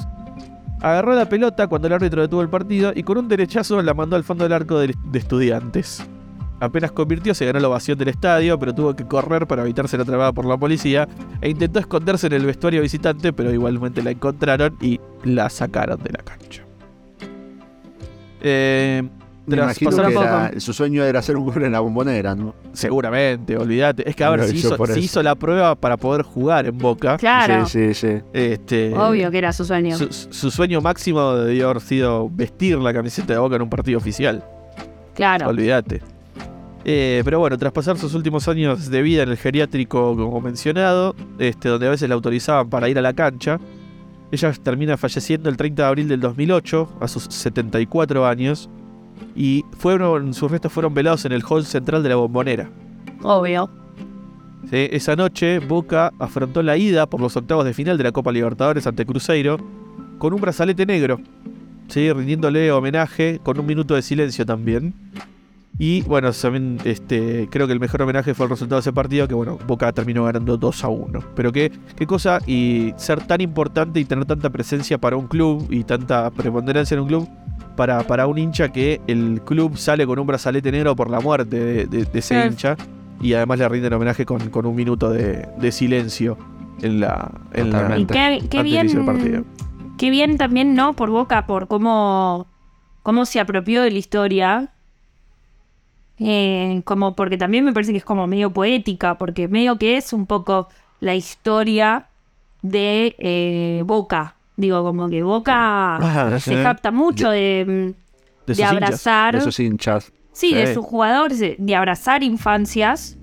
Agarró 0.82 1.14
la 1.14 1.28
pelota 1.28 1.68
cuando 1.68 1.88
el 1.88 1.94
árbitro 1.94 2.22
detuvo 2.22 2.42
el 2.42 2.50
partido 2.50 2.94
y 2.96 3.04
con 3.04 3.18
un 3.18 3.28
derechazo 3.28 3.82
la 3.82 3.94
mandó 3.94 4.16
al 4.16 4.24
fondo 4.24 4.46
del 4.46 4.54
arco 4.54 4.80
de 4.80 4.96
estudiantes. 5.14 6.04
Apenas 6.62 6.92
convirtió, 6.92 7.34
se 7.34 7.44
ganó 7.46 7.60
la 7.60 7.68
ovación 7.70 7.98
del 7.98 8.10
estadio, 8.10 8.58
pero 8.60 8.74
tuvo 8.76 8.96
que 8.96 9.04
correr 9.04 9.48
para 9.48 9.64
evitar 9.64 9.88
ser 9.88 10.00
atrapada 10.00 10.32
por 10.32 10.46
la 10.46 10.56
policía 10.58 11.08
e 11.42 11.50
intentó 11.50 11.80
esconderse 11.80 12.28
en 12.28 12.34
el 12.34 12.46
vestuario 12.46 12.84
visitante, 12.84 13.34
pero 13.34 13.52
igualmente 13.52 14.04
la 14.04 14.12
encontraron 14.12 14.78
y 14.80 15.00
la 15.24 15.50
sacaron 15.50 15.98
de 16.04 16.12
la 16.12 16.20
cancha. 16.20 16.62
Eh, 18.42 19.04
Me 19.48 19.58
imagino 19.58 19.90
que 19.92 20.12
era- 20.14 20.52
su 20.60 20.72
sueño 20.72 21.04
era 21.04 21.18
hacer 21.20 21.36
un 21.36 21.46
gol 21.46 21.64
en 21.64 21.72
la 21.72 21.80
bombonera, 21.80 22.36
¿no? 22.36 22.54
Seguramente, 22.74 23.58
olvídate. 23.58 24.08
Es 24.08 24.16
que 24.16 24.24
a 24.24 24.30
ver, 24.30 24.42
Lo 24.42 24.46
se 24.46 24.56
hizo 25.00 25.18
se 25.18 25.24
la 25.24 25.34
prueba 25.34 25.74
para 25.76 25.98
poder 25.98 26.22
jugar 26.22 26.68
en 26.68 26.78
Boca. 26.78 27.18
Claro, 27.18 27.66
Sí, 27.66 27.94
sí, 27.96 28.08
sí. 28.08 28.22
Este, 28.34 28.94
obvio 28.96 29.32
que 29.32 29.40
era 29.40 29.52
su 29.52 29.66
sueño. 29.66 29.98
Su, 29.98 30.08
su 30.12 30.52
sueño 30.52 30.80
máximo 30.80 31.34
debió 31.38 31.72
haber 31.72 31.82
sido 31.82 32.30
vestir 32.30 32.78
la 32.78 32.94
camiseta 32.94 33.34
de 33.34 33.40
Boca 33.40 33.56
en 33.56 33.64
un 33.64 33.70
partido 33.70 33.98
oficial. 33.98 34.44
Claro. 35.16 35.50
Olvídate. 35.50 36.02
Eh, 36.84 37.22
pero 37.24 37.40
bueno, 37.40 37.58
tras 37.58 37.72
pasar 37.72 37.98
sus 37.98 38.14
últimos 38.16 38.48
años 38.48 38.90
de 38.90 39.02
vida 39.02 39.24
en 39.24 39.30
el 39.30 39.38
geriátrico, 39.38 40.16
como 40.16 40.42
mencionado, 40.42 41.16
este, 41.38 41.70
donde 41.70 41.88
a 41.88 41.92
veces 41.92 42.10
la 42.10 42.16
autorizaban 42.16 42.70
para 42.70 42.90
ir 42.90 42.98
a 42.98 43.02
la 43.02 43.14
cancha, 43.14 43.60
ella 44.32 44.52
termina 44.54 44.98
falleciendo 44.98 45.50
el 45.50 45.58
30 45.58 45.84
de 45.84 45.88
abril 45.88 46.08
del 46.08 46.20
2008, 46.22 46.98
a 47.00 47.08
sus 47.08 47.24
74 47.26 48.26
años, 48.26 48.70
y 49.36 49.64
fueron, 49.78 50.34
sus 50.34 50.50
restos 50.50 50.72
fueron 50.72 50.94
velados 50.94 51.26
en 51.26 51.34
el 51.34 51.44
hall 51.48 51.66
central 51.66 52.02
de 52.02 52.10
la 52.10 52.16
bombonera. 52.16 52.70
Obvio. 53.22 53.70
¿sí? 54.70 54.88
Esa 54.92 55.16
noche, 55.16 55.60
Boca 55.60 56.12
afrontó 56.18 56.64
la 56.64 56.78
ida 56.78 57.08
por 57.08 57.22
los 57.22 57.36
octavos 57.36 57.66
de 57.66 57.74
final 57.74 57.98
de 57.98 58.06
la 58.06 58.12
Copa 58.12 58.32
Libertadores 58.32 58.88
ante 58.88 59.06
Cruzeiro 59.06 59.58
con 60.18 60.34
un 60.34 60.42
brazalete 60.42 60.86
negro, 60.86 61.20
¿sí? 61.90 62.12
rindiéndole 62.12 62.72
homenaje 62.72 63.40
con 63.44 63.60
un 63.60 63.66
minuto 63.66 63.96
de 63.96 64.02
silencio 64.02 64.46
también. 64.46 64.94
Y 65.80 66.02
bueno, 66.04 66.32
también 66.32 66.78
este, 66.84 67.48
creo 67.50 67.66
que 67.66 67.74
el 67.74 67.80
mejor 67.80 68.04
homenaje 68.04 68.34
fue 68.36 68.46
el 68.46 68.50
resultado 68.52 68.78
de 68.80 68.82
ese 68.82 68.94
partido, 68.94 69.28
que 69.28 69.34
bueno, 69.34 69.58
Boca 69.66 69.92
terminó 69.92 70.26
ganando 70.26 70.56
2 70.58 70.84
a 70.84 70.88
1. 70.90 71.20
Pero 71.36 71.52
qué, 71.52 71.72
qué 71.96 72.06
cosa 72.06 72.40
y 72.46 72.94
ser 72.98 73.26
tan 73.26 73.42
importante 73.42 74.00
y 74.00 74.06
tener 74.06 74.26
tanta 74.26 74.50
presencia 74.52 75.00
para 75.00 75.16
un 75.18 75.28
club 75.28 75.66
y 75.72 75.84
tanta 75.84 76.30
preponderancia 76.30 76.94
en 76.96 77.02
un 77.02 77.08
club 77.08 77.30
para, 77.76 78.04
para 78.04 78.28
un 78.28 78.38
hincha 78.38 78.70
que 78.72 79.02
el 79.08 79.42
club 79.44 79.76
sale 79.78 80.06
con 80.06 80.20
un 80.20 80.28
brazalete 80.28 80.72
negro 80.72 80.96
por 80.96 81.10
la 81.10 81.20
muerte 81.20 81.58
de, 81.60 81.86
de- 81.88 82.06
de 82.06 82.20
ese 82.20 82.40
Sí. 82.42 82.48
hincha 82.50 82.76
y 83.22 83.34
además 83.34 83.58
le 83.60 83.70
rinden 83.70 83.94
homenaje 83.94 84.26
con, 84.26 84.50
con 84.50 84.66
un 84.68 84.76
minuto 84.76 85.10
de, 85.10 85.48
de 85.58 85.72
silencio 85.72 86.38
en 86.82 87.00
la, 87.00 87.32
en 87.54 87.72
la- 87.72 87.98
Y 87.98 88.06
qué, 88.06 88.14
qué 88.14 88.24
antes 88.36 88.52
del 88.52 88.68
inicio 88.68 89.00
del 89.00 89.06
partido. 89.06 89.30
bien. 89.32 89.46
Qué 89.98 90.10
bien 90.10 90.38
también, 90.38 90.76
¿no? 90.76 90.94
Por 90.94 91.10
Boca, 91.12 91.48
por 91.48 91.68
cómo, 91.68 92.48
cómo 93.04 93.26
se 93.26 93.40
apropió 93.40 93.82
de 93.84 93.92
la 93.92 93.98
historia. 94.00 94.74
Eh, 96.24 96.82
como 96.86 97.16
porque 97.16 97.36
también 97.38 97.66
me 97.66 97.74
parece 97.74 97.92
que 97.94 97.98
es 97.98 98.06
como 98.06 98.28
medio 98.28 98.52
poética, 98.52 99.18
porque 99.18 99.48
medio 99.48 99.78
que 99.80 99.98
es 99.98 100.14
un 100.14 100.28
poco 100.28 100.68
la 101.00 101.16
historia 101.16 102.06
de 102.62 103.16
eh, 103.18 103.82
Boca. 103.86 104.36
Digo, 104.56 104.84
como 104.84 105.10
que 105.10 105.24
Boca 105.24 105.96
Ah, 105.96 106.40
se 106.40 106.56
sí. 106.56 106.62
capta 106.62 106.92
mucho 106.92 107.32
de, 107.32 107.66
de 107.66 107.96
de 108.46 108.54
sus 108.54 108.60
hinchas. 108.60 108.72
abrazar. 108.72 109.34
De 109.34 109.40
esos 109.40 109.60
hinchas. 109.60 110.12
Sí, 110.34 110.54
de 110.54 110.74
sus 110.74 110.86
jugadores, 110.86 111.40
de, 111.40 111.56
de 111.58 111.76
abrazar 111.76 112.22
infancias 112.24 113.18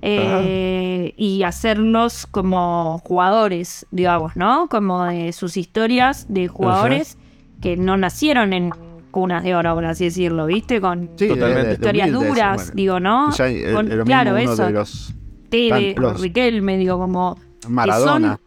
eh, 0.00 1.12
y 1.16 1.42
hacerlos 1.42 2.26
como 2.26 2.98
jugadores, 3.04 3.86
digamos, 3.90 4.36
¿no? 4.36 4.68
Como 4.68 5.04
de 5.04 5.32
sus 5.32 5.56
historias 5.56 6.26
de 6.28 6.46
jugadores 6.48 7.18
que 7.60 7.76
no 7.76 7.96
nacieron 7.96 8.52
en 8.52 8.70
cunas 9.14 9.42
de 9.44 9.54
oro, 9.54 9.74
por 9.74 9.84
así 9.86 10.04
decirlo, 10.04 10.46
¿viste? 10.46 10.80
Con 10.80 11.10
Sí, 11.16 11.28
Totalmente. 11.28 11.54
de- 11.54 11.62
de- 11.62 11.68
de 11.68 11.72
historias 11.74 12.08
humildes, 12.10 12.28
duras, 12.28 12.56
bueno. 12.56 12.72
digo, 12.74 13.00
¿no? 13.00 13.30
Ya, 13.32 13.48
eh, 13.48 13.72
Con- 13.72 13.86
lo 13.88 13.94
mismo 13.94 14.04
claro, 14.04 14.30
uno 14.32 14.38
eso. 14.40 14.64
de 14.66 14.70
los 14.72 15.14
los- 15.96 16.20
Riquelme, 16.20 16.76
digo, 16.76 16.98
como... 16.98 17.38
Maradona. 17.68 18.38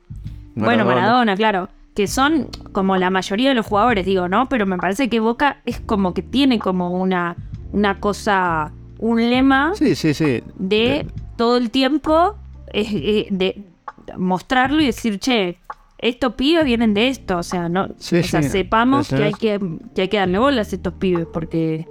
Bueno, 0.56 0.86
Maradona, 0.86 1.36
claro. 1.36 1.70
Que 1.96 2.06
son 2.08 2.50
como 2.74 2.98
la 2.98 3.10
mayoría 3.10 3.50
de 3.50 3.56
los 3.56 3.66
jugadores, 3.66 4.06
digo, 4.06 4.28
¿no? 4.28 4.48
Pero 4.50 4.66
me 4.66 4.78
parece 4.78 5.10
que 5.10 5.20
Boca 5.20 5.62
es 5.66 5.80
como 5.80 6.14
que 6.14 6.22
tiene 6.22 6.60
como 6.60 6.92
una, 6.92 7.36
una 7.72 8.00
cosa, 8.00 8.72
un 9.00 9.30
lema 9.30 9.72
Sí, 9.76 9.96
sí, 9.96 10.14
sí. 10.14 10.44
de 10.60 11.08
todo 11.38 11.58
el 11.58 11.72
tiempo 11.72 12.36
es, 12.74 12.88
eh, 12.92 13.28
de 13.32 13.64
mostrarlo 14.18 14.82
y 14.82 14.88
decir, 14.88 15.18
che, 15.20 15.58
estos 16.00 16.34
pibes 16.36 16.64
vienen 16.66 16.94
de 16.94 17.08
esto, 17.08 17.38
o 17.40 17.44
sea, 17.44 17.70
no, 17.70 17.88
Sí, 17.98 18.18
o 18.18 18.24
sea, 18.24 18.42
sí. 18.44 18.50
sepamos 18.50 19.10
que 19.10 19.16
hay 19.24 19.34
que, 19.34 19.60
que 19.96 20.02
hay 20.04 20.08
que 20.08 20.18
darle 20.18 20.38
bolas 20.40 20.72
a 20.72 20.76
estos 20.76 20.94
pibes 20.94 21.26
porque, 21.32 21.86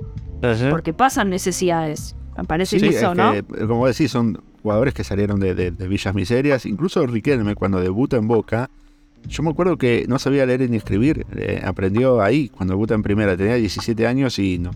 porque 0.71 0.92
pasan 0.92 1.31
necesidades. 1.31 2.14
Me 2.37 2.45
parece 2.45 2.79
que 2.79 2.88
eso, 2.88 3.12
es 3.12 3.16
¿no? 3.16 3.33
que, 3.33 3.42
como 3.66 3.87
decís, 3.87 4.11
son 4.11 4.40
jugadores 4.62 4.92
que 4.95 5.03
salieron 5.05 5.40
de, 5.40 5.55
de- 5.55 5.71
de 5.71 5.88
villas 5.88 6.14
miserias. 6.14 6.66
Incluso 6.66 7.07
Riquelme, 7.07 7.55
cuando 7.55 7.81
debuta 7.81 8.17
en 8.19 8.29
Boca, 8.29 8.69
yo 9.27 9.42
me 9.42 9.50
acuerdo 9.50 9.79
que 9.79 10.04
no 10.07 10.19
sabía 10.19 10.44
leer 10.44 10.69
ni 10.69 10.77
escribir. 10.77 11.25
eh, 11.35 11.63
aprendió 11.65 12.21
ahí, 12.21 12.48
cuando 12.50 12.75
debuta 12.75 12.94
en 12.94 13.02
primera. 13.02 13.37
Tenía 13.37 13.54
17 13.54 14.07
años 14.07 14.38
y 14.38 14.59
no. 14.59 14.71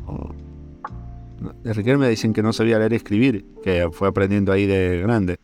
no- 1.41 1.53
Riquelme 1.64 2.09
dicen 2.09 2.33
que 2.33 2.43
no 2.43 2.53
sabía 2.53 2.78
leer 2.78 2.95
y 2.95 2.97
escribir, 2.97 3.45
que 3.62 3.89
fue 3.93 4.09
aprendiendo 4.09 4.53
ahí 4.53 4.66
de 4.66 5.01
grande. 5.03 5.39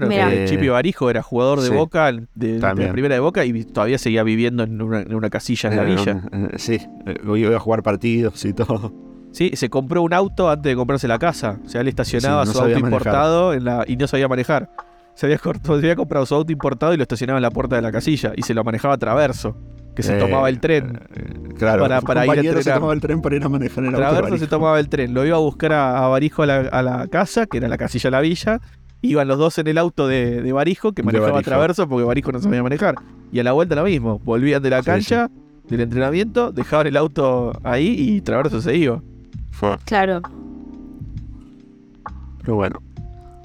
Bueno, 0.00 0.08
eh, 0.30 0.44
Chipio 0.48 0.72
Barijo 0.74 1.10
era 1.10 1.22
jugador 1.22 1.60
de 1.60 1.68
Sí. 1.68 1.74
Boca, 1.74 2.10
de, 2.34 2.58
la 2.58 2.74
primera 2.74 3.14
de 3.14 3.20
Boca, 3.20 3.44
y 3.44 3.64
todavía 3.64 3.98
seguía 3.98 4.22
viviendo 4.22 4.62
en 4.64 4.80
una, 4.82 5.02
en 5.02 5.14
una 5.14 5.30
casilla 5.30 5.70
en 5.70 5.76
la 5.76 5.82
Eh, 5.82 5.86
villa. 5.86 6.22
eh, 6.32 6.48
sí, 6.56 6.78
eh, 7.06 7.16
iba 7.38 7.56
a 7.56 7.60
jugar 7.60 7.82
partidos 7.82 8.44
y 8.44 8.52
todo. 8.52 8.92
Sí, 9.32 9.50
se 9.54 9.68
compró 9.68 10.02
un 10.02 10.12
auto 10.14 10.48
antes 10.50 10.70
de 10.70 10.76
comprarse 10.76 11.08
la 11.08 11.18
casa. 11.18 11.58
O 11.64 11.68
sea, 11.68 11.80
él 11.80 11.88
estacionaba 11.88 12.44
Sí, 12.44 12.48
no 12.48 12.52
su 12.52 12.58
auto 12.60 12.70
manejar. 12.70 12.92
importado 12.92 13.52
en 13.54 13.64
la, 13.64 13.84
y 13.86 13.96
no 13.96 14.06
sabía 14.06 14.28
manejar. 14.28 14.70
Se 15.14 15.26
había, 15.26 15.38
cort- 15.38 15.64
se 15.64 15.72
había 15.72 15.96
comprado 15.96 16.24
su 16.26 16.34
auto 16.34 16.50
importado 16.52 16.92
y 16.94 16.96
lo 16.96 17.02
estacionaba 17.02 17.38
en 17.38 17.42
la 17.42 17.50
puerta 17.50 17.76
de 17.76 17.82
la 17.82 17.90
casilla. 17.92 18.32
Y 18.36 18.42
se 18.42 18.52
lo 18.54 18.62
manejaba 18.64 18.94
a 18.94 18.98
traverso, 18.98 19.56
que 19.94 20.02
se 20.02 20.16
Eh, 20.16 20.20
tomaba 20.20 20.48
el 20.48 20.58
tren. 20.60 21.00
eh, 21.14 21.54
claro, 21.58 21.82
para- 21.82 21.96
ir 21.96 21.98
a 21.98 22.00
compañero 22.00 22.42
se 22.42 22.48
entrenar. 22.58 22.74
tomaba 22.78 22.94
el 22.94 23.00
tren 23.00 23.22
para 23.22 23.36
ir 23.36 23.44
a 23.44 23.48
manejar 23.48 23.84
el 23.84 23.94
auto. 23.94 23.98
Traverso 24.08 24.38
se 24.38 24.46
tomaba 24.48 24.78
el 24.80 24.88
tren. 24.88 25.14
Lo 25.14 25.24
iba 25.24 25.36
a 25.36 25.40
buscar 25.40 25.72
a, 25.72 26.04
a 26.04 26.08
Barijo 26.08 26.42
a 26.42 26.46
la, 26.46 26.56
a 26.60 26.82
la 26.82 27.06
casa, 27.08 27.46
que 27.46 27.58
era 27.58 27.68
la 27.68 27.76
casilla 27.78 28.08
de 28.08 28.12
la 28.12 28.20
villa. 28.20 28.60
Iban 29.06 29.28
los 29.28 29.38
dos 29.38 29.58
en 29.58 29.66
el 29.68 29.78
auto 29.78 30.06
de, 30.06 30.42
de 30.42 30.52
Barijo, 30.52 30.92
que 30.92 31.02
manejaba 31.02 31.32
Barijo. 31.32 31.50
Traverso 31.50 31.88
porque 31.88 32.04
Barijo 32.04 32.32
no 32.32 32.40
sabía 32.40 32.62
manejar. 32.62 32.94
Y 33.32 33.40
a 33.40 33.44
la 33.44 33.52
vuelta 33.52 33.74
lo 33.74 33.84
mismo, 33.84 34.20
volvían 34.24 34.62
de 34.62 34.70
la 34.70 34.80
Sí, 34.82 34.86
cancha, 34.86 35.30
del 35.68 35.80
entrenamiento, 35.80 36.52
dejaban 36.52 36.86
el 36.86 36.96
auto 36.96 37.52
ahí 37.64 37.96
y 37.98 38.20
Traverso 38.20 38.60
se 38.60 38.76
iba. 38.76 39.00
Fue. 39.50 39.76
Claro. 39.84 40.20
Pero 42.42 42.54
bueno. 42.56 42.80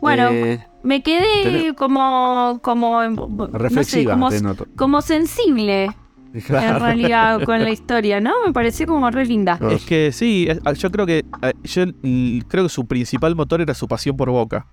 Bueno, 0.01 0.29
Eh, 0.31 0.65
me 0.83 1.03
quedé 1.03 1.25
tenés- 1.43 1.75
como, 1.75 2.59
como, 2.61 3.03
no 3.03 3.27
sé, 3.47 3.57
reflexiva, 3.57 4.13
como, 4.13 4.29
te 4.29 4.41
noto. 4.41 4.65
como 4.77 5.01
sensible 5.01 5.89
en 6.33 6.79
realidad 6.79 7.41
con 7.45 7.61
la 7.63 7.69
historia, 7.71 8.21
¿no? 8.21 8.31
Me 8.45 8.53
pareció 8.53 8.87
como 8.87 9.09
re 9.11 9.25
linda. 9.25 9.59
Es 9.71 9.83
que 9.85 10.11
sí, 10.13 10.47
yo 10.75 10.91
creo 10.91 11.05
que 11.05 11.25
eh, 11.41 11.53
yo 11.63 11.83
mm, 12.01 12.39
creo 12.47 12.63
que 12.63 12.69
su 12.69 12.85
principal 12.85 13.35
motor 13.35 13.59
era 13.61 13.73
su 13.73 13.87
pasión 13.87 14.15
por 14.15 14.29
Boca. 14.29 14.67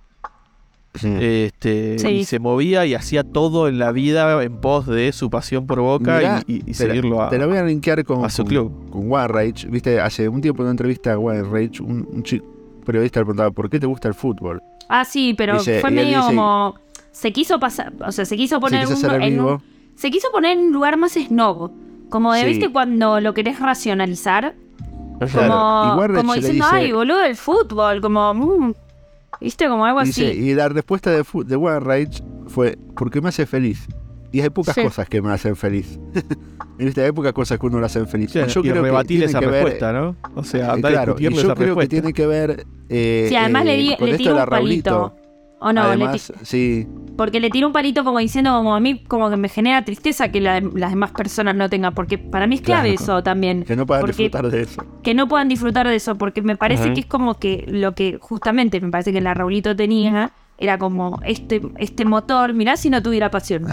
Sí. 0.99 1.15
Este, 1.21 1.99
Sí. 1.99 2.09
y 2.09 2.25
se 2.25 2.39
movía 2.39 2.87
y 2.87 2.95
hacía 2.95 3.25
todo 3.25 3.69
en 3.69 3.79
la 3.79 3.93
vida 3.93 4.43
en 4.43 4.61
pos 4.61 4.87
de 4.87 5.13
su 5.13 5.31
pasión 5.31 5.67
por 5.67 5.81
Boca 5.81 6.19
Mirá, 6.19 6.43
y, 6.47 6.71
y- 6.71 6.75
seguirlo 6.75 7.23
a, 7.23 7.31
Te 7.31 7.39
la 7.39 7.47
voy 7.47 7.57
a 7.59 7.65
linkear 7.65 8.05
con, 8.05 8.25
a 8.25 8.31
su 8.31 8.43
con- 8.43 8.49
club. 8.51 8.91
con 8.91 9.11
Warrage. 9.11 9.67
Viste, 9.69 10.01
hace 10.01 10.29
un 10.29 10.41
tiempo 10.41 10.63
en 10.63 10.67
una 10.67 10.71
entrevista 10.73 11.13
a 11.13 11.19
Warrage, 11.19 11.83
un, 11.83 12.07
un 12.11 12.23
chico 12.23 12.47
periodista 12.85 13.21
le 13.21 13.25
preguntaba, 13.27 13.51
¿por 13.51 13.69
qué 13.69 13.81
te 13.81 13.87
gusta 13.87 14.07
el 14.09 14.15
fútbol? 14.15 14.63
Ah, 14.89 15.05
sí, 15.05 15.35
pero 15.37 15.55
Dice- 15.55 15.81
fue 15.81 15.91
medio 15.91 16.19
dice- 16.19 16.29
como. 16.29 16.75
Se 17.11 17.33
quiso 17.33 17.59
pasar. 17.59 17.93
O 18.07 18.13
sea, 18.13 18.25
se 18.25 18.37
quiso 18.37 18.61
poner 18.61 18.83
quise 18.83 18.93
un- 18.95 19.05
hacer 19.07 19.23
el 19.23 19.33
en 19.33 19.41
un- 19.41 19.63
se 19.95 20.11
quiso 20.11 20.29
poner 20.31 20.53
en 20.59 20.67
un 20.67 20.73
lugar 20.73 20.97
más 20.99 21.13
snob. 21.15 21.71
Como 22.11 22.33
de, 22.33 22.41
Sí. 22.43 22.47
¿viste? 22.47 22.71
Cuando 22.71 23.19
lo 23.21 23.35
querés 23.35 23.59
racionalizar. 23.59 24.55
Claro, 25.19 25.97
Como, 25.97 26.15
como 26.15 26.35
le 26.35 26.41
diciendo, 26.41 26.65
dice- 26.67 26.77
ay, 26.77 26.93
boludo, 26.93 27.23
el 27.25 27.37
fútbol. 27.37 28.01
Como, 28.03 28.35
mm, 28.35 28.75
¿viste? 29.41 29.69
Como 29.69 29.85
algo 29.87 30.03
dice, 30.03 30.29
así. 30.31 30.39
y 30.39 30.55
la 30.55 30.69
respuesta 30.69 31.11
de, 31.11 31.25
fu- 31.25 31.45
de 31.45 31.57
Warrage 31.57 32.23
fue, 32.47 32.77
porque 32.97 33.21
me 33.21 33.29
hace 33.29 33.47
feliz. 33.47 33.87
Y 34.33 34.41
hay 34.41 34.51
pocas 34.51 34.75
Sí. 34.75 34.83
cosas 34.83 35.09
que 35.09 35.23
me 35.23 35.33
hacen 35.33 35.57
feliz. 35.57 35.99
¿Viste? 36.79 37.03
Hay 37.03 37.13
pocas 37.13 37.33
cosas 37.33 37.59
que 37.59 37.67
uno 37.67 37.81
le 37.81 37.87
hacen 37.87 38.07
feliz. 38.07 38.31
Sí, 38.33 38.39
Y 38.41 38.47
yo 38.49 38.61
y 38.61 38.63
creo 38.65 38.75
que 38.75 38.81
rebatir 38.83 39.09
tiene 39.19 39.25
esa 39.27 39.41
que 39.41 39.47
ver- 39.47 39.55
respuesta, 39.65 39.93
¿no? 39.93 40.17
O 40.35 40.45
sea, 40.45 40.67
eh, 40.67 40.71
andar 40.73 40.93
claro, 40.93 41.17
y 41.19 41.23
yo 41.23 41.31
esa 41.31 41.41
creo 41.55 41.55
respuesta. 41.55 41.81
que 41.81 41.89
tiene 41.89 42.13
que 42.13 42.27
ver 42.27 42.67
eh, 42.89 43.27
Sí, 43.29 43.37
además 43.37 43.65
le, 43.65 43.77
di- 43.77 43.93
eh, 43.93 43.97
con 43.99 44.09
le 44.11 44.17
esto 44.17 44.35
la 44.35 44.45
un 44.45 44.49
palito. 44.51 44.91
Raulito. 44.91 45.26
O 45.59 45.73
no, 45.73 45.81
Además, 45.83 46.33
sí, 46.43 46.87
porque 47.17 47.41
le 47.41 47.49
tiró 47.49 47.67
un 47.69 47.73
palito 47.73 48.05
como 48.05 48.19
diciendo, 48.19 48.53
como 48.57 48.75
a 48.77 48.81
mí, 48.81 49.03
como 49.05 49.31
que 49.31 49.37
me 49.39 49.49
genera 49.49 49.83
tristeza 49.87 50.31
que 50.31 50.41
la- 50.43 50.61
las 50.61 50.91
demás 50.91 51.13
personas 51.13 51.55
no 51.57 51.71
tengan. 51.71 51.95
Porque 51.95 52.19
para 52.19 52.47
mí 52.47 52.57
es 52.57 52.61
clave 52.61 52.91
Claro. 52.95 53.03
eso 53.03 53.23
también. 53.23 53.63
que 53.65 53.75
no 53.75 53.87
puedan 53.87 54.03
Porque- 54.03 54.25
disfrutar 54.25 54.51
de 54.51 54.61
eso. 54.63 54.85
que 55.03 55.15
no 55.15 55.27
puedan 55.29 55.49
disfrutar 55.49 55.89
de 55.89 55.97
eso, 55.97 56.17
porque 56.17 56.43
me 56.43 56.57
parece 56.57 56.93
que 56.93 57.01
es 57.01 57.07
como 57.07 57.39
que 57.39 57.65
lo 57.69 57.95
que 57.95 58.19
justamente 58.21 58.81
me 58.83 58.91
parece 58.91 59.13
que 59.15 59.23
la 59.23 59.33
Raulito 59.33 59.75
tenía 59.75 60.33
era 60.59 60.77
como 60.79 61.21
este, 61.25 61.63
este 61.79 62.05
motor, 62.05 62.53
mirá 62.53 62.77
si 62.77 62.91
no 62.91 63.03
tuviera 63.03 63.31
pasión. 63.31 63.65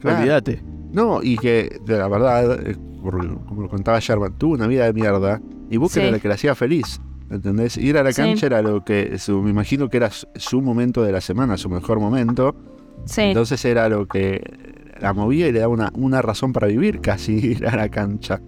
Claro. 0.00 0.18
Olvídate. 0.18 0.62
No, 0.92 1.22
y 1.22 1.38
que 1.38 1.80
de 1.86 1.98
la 1.98 2.06
verdad, 2.08 2.68
eh, 2.68 2.76
como 3.02 3.62
lo 3.62 3.68
contaba 3.70 3.98
Sherman, 3.98 4.34
tuvo 4.36 4.52
una 4.54 4.66
vida 4.66 4.84
de 4.84 4.92
mierda 4.92 5.40
y 5.70 5.78
Boca 5.78 5.94
Sí. 5.94 6.00
era 6.00 6.10
la 6.12 6.18
que 6.18 6.28
la 6.28 6.34
hacía 6.34 6.54
feliz. 6.54 7.00
¿Entendés? 7.30 7.76
Ir 7.78 7.96
a 7.98 8.02
la 8.02 8.12
Sí. 8.12 8.22
cancha 8.22 8.46
era 8.46 8.62
lo 8.62 8.84
que, 8.84 9.18
su- 9.18 9.42
me 9.42 9.50
imagino 9.50 9.88
que 9.88 9.96
era 9.96 10.10
su, 10.10 10.60
momento 10.60 11.02
de 11.02 11.12
la 11.12 11.20
semana, 11.20 11.56
su 11.56 11.68
mejor 11.68 11.98
momento. 12.00 12.54
Sí, 13.06 13.22
Entonces 13.22 13.64
era 13.64 13.88
lo 13.88 14.06
que 14.06 14.42
la 15.00 15.12
movía 15.12 15.48
y 15.48 15.52
le 15.52 15.58
daba 15.60 15.72
una, 15.72 15.90
una 15.94 16.22
razón 16.22 16.52
para 16.52 16.66
vivir 16.66 17.00
casi 17.00 17.32
ir 17.58 17.66
a 17.66 17.76
la 17.76 17.88
cancha. 17.88 18.40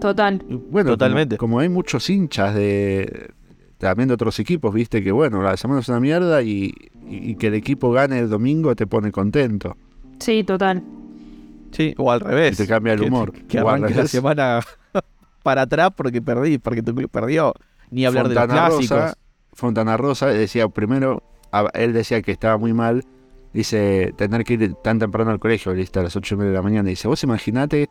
total. 0.00 0.44
Bueno, 0.70 0.90
Totalmente. 0.90 1.36
Como, 1.38 1.52
como 1.54 1.60
hay 1.60 1.68
muchos 1.68 2.10
hinchas 2.10 2.54
de 2.54 3.30
también 3.78 4.08
de 4.08 4.14
otros 4.14 4.38
equipos, 4.38 4.72
viste 4.74 5.02
que 5.02 5.12
bueno, 5.12 5.42
la 5.42 5.56
semana 5.56 5.80
es 5.80 5.88
una 5.88 6.00
mierda 6.00 6.42
y, 6.42 6.72
y- 7.08 7.30
y 7.30 7.34
que 7.36 7.46
el 7.48 7.54
equipo 7.54 7.90
gane 7.92 8.18
el 8.18 8.28
domingo 8.30 8.74
te 8.74 8.86
pone 8.86 9.10
contento. 9.12 9.76
Sí, 10.20 10.42
total. 10.44 10.82
Sí, 11.70 11.94
o 11.98 12.10
al 12.10 12.20
revés. 12.20 12.54
Y 12.54 12.62
te 12.62 12.68
cambia 12.68 12.92
el 12.92 13.00
Que- 13.00 13.06
humor. 13.06 13.32
Que, 13.32 13.60
O 13.60 13.68
al 13.68 13.76
arranque 13.82 13.94
la 14.02 14.06
semana 14.08 14.60
para 15.42 15.62
atrás 15.62 15.90
porque 15.96 16.20
perdí, 16.22 16.58
porque 16.58 16.82
tu 16.82 16.94
club 16.94 17.10
perdió. 17.10 17.54
Ni 17.90 18.04
hablar 18.06 18.28
de 18.28 18.34
los 18.34 18.42
Fontana 18.44 18.68
clásicos. 18.68 18.98
Rosa, 18.98 19.18
Fontana 19.52 19.96
Rosa 19.96 20.26
decía 20.28 20.68
primero, 20.68 21.22
él 21.74 21.92
decía 21.92 22.22
que 22.22 22.32
estaba 22.32 22.58
muy 22.58 22.72
mal, 22.72 23.04
dice, 23.52 24.12
tener 24.16 24.44
que 24.44 24.54
ir 24.54 24.74
tan 24.82 24.98
temprano 24.98 25.30
al 25.30 25.38
colegio, 25.38 25.72
listo, 25.74 26.00
a 26.00 26.02
las 26.02 26.16
8 26.16 26.34
y 26.34 26.38
media 26.38 26.50
de 26.50 26.56
la 26.56 26.62
mañana. 26.62 26.88
Dice, 26.88 27.08
vos 27.08 27.22
imaginate, 27.22 27.88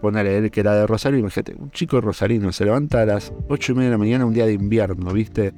ponerle 0.00 0.38
él 0.38 0.50
que 0.50 0.60
era 0.60 0.74
de 0.74 0.86
Rosario, 0.86 1.18
imagínate, 1.18 1.54
un 1.54 1.70
chico 1.70 2.00
rosarino 2.00 2.52
se 2.52 2.64
levanta 2.64 3.02
a 3.02 3.06
las 3.06 3.32
8 3.48 3.72
y 3.72 3.74
media 3.76 3.90
de 3.90 3.92
la 3.92 3.98
mañana 3.98 4.26
un 4.26 4.34
día 4.34 4.46
de 4.46 4.52
invierno, 4.52 5.12
¿viste? 5.12 5.54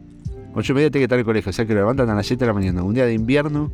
8 0.55 0.73
y 0.73 0.75
media 0.75 0.91
tiene 0.91 1.01
que 1.01 1.05
estar 1.05 1.17
en 1.17 1.21
el 1.21 1.27
colegio, 1.27 1.51
o 1.51 1.53
sea 1.53 1.67
que 1.67 1.75
lo 1.75 1.81
levantan 1.81 2.11
a 2.11 2.15
las 2.15 2.27
7 2.27 2.45
de 2.45 2.47
la 2.47 2.55
mañana, 2.55 2.83
un 2.83 2.95
día 2.95 3.07
de 3.07 3.15
invierno, 3.15 3.73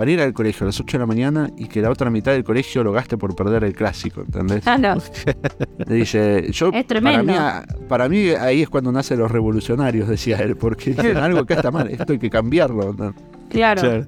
para 0.00 0.10
ir 0.12 0.20
al 0.22 0.32
colegio 0.32 0.64
a 0.64 0.68
las 0.68 0.80
8 0.80 0.96
de 0.96 0.98
la 0.98 1.04
mañana 1.06 1.50
y 1.58 1.66
que 1.66 1.82
la 1.82 1.90
otra 1.90 2.08
mitad 2.08 2.32
del 2.32 2.42
colegio 2.42 2.82
lo 2.82 2.90
gaste 2.90 3.18
por 3.18 3.36
perder 3.36 3.64
el 3.64 3.74
clásico, 3.74 4.22
¿entendés? 4.22 4.66
Ah, 4.66 4.78
no. 4.78 4.96
Dice, 5.86 6.46
yo, 6.52 6.68
Es 6.68 6.72
para 6.72 6.84
tremendo. 6.84 7.24
mí, 7.24 7.38
a- 7.38 7.66
para 7.86 8.08
mí 8.08 8.30
ahí 8.30 8.62
es 8.62 8.70
cuando 8.70 8.90
nacen 8.92 9.18
los 9.18 9.30
revolucionarios, 9.30 10.08
decía 10.08 10.38
él, 10.38 10.56
porque 10.56 10.90
dicen, 10.94 11.18
algo 11.18 11.40
acá 11.40 11.56
está 11.56 11.70
mal, 11.70 11.88
esto 11.90 12.14
hay 12.14 12.18
que 12.18 12.30
cambiarlo. 12.30 12.94
¿no? 12.94 13.12
Claro, 13.50 13.82
Claro. 13.82 14.06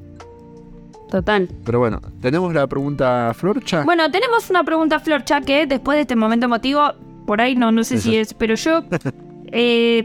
total. 1.11 1.51
Pero 1.63 1.79
bueno, 1.81 2.01
tenemos 2.23 2.55
la 2.55 2.67
pregunta 2.67 3.33
Florcha. 3.35 3.83
Bueno, 3.85 4.11
tenemos 4.11 4.49
una 4.49 4.65
pregunta, 4.65 4.99
Florcha, 4.99 5.43
que 5.43 5.67
después 5.67 5.97
de 5.97 6.03
este 6.03 6.17
momento 6.17 6.47
emotivo, 6.47 6.91
por 7.27 7.43
ahí 7.43 7.55
no, 7.55 7.71
no 7.71 7.85
sé 7.85 7.99
si 7.99 8.17
es, 8.17 8.33
pero 8.33 8.55
yo. 8.55 8.83
eh, 9.53 10.03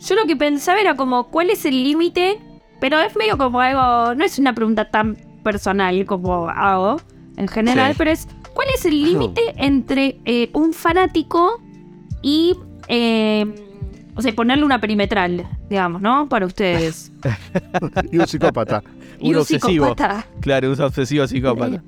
yo 0.00 0.14
lo 0.16 0.26
que 0.26 0.34
pensaba 0.34 0.80
era 0.80 0.96
como, 0.96 1.28
¿cuál 1.28 1.50
es 1.50 1.64
el 1.66 1.84
límite? 1.84 2.40
Pero 2.80 2.98
es 3.00 3.14
medio 3.16 3.38
como 3.38 3.60
algo. 3.60 4.14
No 4.14 4.24
es 4.24 4.38
una 4.38 4.54
pregunta 4.54 4.90
tan 4.90 5.16
personal 5.42 6.04
como 6.06 6.48
hago 6.48 7.00
en 7.36 7.48
general, 7.48 7.92
Sí. 7.92 7.98
pero 7.98 8.10
es, 8.10 8.28
¿cuál 8.54 8.68
es 8.74 8.84
el 8.84 9.02
límite 9.02 9.40
entre 9.56 10.18
eh, 10.24 10.50
un 10.52 10.72
fanático 10.72 11.60
y. 12.22 12.56
eh, 12.88 13.46
o 14.16 14.22
sea, 14.22 14.32
ponerle 14.32 14.64
una 14.64 14.80
perimetral, 14.80 15.44
digamos, 15.68 16.00
¿no? 16.00 16.28
Para 16.28 16.46
ustedes. 16.46 17.10
y 18.12 18.18
un 18.18 18.26
psicópata. 18.28 18.80
y 19.18 19.30
Un 19.30 19.34
un 19.36 19.40
obsesivo. 19.40 19.68
psicópata. 19.86 20.24
Claro, 20.40 20.70
un 20.72 20.80
obsesivo 20.80 21.26
psicópata. 21.26 21.82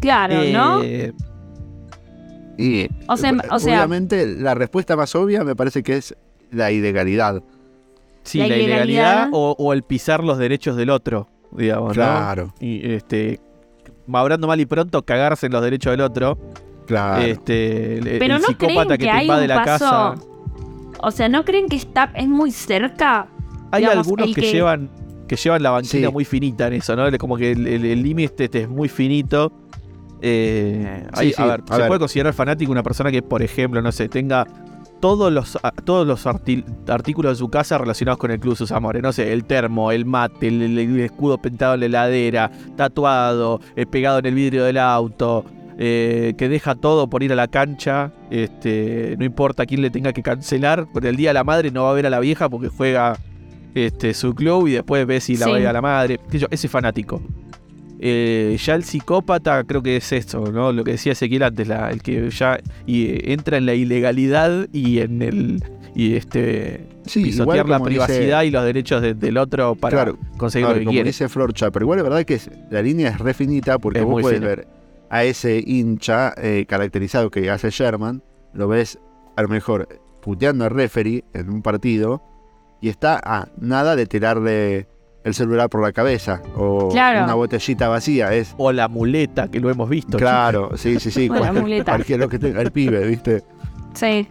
Claro, 0.00 0.34
¿no? 0.50 0.82
Eh, 0.82 1.12
Y 2.58 2.88
O 3.06 3.16
sea, 3.16 3.32
o 3.50 3.58
sea- 3.58 3.74
obviamente 3.78 4.26
la 4.26 4.54
respuesta 4.54 4.96
más 4.96 5.14
obvia 5.14 5.44
me 5.44 5.54
parece 5.56 5.82
que 5.82 5.96
es 5.98 6.16
la 6.50 6.70
ilegalidad. 6.70 7.42
Sí, 8.22 8.38
La 8.38 8.48
la, 8.48 8.56
ilegalidad, 8.56 8.84
ilegalidad. 8.84 9.28
o, 9.32 9.54
o 9.58 9.72
el 9.72 9.82
pisar 9.82 10.22
los 10.24 10.38
derechos 10.38 10.76
del 10.76 10.90
otro, 10.90 11.28
digamos, 11.52 11.88
¿no? 11.88 11.94
Claro, 11.94 12.54
Y 12.60 12.90
este. 12.92 13.40
Hablando 14.12 14.46
mal 14.48 14.60
y 14.60 14.66
pronto, 14.66 15.02
cagarse 15.04 15.46
en 15.46 15.52
los 15.52 15.62
derechos 15.62 15.92
del 15.92 16.00
otro. 16.00 16.36
claro. 16.86 17.22
Este, 17.22 17.98
el, 17.98 18.18
Pero 18.18 18.36
el 18.36 18.42
no 18.42 18.48
psicópata 18.48 18.58
creen 18.58 18.88
que, 18.88 18.98
que, 18.98 19.04
te 19.04 19.10
hay 19.10 19.22
invade 19.24 19.42
un 19.42 19.48
la 19.48 19.64
paso. 19.64 19.84
casa. 19.84 20.14
O 21.00 21.10
sea, 21.10 21.28
¿no 21.28 21.44
creen 21.44 21.68
que 21.68 21.76
está 21.76 22.10
es 22.14 22.28
muy 22.28 22.50
cerca? 22.50 23.28
Hay 23.70 23.82
digamos, 23.82 24.06
algunos 24.06 24.34
que, 24.34 24.40
que- 24.42 24.52
llevan 24.52 24.90
que 25.28 25.36
llevan 25.36 25.62
la 25.62 25.70
banquina 25.70 26.08
Sí. 26.08 26.12
muy 26.12 26.24
finita 26.26 26.66
en 26.66 26.74
eso, 26.74 26.94
¿no? 26.94 27.04
Como 27.18 27.36
que 27.38 27.52
el 27.52 28.02
límite 28.02 28.44
este 28.44 28.62
es 28.62 28.68
muy 28.68 28.88
finito. 28.88 29.50
Eh, 30.20 31.04
hay- 31.12 31.28
Sí, 31.28 31.34
sí, 31.36 31.42
A 31.42 31.46
ver, 31.46 31.62
a 31.68 31.74
se 31.74 31.78
ver. 31.80 31.88
puede 31.88 31.98
considerar 32.00 32.32
fanático 32.34 32.70
una 32.70 32.82
persona 32.82 33.10
que, 33.10 33.22
por 33.22 33.42
ejemplo, 33.42 33.80
no 33.82 33.90
sé, 33.92 34.08
tenga 34.08 34.46
todos 35.02 35.32
los, 35.32 35.58
todos 35.84 36.06
los 36.06 36.24
artículos 36.26 37.32
de 37.32 37.36
su 37.36 37.48
casa 37.50 37.76
relacionados 37.76 38.18
con 38.20 38.30
el 38.30 38.38
Club 38.38 38.54
Sus 38.56 38.70
Amores. 38.70 39.02
No 39.02 39.12
sé, 39.12 39.32
el 39.32 39.44
termo, 39.44 39.90
el 39.90 40.04
mate, 40.06 40.46
el, 40.46 40.78
escudo 41.00 41.38
pintado 41.42 41.74
en 41.74 41.80
la 41.80 41.86
heladera, 41.86 42.52
tatuado, 42.76 43.60
eh, 43.74 43.84
pegado 43.84 44.20
en 44.20 44.26
el 44.26 44.34
vidrio 44.34 44.62
del 44.64 44.78
auto. 44.78 45.44
eh, 45.78 46.34
que 46.38 46.48
deja 46.48 46.76
todo 46.76 47.08
por 47.10 47.22
ir 47.24 47.32
a 47.32 47.34
la 47.34 47.48
cancha. 47.48 48.12
Este, 48.30 49.16
no 49.18 49.24
importa 49.24 49.66
quién 49.66 49.82
le 49.82 49.90
tenga 49.90 50.12
que 50.12 50.22
cancelar. 50.22 50.86
Por 50.92 51.04
el 51.04 51.16
día 51.16 51.30
de 51.30 51.34
la 51.34 51.42
madre 51.44 51.72
no 51.72 51.82
va 51.84 51.90
a 51.90 51.94
ver 51.94 52.06
a 52.06 52.10
la 52.10 52.20
vieja 52.20 52.48
porque 52.48 52.68
juega 52.68 53.16
este, 53.74 54.14
su 54.14 54.34
club 54.34 54.68
y 54.68 54.72
después 54.72 55.04
ve 55.06 55.20
si 55.20 55.36
la 55.36 55.46
Sí. 55.46 55.52
ve 55.52 55.66
a 55.66 55.72
la 55.72 55.80
madre. 55.82 56.20
Ese 56.50 56.68
fanático. 56.68 57.20
Eh, 58.04 58.56
ya 58.60 58.74
el 58.74 58.82
psicópata 58.82 59.62
creo 59.62 59.80
que 59.80 59.96
es 59.96 60.10
esto, 60.10 60.50
¿no? 60.50 60.72
Lo 60.72 60.82
que 60.82 60.92
decía 60.92 61.12
Ezequiel 61.12 61.44
antes, 61.44 61.68
la- 61.68 61.88
el 61.92 62.02
que 62.02 62.28
ya 62.30 62.58
y, 62.84 63.04
eh, 63.06 63.32
entra 63.32 63.58
en 63.58 63.66
la 63.66 63.74
ilegalidad 63.74 64.66
y 64.72 64.98
en 64.98 65.22
el 65.22 65.62
y 65.94 66.14
este 66.16 66.86
Sí, 67.06 67.22
pisotear 67.22 67.68
la 67.68 67.78
dice- 67.78 67.84
privacidad 67.88 68.42
y 68.42 68.50
los 68.50 68.64
derechos 68.64 69.02
de- 69.02 69.14
del 69.14 69.36
otro 69.36 69.76
para 69.76 69.94
Claro. 69.96 70.18
conseguir 70.36 70.66
A 70.66 70.68
lo 70.70 70.74
ver, 70.74 70.80
que 70.80 70.84
como 70.86 70.94
quiere. 70.96 71.08
dice 71.10 71.28
Florcha, 71.28 71.70
pero 71.70 71.84
igual 71.84 71.98
la 71.98 72.02
verdad 72.02 72.24
que 72.24 72.34
es- 72.34 72.50
la 72.70 72.82
línea 72.82 73.10
es 73.10 73.18
re 73.18 73.34
finita 73.34 73.78
porque 73.78 74.00
Es 74.00 74.04
vos 74.04 74.20
puedes 74.22 74.38
fina. 74.40 74.48
ver 74.48 74.66
a 75.08 75.22
ese 75.24 75.62
hincha 75.64 76.34
eh, 76.38 76.66
caracterizado 76.68 77.30
que 77.30 77.50
hace 77.50 77.70
Sherman, 77.70 78.20
lo 78.52 78.66
ves 78.66 78.98
a 79.36 79.42
lo 79.42 79.48
mejor 79.48 79.86
puteando 80.22 80.64
al 80.64 80.70
referee 80.72 81.22
en 81.34 81.50
un 81.50 81.62
partido 81.62 82.20
y 82.80 82.88
está 82.88 83.20
a 83.22 83.48
nada 83.60 83.94
de 83.94 84.06
tirarle 84.06 84.88
el 85.24 85.34
celular 85.34 85.68
por 85.70 85.82
la 85.82 85.92
cabeza 85.92 86.42
o 86.56 86.88
Claro. 86.88 87.24
una 87.24 87.34
botellita 87.34 87.88
vacía, 87.88 88.32
es 88.34 88.54
O 88.58 88.72
la 88.72 88.88
muleta, 88.88 89.48
que 89.48 89.60
lo 89.60 89.70
hemos 89.70 89.88
visto. 89.88 90.18
claro, 90.18 90.70
sí, 90.76 90.98
sí, 91.00 91.10
sí, 91.10 91.28
O 91.30 91.34
la 91.34 91.52
muleta. 91.52 91.92
cualquier 91.92 92.20
lo 92.20 92.28
que 92.28 92.38
tenga 92.38 92.60
el 92.60 92.70
pibe, 92.72 93.06
¿viste? 93.06 93.42
Sí. 93.94 94.28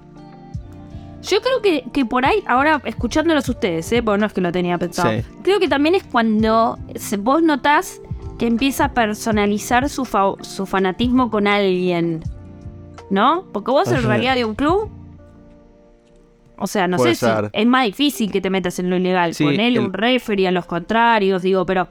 Yo 1.23 1.39
creo 1.41 1.61
que, 1.61 1.83
que 1.93 2.03
por 2.05 2.25
ahí, 2.25 2.43
ahora 2.47 2.81
escuchándolos 2.83 3.47
ustedes, 3.47 3.91
¿eh? 3.91 4.01
porque 4.01 4.19
no 4.19 4.25
es 4.25 4.33
que 4.33 4.41
lo 4.41 4.51
tenía 4.51 4.77
pensado, 4.79 5.11
Sí. 5.11 5.23
creo 5.43 5.59
que 5.59 5.67
también 5.69 5.93
es 5.95 6.03
cuando 6.03 6.79
vos 7.19 7.43
notás 7.43 8.01
que 8.39 8.47
empieza 8.47 8.85
a 8.85 8.93
personalizar 8.93 9.87
su, 9.87 10.03
fa- 10.05 10.33
su 10.41 10.65
fanatismo 10.65 11.29
con 11.29 11.45
alguien. 11.47 12.23
¿No? 13.11 13.43
Porque 13.51 13.71
vos 13.71 13.87
en 13.89 13.97
Ajá. 13.97 14.07
realidad 14.07 14.35
de 14.35 14.45
un 14.45 14.55
club. 14.55 14.89
O 16.61 16.67
sea, 16.67 16.87
no 16.87 16.97
Puede 16.97 17.15
sé 17.15 17.25
ser. 17.25 17.45
si 17.45 17.61
es 17.61 17.67
más 17.67 17.85
difícil 17.85 18.31
que 18.31 18.41
te 18.41 18.49
metas 18.49 18.77
en 18.79 18.89
lo 18.89 18.95
ilegal. 18.97 19.33
Sí, 19.33 19.43
con 19.43 19.53
él, 19.53 19.77
el- 19.77 19.79
un 19.79 19.93
referee 19.93 20.47
a 20.47 20.51
los 20.51 20.65
contrarios, 20.65 21.41
digo, 21.41 21.65
pero 21.65 21.87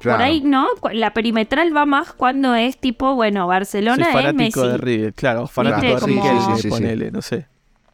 Claro. 0.00 0.18
por 0.18 0.26
ahí, 0.26 0.40
¿no? 0.42 0.68
La 0.92 1.12
perimetral 1.14 1.74
va 1.74 1.86
más 1.86 2.12
cuando 2.12 2.54
es 2.54 2.76
tipo, 2.78 3.14
bueno, 3.14 3.42
Soy 3.42 3.48
Barcelona 3.48 4.06
es 4.06 4.12
fanático 4.12 4.60
Messi. 4.60 4.72
de 4.72 4.76
River, 4.78 5.14
claro, 5.14 5.46
fanático 5.46 5.94
Viste, 5.94 6.00
de 6.00 6.06
River, 6.06 6.22
como- 6.32 6.40
Sí, 6.40 6.52
sí, 6.56 6.56
sí, 6.56 6.62
sí. 6.62 6.68
ponele, 6.68 7.10
no 7.10 7.22
sé. 7.22 7.46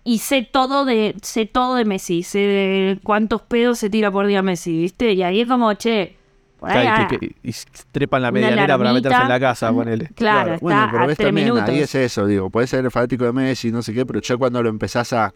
Y 0.02 0.18
sé 0.18 0.48
todo 0.50 0.84
de 0.86 1.14
sé 1.22 1.46
todo 1.46 1.74
de 1.76 1.84
Messi, 1.84 2.22
sé 2.22 2.38
de 2.38 2.98
cuántos 3.04 3.42
pedos 3.42 3.78
se 3.78 3.90
tira 3.90 4.10
por 4.10 4.26
día 4.26 4.42
Messi, 4.42 4.72
¿viste? 4.76 5.12
Y 5.12 5.22
ahí 5.22 5.42
es 5.42 5.46
como, 5.46 5.72
che, 5.74 6.16
por 6.58 6.70
ahí, 6.70 6.82
Claro, 6.82 7.06
ah, 7.10 7.14
y, 7.14 7.18
que- 7.18 7.34
y 7.44 7.54
trepan 7.92 8.22
la 8.22 8.32
medianera 8.32 8.76
para 8.76 8.92
meterse 8.94 9.20
en 9.22 9.28
la 9.28 9.38
casa, 9.38 9.70
ponele. 9.72 10.08
claro, 10.14 10.54
está 10.54 10.62
Bueno, 10.64 10.88
pero 10.90 11.02
a 11.04 11.06
ves 11.06 11.16
tres 11.16 11.28
también, 11.28 11.48
minutos. 11.48 11.68
ahí 11.68 11.78
es 11.80 11.94
eso, 11.94 12.26
digo, 12.26 12.50
puedes 12.50 12.70
ser 12.70 12.90
fanático 12.90 13.24
de 13.24 13.32
Messi, 13.32 13.70
no 13.70 13.82
sé 13.82 13.92
qué, 13.94 14.04
pero 14.04 14.20
ya 14.20 14.36
cuando 14.36 14.62
lo 14.62 14.68
empezás 14.70 15.12
a 15.12 15.32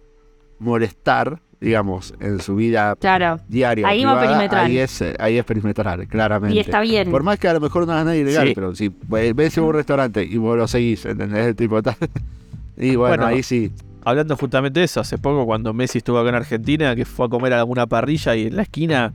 molestar, 0.65 1.41
digamos, 1.61 2.15
en 2.21 2.41
su 2.41 2.57
vida 2.57 2.97
Claro, 3.01 3.39
diaria, 3.49 3.87
Ahí 3.87 4.05
va 4.05 4.21
perimetral. 4.21 4.67
ahí 4.67 4.79
es, 4.79 5.03
ahí 5.19 5.39
es 5.39 5.45
perimetral, 5.45 6.07
claramente. 6.09 6.57
y 6.57 6.59
está 6.59 6.81
bien. 6.81 7.11
Por 7.11 7.23
más 7.23 7.39
que 7.39 7.49
a 7.49 7.53
lo 7.55 7.61
mejor 7.61 7.87
no 7.87 7.93
hagas 7.93 8.05
nada 8.07 8.17
ilegal, 8.17 8.49
Sí. 8.49 8.55
pero 8.55 8.75
si 8.75 8.93
ves 9.09 9.57
un 9.59 9.73
restaurante 9.73 10.23
y 10.25 10.37
vos 10.37 10.57
lo 10.57 10.67
seguís, 10.67 11.05
¿entendés? 11.07 11.47
El 11.47 11.57
tipo 11.57 11.81
tal. 11.83 11.97
Y 12.77 12.97
bueno, 12.97 13.17
Bueno. 13.17 13.27
ahí 13.27 13.43
sí. 13.43 13.71
Hablando 14.07 14.37
justamente 14.37 14.81
de 14.81 14.85
eso, 14.85 15.01
hace 15.01 15.17
poco 15.17 15.47
cuando 15.47 15.73
Messi 15.73 15.99
estuvo 15.99 16.19
acá 16.19 16.29
en 16.29 16.35
Argentina, 16.35 16.95
que 16.95 17.07
fue 17.07 17.25
a 17.25 17.29
comer 17.31 17.55
a 17.55 17.61
alguna 17.61 17.87
parrilla 17.87 18.37
y 18.37 18.49
en 18.49 18.57
la 18.57 18.63
esquina 18.63 19.15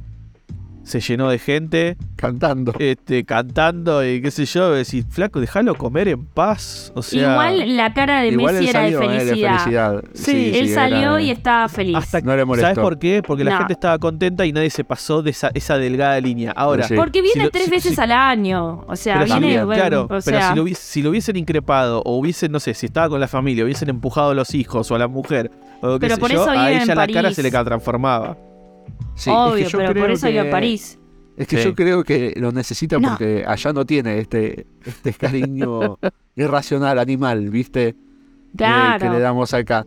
se 0.83 0.99
llenó 1.01 1.29
de 1.29 1.37
gente 1.39 1.97
Cantando. 2.15 2.73
este, 2.79 3.23
cantando 3.23 4.03
y 4.05 4.21
qué 4.21 4.31
sé 4.31 4.45
yo, 4.45 4.71
decir, 4.71 5.05
flaco, 5.09 5.39
déjalo 5.39 5.75
comer 5.75 6.07
en 6.07 6.25
paz. 6.25 6.91
O 6.95 7.01
sea, 7.03 7.31
Igual 7.33 7.77
la 7.77 7.93
cara 7.93 8.21
de 8.21 8.31
Messi 8.31 8.67
era 8.69 8.81
de 8.81 8.89
eh, 8.89 8.97
felicidad. 8.97 9.57
felicidad. 9.59 10.03
Sí, 10.13 10.51
él 10.55 10.67
sí, 10.67 10.73
salió 10.73 10.97
era- 11.17 11.21
y 11.21 11.31
estaba 11.31 11.69
feliz. 11.69 11.95
hasta 11.95 12.21
No 12.21 12.35
le 12.35 12.43
molestó. 12.45 12.67
¿Sabes 12.69 12.79
por 12.79 12.97
qué? 12.99 13.21
Porque 13.25 13.43
la 13.43 13.51
No. 13.51 13.57
gente 13.59 13.73
estaba 13.73 13.99
contenta 13.99 14.45
y 14.45 14.51
nadie 14.51 14.69
se 14.69 14.83
pasó 14.83 15.21
de 15.21 15.29
esa, 15.31 15.51
esa 15.53 15.77
delgada 15.77 16.19
línea. 16.19 16.51
Ahora, 16.55 16.87
Sí. 16.87 16.95
Porque 16.95 17.21
viene 17.21 17.33
si 17.41 17.45
lo- 17.45 17.51
tres 17.51 17.65
si- 17.65 17.71
veces 17.71 17.95
si- 17.95 18.01
al 18.01 18.11
año. 18.11 18.85
O 18.87 18.95
sea, 18.95 19.15
viene. 19.17 19.29
también, 19.29 19.65
bueno, 19.65 19.81
claro, 19.81 20.01
o 20.03 20.07
pero 20.07 20.21
sea, 20.21 20.49
si 20.49 20.55
lo, 20.55 20.63
hubies- 20.63 20.77
si 20.79 21.01
lo 21.03 21.09
hubiesen 21.11 21.35
increpado 21.35 22.01
o 22.03 22.17
hubiesen, 22.17 22.51
no 22.51 22.59
sé, 22.59 22.73
si 22.73 22.87
estaba 22.87 23.09
con 23.09 23.19
la 23.19 23.27
familia, 23.27 23.63
hubiesen 23.63 23.89
empujado 23.89 24.31
a 24.31 24.33
los 24.33 24.55
hijos 24.55 24.89
o 24.91 24.95
a 24.95 24.99
la 24.99 25.07
mujer, 25.07 25.51
o 25.81 25.93
qué 25.93 25.99
Pero 26.07 26.15
sé 26.15 26.19
por 26.21 26.31
yo, 26.31 26.41
eso 26.41 26.49
a 26.49 26.53
vive 26.53 26.75
en 26.77 26.81
ella 26.83 26.95
la 26.95 27.07
cara 27.07 27.21
París. 27.23 27.35
se 27.35 27.43
le 27.43 27.51
transformaba. 27.51 28.37
Sí, 29.15 29.29
obvio, 29.33 29.65
es 29.65 29.65
que 29.65 29.71
yo 29.71 29.77
pero 29.79 29.93
por 29.99 30.11
eso 30.11 30.29
iba 30.29 30.43
a 30.43 30.49
París. 30.49 30.97
Es 31.37 31.47
que 31.47 31.57
Sí. 31.57 31.63
yo 31.63 31.75
creo 31.75 32.03
que 32.03 32.33
lo 32.37 32.51
necesita 32.51 32.99
No. 32.99 33.09
porque 33.09 33.43
allá 33.47 33.71
no 33.73 33.85
tiene 33.85 34.19
este, 34.19 34.67
este 34.85 35.13
cariño 35.13 35.97
irracional, 36.35 36.99
animal, 36.99 37.49
¿viste? 37.49 37.95
Claro. 38.55 38.99
Que, 39.05 39.09
le 39.09 39.19
damos 39.19 39.53
acá. 39.53 39.85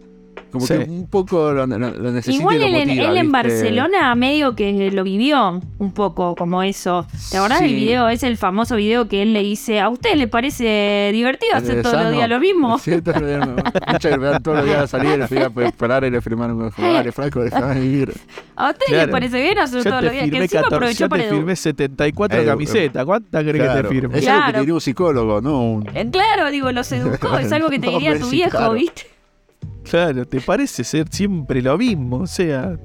Como 0.53 0.66
Sí. 0.66 0.74
que 0.74 0.84
un 0.84 1.07
poco 1.09 1.50
lo, 1.53 1.66
lo- 1.66 1.78
lo 1.78 2.11
necesita 2.12 2.40
Igual 2.42 2.57
y 2.57 2.59
lo 2.61 2.66
él, 2.66 2.74
en- 2.74 2.88
motiva, 2.88 3.11
él 3.11 3.16
en. 3.16 3.32
Barcelona 3.32 4.14
medio 4.14 4.55
que 4.55 4.90
lo 4.90 5.03
vivió 5.03 5.61
un 5.78 5.92
poco 5.92 6.34
como 6.36 6.62
eso. 6.62 7.07
¿Te 7.30 7.38
acordás 7.38 7.59
Sí. 7.61 7.64
del 7.64 7.74
video? 7.74 8.09
Es 8.09 8.22
el 8.22 8.36
famoso 8.36 8.76
video 8.76 9.09
que 9.09 9.22
él 9.22 9.32
le 9.32 9.42
dice, 9.42 9.80
¿a 9.80 9.88
usted 9.88 10.14
le 10.16 10.28
parece 10.28 11.11
divertido 11.12 11.57
hacer 11.57 11.78
Eh, 11.78 11.82
todos 11.82 12.03
los 12.05 12.12
días 12.12 12.28
lo 12.28 12.38
mismo? 12.38 12.78
Sí, 12.78 13.00
todos 13.00 13.20
los 13.22 13.28
días, 13.30 13.48
muchas 13.48 14.12
que 14.12 14.18
me 14.18 14.26
dan 14.26 14.42
todos 14.42 14.59
los 14.59 14.66
días 14.66 14.78
a 14.82 14.86
salir, 14.86 15.18
le 15.18 15.26
fui 15.26 15.38
a 15.38 15.50
esperar 15.66 16.05
y 16.05 16.11
le 16.11 16.20
firmaron 16.20 16.61
un 16.62 16.70
juego. 16.70 16.92
Dale, 16.92 17.12
Franco, 17.12 17.40
déjame 17.40 17.80
vivir. 17.80 18.12
¿A 18.57 18.70
usted 18.70 18.86
le 18.88 18.94
Claro. 18.94 19.12
parece 19.12 19.42
bien 19.42 19.59
hacer 19.59 19.78
Yo 19.82 19.84
todos 19.90 20.00
te 20.00 20.05
los 20.07 20.12
días? 20.12 20.30
Que 20.30 20.36
encima 20.36 20.61
14, 20.62 20.74
aprovechó 20.76 20.98
yo 21.05 21.09
para 21.09 21.22
te 21.22 21.28
edu- 21.30 21.36
firmé 21.36 21.57
74 21.57 22.42
Edu- 22.42 22.46
camisetas. 22.46 23.05
¿Cuántas 23.07 23.42
crees 23.42 23.57
que 23.57 23.62
Claro. 23.62 23.88
te 23.88 23.94
firme? 23.94 24.18
Es 24.18 24.26
algo 24.28 24.36
que 24.36 24.42
Claro. 24.42 24.53
te 24.53 24.61
diría 24.61 24.74
un 24.74 24.80
psicólogo, 24.80 25.40
no 25.40 25.62
un... 25.62 25.88
Eh, 25.94 26.09
Claro, 26.12 26.50
digo, 26.50 26.70
los 26.72 26.92
educó, 26.92 27.38
es 27.38 27.50
algo 27.53 27.70
que 27.70 27.78
te 27.78 27.86
No, 27.90 27.92
diría 27.92 28.18
tu 28.18 28.26
sí, 28.26 28.36
viejo, 28.36 28.50
claro. 28.59 28.72
¿viste? 28.74 29.03
Claro, 29.84 30.26
te 30.26 30.40
parece 30.40 30.84
ser 30.84 31.06
siempre 31.10 31.60
lo 31.60 31.76
mismo. 31.76 32.18
O 32.18 32.26
sea, 32.26 32.76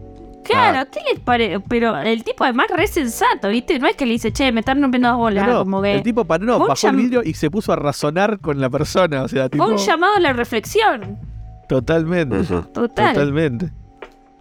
Claro, 0.48 0.90
¿qué 0.92 1.00
les 1.12 1.20
parece? 1.20 1.60
Pero 1.68 1.96
el 1.98 2.24
tipo 2.24 2.44
además 2.44 2.68
re 2.74 2.88
sensato, 2.88 3.50
¿viste? 3.50 3.80
No 3.80 3.88
es 3.88 3.96
que 3.96 4.06
le 4.06 4.14
dice, 4.14 4.32
che, 4.32 4.52
me 4.52 4.62
están 4.62 4.82
rompiendo 4.82 5.10
las 5.10 5.18
bolas, 5.18 5.48
no, 5.48 5.54
no, 5.54 5.60
como 5.60 5.82
que... 5.82 5.96
el 5.96 6.04
tipo 6.04 6.26
paró, 6.26 6.46
no, 6.46 6.60
bajó 6.60 6.88
el 6.88 6.96
vidrio 6.96 7.22
y 7.24 7.34
se 7.34 7.52
puso 7.52 7.74
a 7.74 7.76
razonar 7.76 8.40
con 8.40 8.62
la 8.62 8.70
persona. 8.70 9.24
O 9.24 9.28
sea, 9.28 9.50
tipo, 9.50 9.66
Fue 9.66 9.74
un 9.74 9.80
llamado 9.80 10.16
a 10.16 10.20
la 10.20 10.34
reflexión, 10.34 11.20
totalmente. 11.68 12.44
total. 12.44 13.14
Totalmente. 13.14 13.72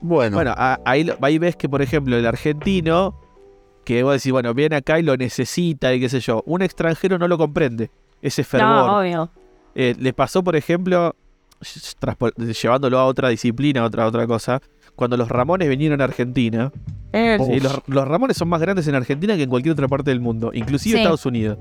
Bueno, 0.00 0.36
Bueno, 0.36 0.54
ahí, 0.56 1.38
ves 1.38 1.56
que, 1.56 1.68
por 1.68 1.82
ejemplo, 1.82 2.16
el 2.16 2.26
argentino, 2.26 3.18
que 3.84 4.02
vos 4.02 4.14
decís, 4.14 4.30
bueno, 4.30 4.54
viene 4.54 4.76
acá 4.76 4.98
y 4.98 5.02
lo 5.02 5.16
necesita 5.16 5.92
y 5.92 6.00
qué 6.00 6.08
sé 6.08 6.20
yo, 6.20 6.42
un 6.46 6.62
extranjero 6.62 7.18
no 7.18 7.26
lo 7.26 7.38
comprende, 7.38 7.90
ese 8.22 8.44
fervor. 8.44 8.68
No, 8.68 8.98
obvio. 8.98 9.30
Eh, 9.74 9.94
les 9.98 10.14
pasó, 10.14 10.44
por 10.44 10.54
ejemplo, 10.54 11.16
llevándolo 12.62 12.98
a 12.98 13.04
otra 13.06 13.28
disciplina, 13.28 13.80
a 13.82 13.84
otra, 13.84 14.04
a 14.04 14.06
otra 14.06 14.26
cosa, 14.26 14.60
cuando 14.94 15.16
los 15.16 15.28
Ramones 15.28 15.68
vinieron 15.68 16.00
a 16.00 16.04
Argentina. 16.04 16.72
Eh, 17.12 17.38
sí, 17.44 17.60
los, 17.60 17.80
los 17.86 18.06
Ramones 18.08 18.36
son 18.36 18.48
más 18.48 18.60
grandes 18.60 18.86
en 18.88 18.94
Argentina 18.94 19.36
que 19.36 19.44
en 19.44 19.50
cualquier 19.50 19.72
otra 19.72 19.88
parte 19.88 20.10
del 20.10 20.20
mundo, 20.20 20.50
inclusive 20.52 20.96
Sí. 20.96 21.02
Estados 21.02 21.26
Unidos. 21.26 21.58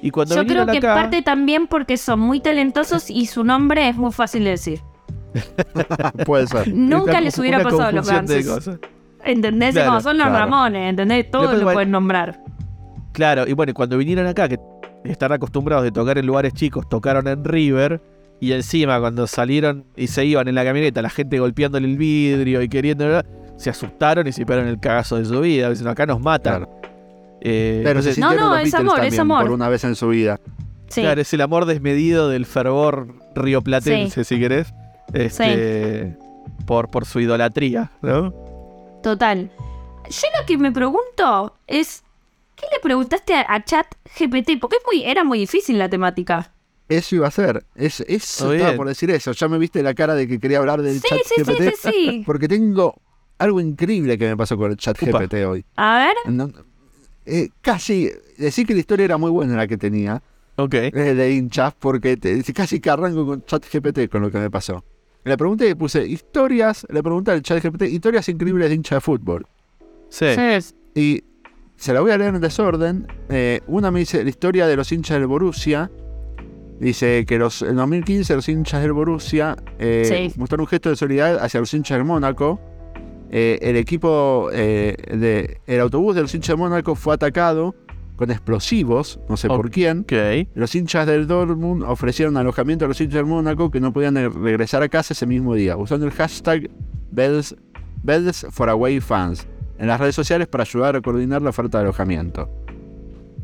Y 0.00 0.10
cuando 0.10 0.36
Yo 0.36 0.46
creo 0.46 0.66
que 0.66 0.78
acá, 0.78 0.94
parte 0.94 1.22
también 1.22 1.66
porque 1.66 1.96
son 1.96 2.20
muy 2.20 2.40
talentosos 2.40 3.10
y 3.10 3.26
su 3.26 3.42
nombre 3.44 3.88
es 3.88 3.96
muy 3.96 4.12
fácil 4.12 4.44
de 4.44 4.50
decir. 4.50 4.80
puede 6.24 6.46
ser. 6.46 6.72
Nunca 6.72 7.20
les 7.20 7.38
hubiera 7.38 7.62
pasado 7.62 7.84
a 7.84 7.92
los 7.92 8.08
cosas. 8.08 8.78
¿Entendés? 9.24 9.74
Claro, 9.74 9.90
Como 9.90 10.00
son 10.00 10.18
los 10.18 10.26
claro. 10.28 10.44
Ramones, 10.44 10.90
¿entendés? 10.90 11.30
Todos 11.30 11.58
lo 11.58 11.72
pueden 11.72 11.90
nombrar. 11.90 12.40
Claro, 13.12 13.46
y 13.48 13.52
bueno, 13.52 13.70
y 13.70 13.74
cuando 13.74 13.98
vinieron 13.98 14.26
acá, 14.26 14.48
que 14.48 14.58
están 15.04 15.32
acostumbrados 15.32 15.84
de 15.84 15.90
tocar 15.90 16.18
en 16.18 16.26
lugares 16.26 16.52
chicos, 16.54 16.88
tocaron 16.88 17.26
en 17.26 17.44
River, 17.44 18.00
y 18.40 18.52
encima 18.52 19.00
cuando 19.00 19.26
salieron 19.26 19.84
y 19.96 20.06
se 20.06 20.24
iban 20.24 20.48
en 20.48 20.54
la 20.54 20.64
camioneta, 20.64 21.02
la 21.02 21.10
gente 21.10 21.38
golpeándole 21.38 21.88
el 21.88 21.96
vidrio 21.96 22.62
y 22.62 22.68
queriendo, 22.68 23.22
se 23.56 23.70
asustaron 23.70 24.26
y 24.26 24.32
se 24.32 24.46
pegaron 24.46 24.68
el 24.68 24.78
cagazo 24.78 25.16
de 25.16 25.24
su 25.24 25.40
vida, 25.40 25.68
diciendo, 25.70 25.90
acá 25.90 26.06
nos 26.06 26.20
matan. 26.20 26.64
Claro. 26.64 26.80
Eh, 27.40 27.82
Pero 27.84 28.02
se 28.02 28.10
entonces, 28.10 28.18
No, 28.18 28.28
sintieron 28.28 28.50
no, 28.50 28.58
los 28.58 28.68
es 28.68 28.74
amor, 28.74 28.94
es 28.94 29.00
también, 29.02 29.20
amor. 29.20 29.42
por 29.42 29.50
una 29.52 29.68
vez 29.68 29.84
en 29.84 29.94
su 29.94 30.08
vida. 30.08 30.40
Sí. 30.88 31.02
Claro, 31.02 31.20
es 31.20 31.32
el 31.34 31.40
amor 31.40 31.66
desmedido 31.66 32.28
del 32.28 32.46
fervor 32.46 33.14
rioplatense, 33.34 34.24
si 34.24 34.38
querés, 34.38 34.72
este, 35.12 36.16
por, 36.66 36.90
por 36.90 37.04
su 37.04 37.20
idolatría, 37.20 37.90
¿no? 38.02 38.32
Total. 39.02 39.50
Yo 40.08 40.26
lo 40.40 40.46
que 40.46 40.56
me 40.56 40.72
pregunto 40.72 41.54
es, 41.66 42.02
¿qué 42.56 42.66
le 42.72 42.80
preguntaste 42.80 43.34
a, 43.34 43.44
a 43.48 43.62
Chat 43.64 43.86
GPT? 44.18 44.58
Porque 44.60 44.76
es 44.76 44.82
muy, 44.86 45.04
era 45.04 45.24
muy 45.24 45.38
difícil 45.40 45.78
la 45.78 45.88
temática. 45.88 46.50
Eso 46.88 47.16
iba 47.16 47.26
a 47.28 47.30
ser. 47.30 47.64
Es, 47.74 48.00
eso 48.00 48.52
estaba 48.52 48.52
bien. 48.70 48.76
por 48.76 48.88
decir 48.88 49.10
eso. 49.10 49.32
Ya 49.32 49.48
me 49.48 49.58
viste 49.58 49.82
la 49.82 49.94
cara 49.94 50.14
de 50.14 50.26
que 50.26 50.38
quería 50.38 50.58
hablar 50.58 50.80
del 50.82 51.00
Sí, 51.00 51.08
chat 51.08 51.18
sí, 51.24 51.34
sí, 51.36 51.42
GPT. 51.42 51.74
sí, 51.76 51.90
sí. 51.92 52.22
Porque 52.26 52.48
tengo 52.48 52.94
algo 53.38 53.60
increíble 53.60 54.16
que 54.16 54.26
me 54.26 54.36
pasó 54.36 54.56
con 54.56 54.70
el 54.70 54.76
chat 54.76 55.00
Upa. 55.02 55.20
GPT 55.20 55.34
hoy. 55.46 55.64
A 55.76 55.98
ver, 55.98 56.32
No- 56.32 56.50
eh, 57.26 57.50
casi, 57.60 58.10
decir 58.38 58.66
que 58.66 58.72
la 58.74 58.80
historia 58.80 59.04
era 59.04 59.18
muy 59.18 59.30
buena 59.30 59.54
la 59.54 59.66
que 59.66 59.76
tenía 59.76 60.22
Ok. 60.56 60.74
eh, 60.74 60.90
de 60.92 61.32
hinchas, 61.34 61.74
porque 61.78 62.16
te- 62.16 62.42
casi 62.54 62.80
que 62.80 62.88
arranco 62.88 63.26
con 63.26 63.44
chat 63.44 63.64
GPT 63.70 64.08
con 64.08 64.22
lo 64.22 64.30
que 64.30 64.38
me 64.38 64.50
pasó. 64.50 64.82
Le 65.24 65.36
pregunté, 65.36 65.76
puse 65.76 66.06
historias, 66.06 66.86
le 66.88 67.02
pregunté 67.02 67.32
al 67.32 67.42
chat 67.42 67.62
GPT, 67.62 67.82
historias 67.82 68.28
increíbles 68.30 68.70
de 68.70 68.74
hincha 68.76 68.94
de 68.94 69.00
fútbol. 69.02 69.46
Sí. 70.08 70.26
Sí. 70.34 70.74
Y 70.94 71.24
se 71.76 71.92
la 71.92 72.00
voy 72.00 72.12
a 72.12 72.16
leer 72.18 72.34
en 72.34 72.40
desorden. 72.40 73.06
Eh, 73.28 73.60
una 73.66 73.90
me 73.90 74.00
dice 74.00 74.24
la 74.24 74.30
historia 74.30 74.66
de 74.66 74.74
los 74.74 74.90
hinchas 74.90 75.18
del 75.18 75.26
Borussia. 75.26 75.90
Dice 76.80 77.24
que 77.26 77.38
los, 77.38 77.62
en 77.62 77.76
2015 77.76 78.36
los 78.36 78.48
hinchas 78.48 78.82
del 78.82 78.92
Borussia 78.92 79.56
eh, 79.78 80.28
Sí. 80.30 80.38
mostraron 80.38 80.62
un 80.62 80.68
gesto 80.68 80.90
de 80.90 80.96
solidaridad 80.96 81.44
hacia 81.44 81.60
los 81.60 81.72
hinchas 81.74 81.98
del 81.98 82.04
Mónaco. 82.04 82.60
Eh, 83.30 83.58
el 83.62 83.76
equipo, 83.76 84.48
eh, 84.52 84.96
de, 85.10 85.60
el 85.66 85.80
autobús 85.80 86.14
de 86.14 86.22
los 86.22 86.34
hinchas 86.34 86.48
del 86.48 86.58
Mónaco 86.58 86.94
fue 86.94 87.14
atacado 87.14 87.74
con 88.16 88.30
explosivos, 88.30 89.20
no 89.28 89.36
sé 89.36 89.48
por 89.48 89.70
quién. 89.70 90.04
Los 90.54 90.74
hinchas 90.74 91.06
del 91.06 91.26
Dortmund 91.26 91.84
ofrecieron 91.84 92.36
alojamiento 92.36 92.84
a 92.84 92.88
los 92.88 93.00
hinchas 93.00 93.16
del 93.16 93.26
Mónaco 93.26 93.70
que 93.70 93.80
no 93.80 93.92
podían 93.92 94.14
regresar 94.42 94.82
a 94.82 94.88
casa 94.88 95.14
ese 95.14 95.26
mismo 95.26 95.54
día, 95.54 95.76
usando 95.76 96.06
el 96.06 96.12
hashtag 96.12 96.68
Bells, 97.10 97.54
Bells 98.02 98.46
for 98.50 98.68
Away 98.70 99.00
Fans 99.00 99.46
en 99.78 99.86
las 99.86 100.00
redes 100.00 100.14
sociales 100.14 100.48
para 100.48 100.62
ayudar 100.62 100.96
a 100.96 101.00
coordinar 101.00 101.42
la 101.42 101.50
oferta 101.50 101.78
de 101.78 101.84
alojamiento. 101.84 102.50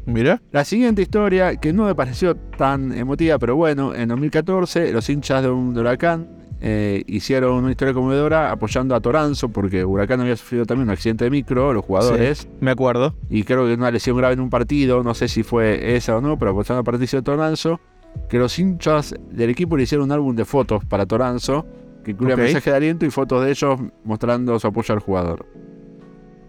Mira. 0.06 0.40
La 0.52 0.64
siguiente 0.64 1.02
historia, 1.02 1.56
que 1.56 1.72
no 1.72 1.84
me 1.86 1.94
pareció 1.94 2.36
tan 2.36 2.92
emotiva, 2.92 3.38
pero 3.38 3.56
bueno, 3.56 3.94
en 3.94 4.08
2014 4.08 4.92
los 4.92 5.08
hinchas 5.08 5.42
de 5.42 5.50
un 5.50 5.72
de 5.74 5.80
Huracán 5.80 6.28
eh, 6.60 7.02
hicieron 7.06 7.56
una 7.64 7.70
historia 7.70 7.94
conmovedora 7.94 8.50
apoyando 8.50 8.94
a 8.94 9.00
Toranzo 9.00 9.48
porque 9.48 9.84
Huracán 9.84 10.20
había 10.20 10.36
sufrido 10.36 10.66
también 10.66 10.88
un 10.88 10.92
accidente 10.92 11.24
de 11.24 11.30
micro, 11.30 11.72
los 11.72 11.84
jugadores, 11.84 12.48
Me 12.60 12.70
acuerdo. 12.70 13.14
y 13.30 13.42
creo 13.44 13.66
que 13.66 13.74
una 13.74 13.90
lesión 13.90 14.16
grave 14.16 14.34
en 14.34 14.40
un 14.40 14.50
partido, 14.50 15.02
no 15.02 15.14
sé 15.14 15.28
si 15.28 15.42
fue 15.42 15.96
esa 15.96 16.16
o 16.16 16.20
no, 16.20 16.38
pero 16.38 16.52
apoyando 16.52 16.88
a 16.90 16.96
de 16.98 17.22
Toranzo, 17.22 17.80
que 18.28 18.38
los 18.38 18.58
hinchas 18.58 19.14
del 19.30 19.50
equipo 19.50 19.76
le 19.76 19.82
hicieron 19.84 20.04
un 20.06 20.12
álbum 20.12 20.36
de 20.36 20.44
fotos 20.44 20.84
para 20.84 21.06
Toranzo 21.06 21.66
que 22.04 22.10
incluía 22.12 22.34
Ok. 22.34 22.40
mensaje 22.42 22.70
de 22.70 22.76
aliento 22.76 23.06
y 23.06 23.10
fotos 23.10 23.44
de 23.44 23.50
ellos 23.50 23.80
mostrando 24.04 24.58
su 24.60 24.66
apoyo 24.66 24.94
al 24.94 25.00
jugador. 25.00 25.46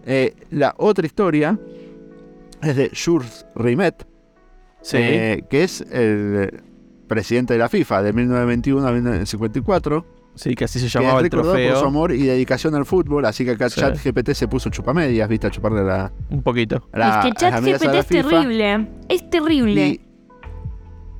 Eh, 0.04 0.34
la 0.50 0.74
otra 0.78 1.04
historia 1.06 1.58
es 2.62 2.76
de 2.76 2.90
Jules 2.94 3.46
Rimet, 3.54 4.06
Sí. 4.82 4.96
eh, 5.00 5.44
que 5.50 5.64
es 5.64 5.80
el 5.90 6.62
presidente 7.08 7.54
de 7.54 7.58
la 7.58 7.68
FIFA 7.68 8.02
de 8.02 8.12
1921 8.12 8.86
a 8.86 8.92
1954. 8.92 10.04
sí, 10.34 10.54
que 10.54 10.64
así 10.64 10.78
se 10.78 10.84
que 10.84 10.86
es 10.88 10.92
llamaba 10.94 11.18
el 11.20 11.24
recordado 11.24 11.54
por 11.54 11.62
su 11.62 11.68
trofeo. 11.70 11.88
amor 11.88 12.12
y 12.12 12.24
dedicación 12.24 12.74
al 12.74 12.84
fútbol, 12.84 13.24
así 13.24 13.44
que 13.44 13.52
acá 13.52 13.70
Sí. 13.70 13.80
ChatGPT 13.80 14.32
se 14.34 14.46
puso 14.48 14.68
chupamedias, 14.68 15.26
viste, 15.28 15.46
a 15.46 15.50
chuparle 15.50 15.82
la, 15.82 16.12
Un 16.28 16.42
poquito. 16.42 16.86
la- 16.92 17.20
es 17.20 17.24
que 17.26 17.32
ChatGPT 17.32 17.94
es 17.94 18.06
terrible. 18.06 18.88
Es 19.08 19.30
terrible. 19.30 19.86
Y, 19.86 20.00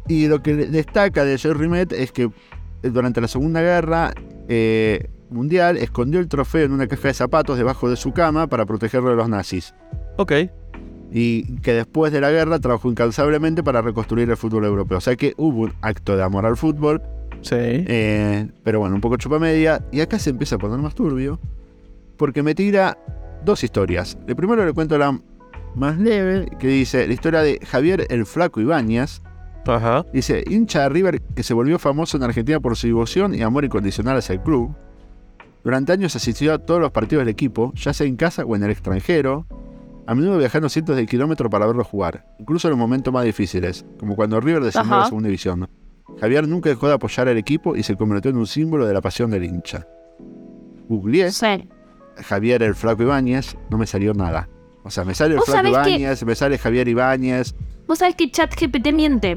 y 0.09 0.29
lo 0.29 0.43
que 0.43 0.55
destaca 0.55 1.25
de 1.25 1.39
Jerry 1.39 1.59
Rimet 1.59 1.93
es 1.93 2.13
que 2.13 2.31
durante 2.83 3.21
la 3.23 3.29
Segunda 3.29 3.63
Guerra 3.63 4.13
eh, 4.49 5.09
Mundial 5.31 5.77
escondió 5.79 6.21
el 6.21 6.29
trofeo 6.29 6.67
en 6.67 6.73
una 6.73 6.87
caja 6.87 7.09
de 7.09 7.15
zapatos 7.15 7.57
debajo 7.59 7.89
de 7.91 7.97
su 7.97 8.13
cama 8.13 8.47
para 8.49 8.65
protegerlo 8.67 9.11
de 9.11 9.17
los 9.17 9.29
nazis. 9.29 9.75
Ok. 10.19 10.33
Y 11.13 11.57
que 11.61 11.73
después 11.73 12.13
de 12.13 12.21
la 12.21 12.31
guerra 12.31 12.59
trabajó 12.59 12.91
incansablemente 12.91 13.63
para 13.63 13.81
reconstruir 13.83 14.29
el 14.29 14.37
fútbol 14.37 14.65
europeo. 14.65 14.99
O 14.99 15.01
sea 15.01 15.17
que 15.17 15.35
hubo 15.37 15.63
un 15.63 15.73
acto 15.81 16.17
de 16.17 16.23
amor 16.23 16.47
al 16.47 16.57
fútbol, 16.57 17.01
Sí. 17.43 17.55
eh, 17.57 18.49
pero 18.65 18.81
bueno, 18.81 18.95
un 18.97 19.01
poco 19.01 19.17
chupamedia. 19.17 19.85
Y 19.93 20.01
acá 20.01 20.19
se 20.19 20.31
empieza 20.31 20.57
a 20.57 20.59
poner 20.59 20.79
más 20.79 20.95
turbio, 20.95 21.39
porque 22.17 22.43
me 22.43 22.55
tira 22.55 22.99
dos 23.45 23.63
historias. 23.63 24.19
El 24.27 24.35
primero 24.37 24.65
le 24.65 24.73
cuento 24.73 24.99
la 24.99 25.21
más 25.75 25.99
leve, 25.99 26.49
que 26.59 26.67
dice 26.69 27.07
la 27.07 27.13
historia 27.15 27.41
de 27.43 27.61
Javier 27.65 28.07
el 28.11 28.27
Flaco 28.27 28.61
Ibáñez, 28.61 29.23
Ajá. 29.69 30.07
Dice, 30.13 30.45
hincha 30.49 30.83
de 30.83 30.89
River 30.91 31.21
que 31.35 31.43
se 31.43 31.53
volvió 31.53 31.79
famoso 31.81 32.17
en 32.17 32.23
Argentina 32.23 32.61
por 32.61 32.77
su 32.77 32.87
devoción 32.87 33.35
y 33.35 33.43
amor 33.43 33.65
incondicional 33.65 34.17
hacia 34.17 34.35
el 34.35 34.41
club. 34.41 34.73
Durante 35.65 35.91
años 35.93 36.15
asistió 36.15 36.55
a 36.55 36.59
todos 36.59 36.81
los 36.81 36.93
partidos 36.93 37.23
del 37.23 37.29
equipo, 37.33 37.73
ya 37.75 37.93
sea 37.93 38.07
en 38.07 38.15
casa 38.15 38.45
o 38.45 38.55
en 38.55 38.63
el 38.63 38.71
extranjero, 38.71 39.45
a 40.07 40.15
menudo 40.15 40.39
viajando 40.39 40.69
cientos 40.69 40.97
de 40.97 41.07
kilómetros 41.07 41.51
para 41.51 41.67
verlo 41.67 41.83
jugar, 41.85 42.25
incluso 42.39 42.69
en 42.69 42.71
los 42.73 42.79
momentos 42.79 43.13
más 43.13 43.25
difíciles, 43.25 43.85
como 43.99 44.15
cuando 44.17 44.41
River 44.41 44.63
descendió 44.63 44.95
a 44.95 44.99
la 45.01 45.05
segunda 45.07 45.27
división. 45.29 45.69
Javier 46.21 46.47
nunca 46.49 46.69
dejó 46.71 46.87
de 46.89 46.95
apoyar 46.95 47.29
al 47.29 47.37
equipo 47.37 47.77
y 47.77 47.83
se 47.83 47.97
convirtió 47.97 48.31
en 48.31 48.37
un 48.39 48.47
símbolo 48.47 48.87
de 48.87 48.95
la 48.95 49.01
pasión 49.01 49.31
del 49.31 49.45
hincha. 49.45 49.87
Googleé 50.89 51.31
Sí. 51.33 51.69
Javier 52.25 52.63
el 52.63 52.75
Flaco 52.75 53.03
Ibáñez, 53.03 53.57
no 53.71 53.77
me 53.79 53.87
salió 53.87 54.15
nada. 54.15 54.49
O 54.85 54.91
sea, 54.91 55.05
me 55.05 55.15
sale 55.15 55.33
el 55.35 55.39
¿Vos 55.41 55.47
Flaco 55.47 55.63
que- 55.65 55.69
Ibáñez, 55.71 56.25
me 56.25 56.35
sale 56.35 56.57
Javier 56.59 56.87
Ibáñez. 56.89 57.55
Vos 57.89 57.99
sabés 57.99 58.15
que 58.15 58.31
ChatGPT 58.31 58.93
miente. 58.93 59.37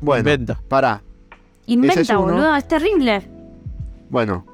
Bueno, 0.00 0.20
Inventa. 0.20 0.60
pará. 0.68 1.02
Inventa, 1.66 2.00
es 2.00 2.12
boludo. 2.14 2.54
Es 2.56 2.66
terrible. 2.66 3.22
Bueno, 4.10 4.46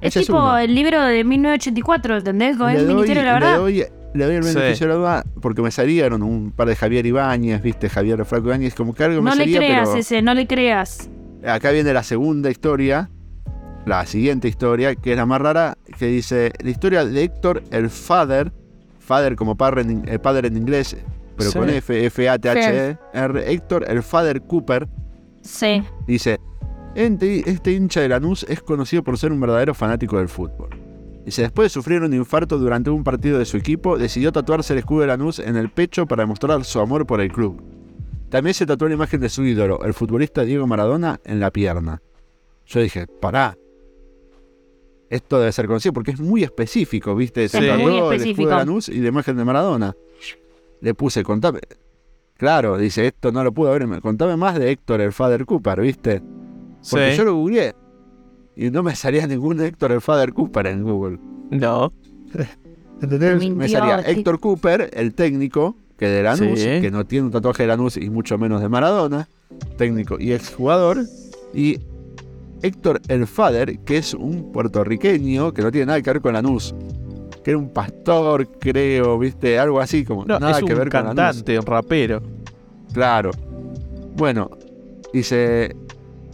Es 0.00 0.14
tipo 0.14 0.56
el 0.56 0.74
libro 0.74 1.02
de 1.02 1.22
1984, 1.22 2.16
¿entendés? 2.18 2.56
Con 2.56 2.70
el 2.70 2.78
doy, 2.86 2.94
Ministerio 2.94 3.22
de 3.22 3.28
la 3.28 3.34
le 3.38 3.40
Verdad. 3.46 3.58
doy- 3.58 3.84
le 4.16 4.24
doy 4.24 4.34
el 4.36 4.44
Sí. 4.44 4.54
beneficio 4.54 4.86
de 4.86 4.92
la 4.92 4.98
duda 4.98 5.24
porque 5.40 5.62
me 5.62 5.70
salieron 5.70 6.22
un 6.22 6.50
par 6.52 6.68
de 6.68 6.76
Javier 6.76 7.06
Ibáñez, 7.06 7.62
viste, 7.62 7.88
Javier 7.88 8.24
Flaco 8.24 8.46
Ibáñez, 8.46 8.74
como 8.74 8.94
que 8.94 9.04
algo 9.04 9.22
me 9.22 9.30
No 9.30 9.36
le 9.36 9.44
salía, 9.44 9.58
creas 9.58 9.88
pero 9.88 10.00
ese, 10.00 10.22
no 10.22 10.34
le 10.34 10.46
creas. 10.46 11.08
acá 11.46 11.70
viene 11.70 11.92
la 11.92 12.02
segunda 12.02 12.50
historia, 12.50 13.10
la 13.84 14.04
siguiente 14.06 14.48
historia, 14.48 14.94
que 14.96 15.12
es 15.12 15.16
la 15.16 15.26
más 15.26 15.40
rara, 15.40 15.78
que 15.98 16.06
dice 16.06 16.52
la 16.62 16.70
historia 16.70 17.04
de 17.04 17.22
Héctor 17.22 17.62
el 17.70 17.88
Father, 17.90 18.52
Father 18.98 19.36
como 19.36 19.56
padre 19.56 19.82
en, 19.82 20.02
eh, 20.08 20.18
padre 20.18 20.48
en 20.48 20.56
inglés, 20.56 20.96
pero 21.36 21.50
Sí. 21.50 21.58
con 21.58 21.70
F, 21.70 22.06
F, 22.06 22.28
A, 22.28 22.38
T, 22.38 22.48
H, 22.50 22.60
E, 22.90 22.98
R, 23.14 23.52
Héctor 23.52 23.84
el 23.88 24.02
Father 24.02 24.42
Cooper, 24.42 24.88
Sí. 25.42 25.80
Dice, 26.08 26.40
este 26.96 27.72
hincha 27.72 28.00
de 28.00 28.08
Lanús 28.08 28.44
es 28.48 28.60
conocido 28.62 29.04
por 29.04 29.16
ser 29.18 29.30
un 29.30 29.38
verdadero 29.40 29.74
fanático 29.74 30.18
del 30.18 30.28
fútbol. 30.28 30.70
Dice, 31.26 31.42
después 31.42 31.66
de 31.66 31.70
sufrir 31.70 32.00
un 32.02 32.14
infarto 32.14 32.56
durante 32.56 32.88
un 32.88 33.02
partido 33.02 33.38
de 33.40 33.44
su 33.44 33.56
equipo, 33.56 33.98
decidió 33.98 34.30
tatuarse 34.32 34.72
el 34.72 34.78
escudo 34.78 35.00
de 35.00 35.08
Lanús 35.08 35.40
en 35.40 35.56
el 35.56 35.70
pecho 35.70 36.06
para 36.06 36.22
demostrar 36.22 36.64
su 36.64 36.78
amor 36.80 37.04
por 37.04 37.20
el 37.20 37.32
club. 37.32 37.60
También 38.30 38.54
se 38.54 38.64
tatuó 38.64 38.86
la 38.88 38.94
imagen 38.94 39.20
de 39.20 39.28
su 39.28 39.44
ídolo, 39.44 39.80
el 39.84 39.92
futbolista 39.92 40.42
Diego 40.44 40.66
Maradona, 40.68 41.20
en 41.24 41.40
la 41.40 41.50
pierna. 41.50 42.00
Yo 42.66 42.80
dije, 42.80 43.06
pará. 43.08 43.58
Esto 45.10 45.38
debe 45.40 45.52
ser 45.52 45.66
conocido 45.66 45.92
porque 45.92 46.12
es 46.12 46.20
muy 46.20 46.42
específico, 46.44 47.14
¿viste? 47.14 47.48
Se 47.48 47.60
Sí. 47.60 47.66
tatuó 47.66 48.12
el 48.12 48.20
escudo 48.22 48.48
de 48.48 48.54
Lanús 48.54 48.88
y 48.88 49.00
la 49.00 49.08
imagen 49.08 49.36
de 49.36 49.44
Maradona. 49.44 49.96
Le 50.80 50.94
puse, 50.94 51.22
contame. 51.24 51.58
Claro, 52.36 52.76
dice, 52.78 53.06
esto 53.06 53.32
no 53.32 53.42
lo 53.42 53.50
pudo 53.52 53.70
haber. 53.70 54.00
Contame 54.00 54.36
más 54.36 54.58
de 54.58 54.70
Héctor, 54.70 55.00
el 55.00 55.12
Father 55.12 55.44
Cooper, 55.44 55.80
¿viste? 55.80 56.22
Porque 56.90 57.10
Sí. 57.12 57.16
yo 57.18 57.24
lo 57.24 57.34
googleé 57.34 57.74
y 58.56 58.70
no 58.70 58.82
me 58.82 58.96
salía 58.96 59.26
ningún 59.26 59.60
Héctor 59.60 59.92
el 59.92 60.00
Father 60.00 60.32
Cooper 60.32 60.66
en 60.68 60.82
Google. 60.82 61.18
No. 61.50 61.92
¿Entendés? 63.02 63.50
Me 63.54 63.68
salía 63.68 64.02
sí. 64.02 64.10
Héctor 64.10 64.40
Cooper, 64.40 64.90
el 64.94 65.14
técnico, 65.14 65.76
que 65.98 66.06
de 66.08 66.22
Lanús, 66.22 66.58
Sí. 66.60 66.80
que 66.80 66.90
no 66.90 67.04
tiene 67.04 67.26
un 67.26 67.32
tatuaje 67.32 67.62
de 67.64 67.68
Lanús 67.68 67.96
y 67.96 68.08
mucho 68.10 68.38
menos 68.38 68.60
de 68.62 68.68
Maradona, 68.68 69.28
técnico 69.76 70.16
y 70.18 70.32
exjugador, 70.32 70.98
y 71.54 71.78
Héctor 72.62 73.00
el 73.08 73.26
Father, 73.26 73.78
que 73.80 73.98
es 73.98 74.14
un 74.14 74.50
puertorriqueño 74.52 75.52
que 75.52 75.62
no 75.62 75.70
tiene 75.70 75.86
nada 75.86 76.00
que 76.02 76.10
ver 76.10 76.22
con 76.22 76.32
Lanús. 76.32 76.74
Que 77.44 77.50
era 77.52 77.58
un 77.58 77.68
pastor, 77.68 78.48
creo, 78.58 79.18
¿viste? 79.18 79.58
Algo 79.58 79.78
así, 79.78 80.04
como 80.04 80.24
No, 80.24 80.38
nada 80.40 80.58
es 80.58 80.64
que 80.64 80.72
un 80.72 80.78
ver 80.78 80.88
con 80.90 81.00
Lanús. 81.04 81.14
cantante, 81.16 81.58
un 81.58 81.66
rapero. 81.66 82.22
Claro. 82.92 83.30
Bueno, 84.16 84.50
dice. 85.12 85.76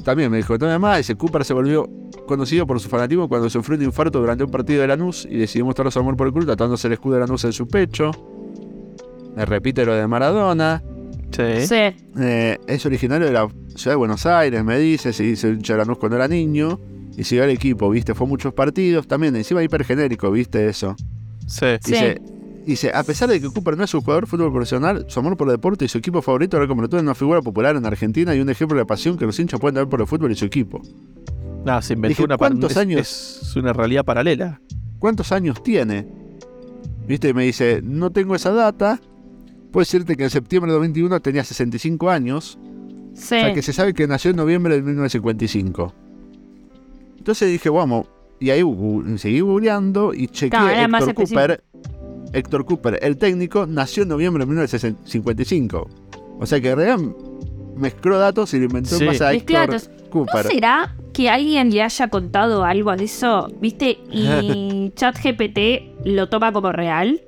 También 0.04 0.30
me 0.30 0.38
dijo, 0.38 0.56
todavía 0.58 0.78
más. 0.78 0.98
Dice: 0.98 1.16
Cooper 1.16 1.44
se 1.44 1.52
volvió 1.54 1.88
conocido 2.26 2.66
por 2.66 2.80
su 2.80 2.88
fanatismo 2.88 3.28
cuando 3.28 3.48
sufrió 3.50 3.78
un 3.78 3.84
infarto 3.84 4.20
durante 4.20 4.44
un 4.44 4.50
partido 4.50 4.82
de 4.82 4.88
Lanús 4.88 5.26
y 5.30 5.36
decidió 5.36 5.64
mostrar 5.64 5.90
su 5.90 5.98
amor 5.98 6.16
por 6.16 6.26
el 6.26 6.32
club 6.32 6.46
tatuándose 6.46 6.86
el 6.86 6.94
escudo 6.94 7.14
de 7.14 7.20
Lanús 7.20 7.44
en 7.44 7.52
su 7.52 7.66
pecho. 7.68 8.10
Me 9.36 9.44
repite 9.44 9.84
lo 9.84 9.94
de 9.94 10.06
Maradona. 10.06 10.82
Sí. 11.30 11.66
Sí. 11.66 11.96
Eh, 12.20 12.58
es 12.66 12.84
originario 12.84 13.26
de 13.26 13.32
la 13.32 13.48
ciudad 13.74 13.92
de 13.92 13.96
Buenos 13.96 14.26
Aires, 14.26 14.62
me 14.64 14.78
dice. 14.78 15.12
Se 15.12 15.24
hizo 15.24 15.48
hincha 15.48 15.74
de 15.74 15.78
Lanús 15.78 15.98
cuando 15.98 16.16
era 16.16 16.28
niño. 16.28 16.78
Y 17.16 17.24
siguió 17.24 17.44
al 17.44 17.50
equipo, 17.50 17.90
¿viste? 17.90 18.14
Fue 18.14 18.26
a 18.26 18.28
muchos 18.28 18.54
partidos. 18.54 19.06
También, 19.06 19.36
encima 19.36 19.62
hipergenérico, 19.62 20.30
¿viste 20.30 20.68
eso? 20.68 20.94
Sí. 21.46 21.66
Sí. 21.80 21.92
Dice, 21.92 22.22
dice, 22.64 22.90
a 22.94 23.02
pesar 23.02 23.28
de 23.28 23.40
que 23.40 23.48
Cooper 23.48 23.76
no 23.76 23.84
es 23.84 23.92
un 23.94 24.00
jugador 24.00 24.24
de 24.24 24.30
fútbol 24.30 24.52
profesional, 24.52 25.04
su 25.08 25.20
amor 25.20 25.36
por 25.36 25.48
el 25.48 25.54
deporte 25.54 25.84
y 25.84 25.88
su 25.88 25.98
equipo 25.98 26.22
favorito 26.22 26.58
lo 26.58 26.68
convirtió 26.68 26.98
en 26.98 27.04
una 27.04 27.14
figura 27.14 27.42
popular 27.42 27.76
en 27.76 27.84
Argentina 27.84 28.34
y 28.34 28.40
un 28.40 28.48
ejemplo 28.48 28.76
de 28.76 28.82
la 28.82 28.86
pasión 28.86 29.18
que 29.18 29.26
los 29.26 29.38
hinchas 29.38 29.60
pueden 29.60 29.74
tener 29.74 29.88
por 29.88 30.00
el 30.00 30.06
fútbol 30.06 30.32
y 30.32 30.36
su 30.36 30.44
equipo. 30.44 30.80
No, 31.64 31.80
se 31.82 31.92
inventó 31.94 32.08
Dije, 32.10 32.24
una 32.24 32.36
¿cuántos 32.36 32.72
es- 32.72 32.76
años? 32.76 33.00
Es 33.42 33.56
una 33.56 33.72
realidad 33.72 34.04
paralela. 34.04 34.60
¿Cuántos 34.98 35.30
años 35.32 35.62
tiene? 35.62 36.06
¿Viste? 37.06 37.28
Y 37.30 37.34
me 37.34 37.44
dice, 37.44 37.80
no 37.82 38.10
tengo 38.10 38.34
esa 38.34 38.52
data. 38.52 39.00
Puedo 39.70 39.82
decirte 39.82 40.16
que 40.16 40.24
en 40.24 40.30
septiembre 40.30 40.70
de 40.70 40.78
2021 40.78 41.20
tenía 41.20 41.44
65 41.44 42.10
años. 42.10 42.58
Sí. 43.14 43.36
O 43.36 43.40
sea 43.40 43.54
que 43.54 43.62
se 43.62 43.72
sabe 43.72 43.94
que 43.94 44.06
nació 44.06 44.30
en 44.30 44.36
noviembre 44.36 44.74
de 44.76 44.82
1955. 44.82 45.92
Entonces 47.18 47.50
dije, 47.50 47.68
vamos. 47.70 48.06
Y 48.40 48.50
ahí 48.50 48.62
gu- 48.62 49.16
seguí 49.18 49.40
googleando 49.40 50.12
y 50.14 50.26
chequeé 50.26 50.50
Claro, 50.58 50.96
Héctor 50.98 51.14
Cooper. 51.14 51.64
Héctor 52.32 52.64
Cooper, 52.64 52.98
el 53.02 53.16
técnico, 53.18 53.66
nació 53.66 54.02
en 54.04 54.08
noviembre 54.08 54.42
de 54.44 54.46
1955. 54.50 55.88
O 56.40 56.46
sea 56.46 56.60
que 56.60 56.74
realidad 56.74 57.14
mezcló 57.82 58.18
datos 58.18 58.54
y 58.54 58.58
lo 58.58 58.64
inventó 58.64 58.96
Sí. 58.96 59.02
en 59.04 59.08
base 59.10 59.24
a 59.24 59.30
Mezcló 59.32 59.58
Héctor 59.60 59.74
datos. 59.74 59.90
¿No 60.14 60.42
será 60.42 60.96
que 61.12 61.28
alguien 61.30 61.70
le 61.70 61.82
haya 61.82 62.08
contado 62.08 62.64
algo 62.64 62.94
de 62.96 63.04
eso? 63.04 63.48
¿Viste? 63.60 63.98
Y 64.10 64.90
ChatGPT 64.96 66.06
lo 66.06 66.28
toma 66.28 66.52
como 66.52 66.72
real. 66.72 67.20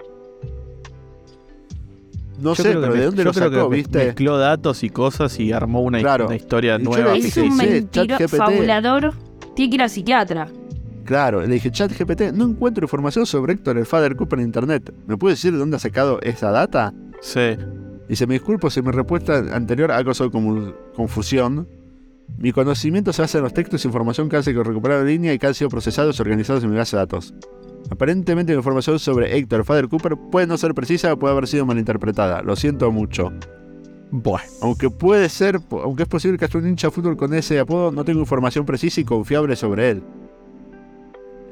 No 2.38 2.54
Yo 2.54 2.62
sé, 2.62 2.70
creo 2.70 2.80
que 2.80 2.86
pero 2.88 2.94
¿de 2.98 3.04
dónde 3.06 3.18
yo 3.18 3.24
lo 3.24 3.32
creo 3.32 3.50
sacó, 3.50 3.70
que 3.70 3.76
viste? 3.76 4.04
Mezcló 4.06 4.38
datos 4.38 4.82
y 4.82 4.90
cosas 4.90 5.38
y 5.38 5.52
armó 5.52 5.82
una, 5.82 6.00
Claro. 6.00 6.26
una 6.26 6.34
historia 6.36 6.76
Y 6.76 6.82
yo 6.84 6.90
nueva. 6.90 7.16
Es 7.16 7.36
un 7.36 8.28
fabulador. 8.28 9.12
Tiene 9.54 9.70
que 9.70 9.74
ir 9.76 9.82
al 9.82 9.90
psiquiatra. 9.90 10.48
Claro, 11.04 11.42
le 11.42 11.48
dije, 11.48 11.70
chat 11.70 11.92
GPT, 11.92 12.32
no 12.32 12.44
encuentro 12.46 12.84
información 12.84 13.26
sobre 13.26 13.52
Héctor 13.52 13.76
el 13.78 13.86
Father 13.86 14.16
Cooper 14.16 14.38
en 14.40 14.46
internet. 14.46 14.92
¿Me 15.06 15.16
puede 15.16 15.34
decir 15.34 15.52
de 15.52 15.58
dónde 15.58 15.76
ha 15.76 15.78
sacado 15.78 16.18
esa 16.22 16.50
data? 16.50 16.92
Sí. 17.20 17.56
Dice, 18.08 18.26
me 18.26 18.34
disculpo 18.34 18.68
si 18.70 18.82
mi 18.82 18.90
respuesta 18.90 19.38
anterior 19.52 19.90
ha 19.92 20.04
causado 20.04 20.30
como 20.30 20.72
confusión. 20.94 21.66
Mi 22.38 22.52
conocimiento 22.52 23.12
se 23.12 23.22
basa 23.22 23.38
en 23.38 23.44
los 23.44 23.54
textos 23.54 23.84
e 23.84 23.88
información 23.88 24.28
que 24.28 24.36
hace 24.36 24.52
que 24.54 24.62
recuperar 24.62 25.00
en 25.02 25.06
línea 25.08 25.32
y 25.32 25.38
que 25.38 25.46
han 25.46 25.54
sido 25.54 25.68
procesados 25.70 26.18
y 26.18 26.22
organizados 26.22 26.64
en 26.64 26.70
mi 26.70 26.76
base 26.76 26.96
de 26.96 27.00
datos. 27.02 27.34
Aparentemente 27.90 28.52
la 28.52 28.58
información 28.58 28.98
sobre 28.98 29.36
Héctor 29.36 29.64
Father 29.64 29.88
Cooper 29.88 30.16
puede 30.30 30.46
no 30.46 30.56
ser 30.56 30.74
precisa 30.74 31.12
o 31.12 31.18
puede 31.18 31.32
haber 31.32 31.46
sido 31.46 31.66
malinterpretada. 31.66 32.42
Lo 32.42 32.56
siento 32.56 32.90
mucho. 32.90 33.30
Bueno. 34.10 34.44
Aunque 34.62 34.88
puede 34.90 35.28
ser, 35.28 35.60
aunque 35.70 36.04
es 36.04 36.08
posible 36.08 36.38
que 36.38 36.44
haya 36.46 36.58
un 36.58 36.66
hincha 36.68 36.86
de 36.88 36.92
fútbol 36.92 37.16
con 37.16 37.34
ese 37.34 37.58
apodo, 37.58 37.90
no 37.92 38.04
tengo 38.04 38.20
información 38.20 38.64
precisa 38.64 39.00
y 39.00 39.04
confiable 39.04 39.54
sobre 39.56 39.90
él. 39.90 40.02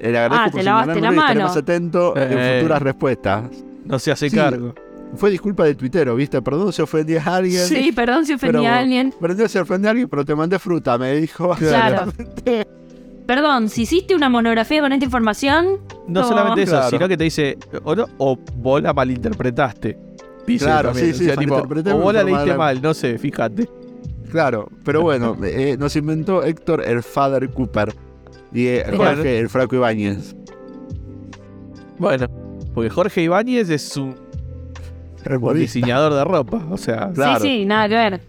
Le 0.01 0.09
agradezco 0.19 0.35
Ah, 0.37 0.51
por 0.51 0.61
te 0.61 0.65
lavaste 0.65 1.01
la 1.01 1.09
y 1.13 1.15
estaré 1.15 1.35
mano. 1.35 1.41
más 1.49 1.57
atento 1.57 2.17
en 2.17 2.39
Eh. 2.39 2.59
futuras 2.61 2.83
respuestas. 2.83 3.45
No 3.85 3.99
se 3.99 4.11
hace 4.13 4.31
Sí. 4.31 4.37
cargo. 4.37 4.75
Fue 5.15 5.31
disculpa 5.31 5.65
de 5.65 5.75
tuitero, 5.75 6.17
¿viste? 6.17 6.41
Perdón 6.41 6.73
si 6.73 6.81
ofendí 6.83 7.17
a 7.17 7.23
alguien. 7.37 7.67
Sí, 7.67 7.93
perdón 7.93 8.25
si 8.25 8.33
ofendí 8.35 8.59
Pero- 8.59 8.67
a 8.73 8.79
alguien. 8.79 9.15
Perdón 9.21 9.49
si 9.49 9.59
ofendí 9.59 9.87
a 9.87 9.91
alguien, 9.91 10.09
pero 10.09 10.25
te 10.25 10.35
mandé 10.35 10.59
fruta, 10.59 10.97
me 10.99 11.15
dijo. 11.17 11.55
Claro. 11.59 12.13
Perdón, 13.27 13.69
si 13.69 13.83
hiciste 13.83 14.15
una 14.17 14.29
monografía 14.29 14.81
con 14.81 14.93
esta 14.93 15.05
información, 15.05 15.79
No 16.09 16.25
solamente 16.27 16.63
eso, 16.63 16.73
Claro. 16.73 16.91
sino 16.91 17.09
que 17.09 17.17
te 17.17 17.25
dice, 17.25 17.57
o, 17.85 17.95
no, 17.95 18.07
o 18.19 18.37
vos 18.57 18.83
la 18.83 18.93
malinterpretaste. 18.93 19.97
Dice 20.47 20.65
Claro, 20.65 20.89
también. 20.89 21.15
sí, 21.15 21.19
sí, 21.19 21.25
O 21.25 21.27
sea, 21.29 21.37
tipo, 21.37 21.55
o 21.57 21.99
vos 21.99 22.13
la 22.15 22.25
leíste 22.25 22.55
mal, 22.55 22.83
no 22.83 22.93
sé, 22.95 23.19
fíjate. 23.19 23.69
Claro, 24.31 24.69
pero 24.85 25.03
bueno, 25.03 25.37
eh, 25.45 25.77
nos 25.79 25.95
inventó 25.95 26.43
Héctor 26.43 26.83
el 26.85 27.03
Father 27.03 27.49
Cooper 27.51 27.95
y 28.53 28.67
eh. 28.67 28.85
Jorge 28.97 29.39
el 29.39 29.49
Fraco 29.49 29.77
Ibáñez. 29.77 30.35
Bueno, 31.99 32.27
porque 32.75 32.91
Jorge 32.91 33.23
Ibáñez 33.23 33.71
es 33.71 33.97
un 33.97 34.17
Diseñador 35.55 36.15
de 36.15 36.25
ropa, 36.25 36.67
o 36.71 36.77
sea, 36.77 37.11
Claro. 37.13 37.41
sí, 37.41 37.49
sí, 37.61 37.65
nada 37.65 37.89
que 37.89 37.95
ver. 37.95 38.21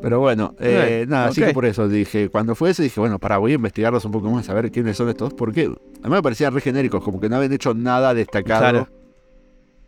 Pero 0.00 0.20
bueno, 0.20 0.54
eh, 0.60 1.06
nada, 1.08 1.26
así 1.26 1.42
que 1.42 1.52
por 1.52 1.66
eso 1.66 1.88
dije, 1.88 2.28
cuando 2.28 2.54
fue 2.54 2.70
ese 2.70 2.84
dije, 2.84 3.00
bueno, 3.00 3.18
para, 3.18 3.38
voy 3.38 3.52
a 3.52 3.54
investigarlos 3.56 4.04
un 4.04 4.12
poco 4.12 4.30
más, 4.30 4.48
a 4.48 4.54
ver 4.54 4.70
quiénes 4.70 4.96
son 4.96 5.08
estos, 5.08 5.34
porque 5.34 5.64
a 5.64 6.08
mí 6.08 6.14
me 6.14 6.22
parecían 6.22 6.54
re 6.54 6.60
genéricos, 6.60 7.02
como 7.02 7.18
que 7.20 7.28
no 7.28 7.36
habían 7.36 7.52
hecho 7.52 7.74
nada 7.74 8.14
destacado 8.14 8.60
Claro. 8.60 8.88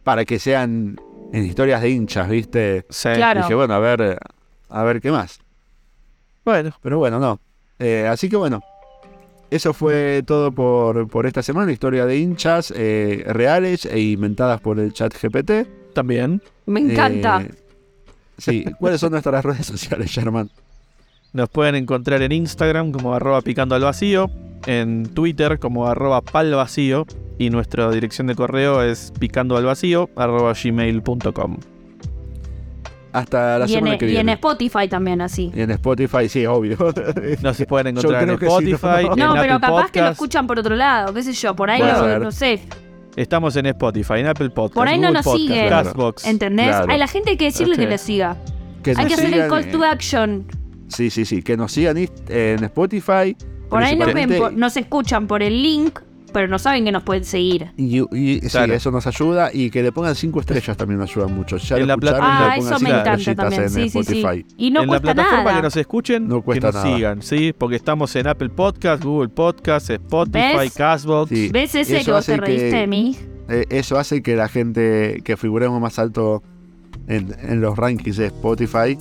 para 0.03 0.25
que 0.25 0.41
sean 0.41 0.97
en 1.33 1.45
historias 1.45 1.81
de 1.81 1.91
hinchas, 1.91 2.29
¿viste? 2.29 2.87
sí. 2.89 3.09
Claro. 3.15 3.43
Dije, 3.43 3.55
bueno, 3.55 3.73
a 3.75 3.79
ver, 3.79 4.19
a 4.69 4.83
ver 4.83 5.01
qué 5.01 5.13
más. 5.13 5.39
Bueno, 6.45 6.73
Pero 6.83 6.99
bueno, 6.99 7.21
no. 7.21 7.39
Eh, 7.79 8.07
así 8.09 8.29
que 8.29 8.37
bueno, 8.37 8.61
eso 9.51 9.75
fue 9.75 10.23
todo 10.27 10.53
por, 10.53 11.09
por 11.09 11.27
esta 11.27 11.43
semana, 11.43 11.73
historia 11.73 12.07
de 12.07 12.19
hinchas 12.19 12.73
eh, 12.77 13.25
reales 13.27 13.87
e 13.87 14.01
inventadas 14.01 14.61
por 14.61 14.79
el 14.79 14.93
chat 14.93 15.15
GPT. 15.15 15.93
también 15.93 16.43
Me 16.67 16.81
encanta. 16.81 17.43
Eh, 17.43 17.51
sí, 18.39 18.65
¿cuáles 18.79 19.01
son 19.01 19.13
nuestras 19.13 19.45
redes 19.45 19.67
sociales, 19.67 20.11
Sherman? 20.11 20.51
nos 21.33 21.49
pueden 21.49 21.75
encontrar 21.75 22.23
en 22.23 22.33
Instagram 22.33 22.93
como 22.93 23.15
arroba 23.15 23.41
picando 23.43 23.75
al 23.75 23.83
vacío, 23.83 24.31
en 24.67 25.07
Twitter 25.15 25.59
como 25.59 25.87
arroba 25.87 26.21
pal 26.21 26.53
vacío 26.55 27.07
y 27.39 27.51
nuestra 27.51 27.91
dirección 27.91 28.27
de 28.27 28.35
correo 28.35 28.83
es 28.83 29.13
picando 29.19 29.57
al 29.57 29.65
vacío 29.65 30.11
arroba 30.17 30.53
gmail.com. 30.53 31.59
Hasta 33.13 33.59
la 33.59 33.67
y, 33.67 33.75
en, 33.75 33.79
semana 33.79 33.99
que 33.99 34.11
y 34.11 34.17
en. 34.17 34.29
Spotify 34.29 34.89
también 34.89 35.21
así. 35.21 35.51
Y 35.55 35.61
en 35.63 35.71
Spotify, 35.73 36.29
sí, 36.29 36.47
obvio. 36.47 36.77
Nos 37.43 37.57
se 37.57 37.67
pueden 37.67 37.89
encontrar 37.89 38.29
en 38.29 38.39
que 38.39 38.47
sí, 38.47 38.53
Spotify, 38.53 39.07
¿no? 39.07 39.13
en 39.13 39.19
No, 39.19 39.35
pero 39.35 39.55
Apple 39.55 39.69
capaz 39.69 39.91
que 39.91 40.01
lo 40.01 40.09
escuchan 40.11 40.47
por 40.47 40.59
otro 40.59 40.77
lado, 40.77 41.13
qué 41.13 41.23
sé 41.23 41.33
yo, 41.33 41.57
por 41.57 41.71
ahí 41.71 41.81
lo, 41.81 42.19
no 42.21 42.31
sé. 42.31 42.61
Estamos 43.17 43.57
en 43.57 43.67
Spotify, 43.67 44.15
en 44.19 44.29
Apple 44.29 44.51
Podcast, 44.51 44.75
Por 44.75 44.87
ahí 44.87 44.97
no 44.97 45.09
Google 45.09 45.15
nos 45.15 45.25
Podcast, 45.25 45.49
siguen. 45.49 45.69
Castbox. 45.69 46.25
¿Entendés? 46.27 46.69
Claro. 46.69 46.93
Hay 46.93 46.99
la 46.99 47.09
gente 47.09 47.31
hay 47.31 47.37
que 47.37 47.47
decirle 47.47 47.77
que 47.77 47.87
le 47.87 47.99
siga. 47.99 48.37
Que 48.83 48.95
Hay 48.97 49.07
que 49.07 49.15
hacer 49.15 49.35
el 49.35 49.49
call 49.49 49.71
to 49.71 49.85
action. 49.85 50.47
Sí, 50.89 51.11
sí, 51.11 51.25
sí. 51.25 51.43
Que 51.43 51.57
nos 51.57 51.73
sigan 51.73 51.97
en 51.99 52.65
Spotify. 52.65 53.37
Por 53.69 53.83
ahí 53.83 53.97
nos, 53.97 54.15
ven, 54.15 54.39
por- 54.39 54.53
nos 54.53 54.77
escuchan 54.77 55.27
por 55.27 55.43
el 55.43 55.63
link, 55.63 56.01
pero 56.31 56.49
no 56.49 56.59
saben 56.59 56.85
que 56.85 56.93
nos 56.93 57.03
pueden 57.03 57.25
seguir. 57.25 57.73
Y, 57.77 58.01
y- 58.17 58.41
sí, 58.49 58.59
eso 58.71 58.91
nos 58.91 59.07
ayuda. 59.07 59.51
Y 59.53 59.71
que 59.71 59.83
le 59.83 59.93
pongan 59.93 60.15
cinco 60.15 60.41
estrellas 60.41 60.77
también 60.77 60.99
nos 61.01 61.11
ayuda 61.11 61.27
mucho. 61.27 61.57
Ya 61.59 61.77
En 61.77 61.83
lo 61.83 61.87
la 61.89 61.95
escucharon, 61.95 62.21
plata- 62.21 62.41
le 62.41 62.51
Ah, 62.53 62.57
eso 62.57 62.81
me 62.81 62.91
encanta 62.91 63.35
también. 63.35 63.63
en 63.63 63.71
Sí, 63.71 63.89
sí, 63.91 63.91
sí. 63.91 63.99
Spotify. 64.21 64.47
Y 64.57 64.71
no 64.71 64.81
en 64.83 64.87
la 64.87 64.91
cuesta 65.01 65.15
plataforma 65.15 65.45
nada. 65.45 65.57
que 65.57 65.63
nos 65.63 65.77
escuchen, 65.77 66.29
No 66.29 66.43
que 66.45 66.61
nos 66.61 66.75
nada. 66.75 66.87
sigan, 66.97 67.23
¿sí? 67.23 67.53
Porque 67.57 67.77
estamos 67.77 68.15
en 68.17 68.27
Apple 68.27 68.49
Podcast, 68.51 69.03
Google 69.05 69.29
Podcast, 69.29 69.91
Spotify, 69.91 70.39
¿Ves? 70.59 70.75
Castbox. 70.75 71.29
Sí. 71.29 71.49
¿Ves 71.53 71.75
ese 71.75 71.97
Eso 71.99 72.05
que 72.07 72.13
vos 72.13 72.27
te 72.27 72.33
hace 72.35 72.41
que- 72.41 72.47
reíste 72.47 72.77
de 72.77 72.87
mí? 72.87 73.17
Eh, 73.49 73.65
eso 73.71 73.99
hace 73.99 74.23
que 74.23 74.37
la 74.37 74.49
gente 74.49 75.21
que 75.25 75.37
figuremos 75.37 75.81
más 75.81 75.99
alto 75.99 76.43
en, 77.09 77.35
en 77.43 77.61
los 77.61 77.77
rankings 77.77 78.17
de 78.17 78.27
Spotify, 78.27 78.97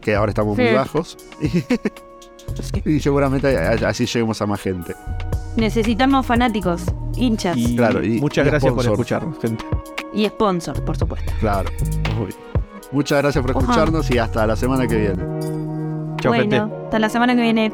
que 0.00 0.14
ahora 0.14 0.30
estamos 0.30 0.56
muy 0.58 0.72
bajos. 0.72 1.16
Y 2.84 3.00
seguramente 3.00 3.56
así 3.56 4.06
lleguemos 4.06 4.40
a 4.42 4.46
más 4.46 4.60
gente. 4.60 4.94
Necesitamos 5.56 6.26
fanáticos, 6.26 6.82
hinchas. 7.16 7.56
Claro, 7.76 8.04
y, 8.04 8.20
muchas 8.20 8.46
gracias 8.46 8.72
por 8.72 8.84
escucharnos, 8.84 9.38
gente. 9.40 9.64
Y 10.12 10.26
sponsors, 10.26 10.80
por 10.80 10.96
supuesto. 10.96 11.32
Claro. 11.40 11.70
Muchas 12.92 13.18
gracias 13.22 13.42
por 13.42 13.50
escucharnos 13.50 14.10
y 14.10 14.18
hasta 14.18 14.46
la 14.46 14.56
semana 14.56 14.86
que 14.86 14.96
viene. 14.96 15.22
Chao, 16.20 16.32
bueno, 16.32 16.42
gente. 16.42 16.56
Hasta 16.56 16.98
la 16.98 17.08
semana 17.08 17.34
que 17.34 17.42
viene. 17.42 17.72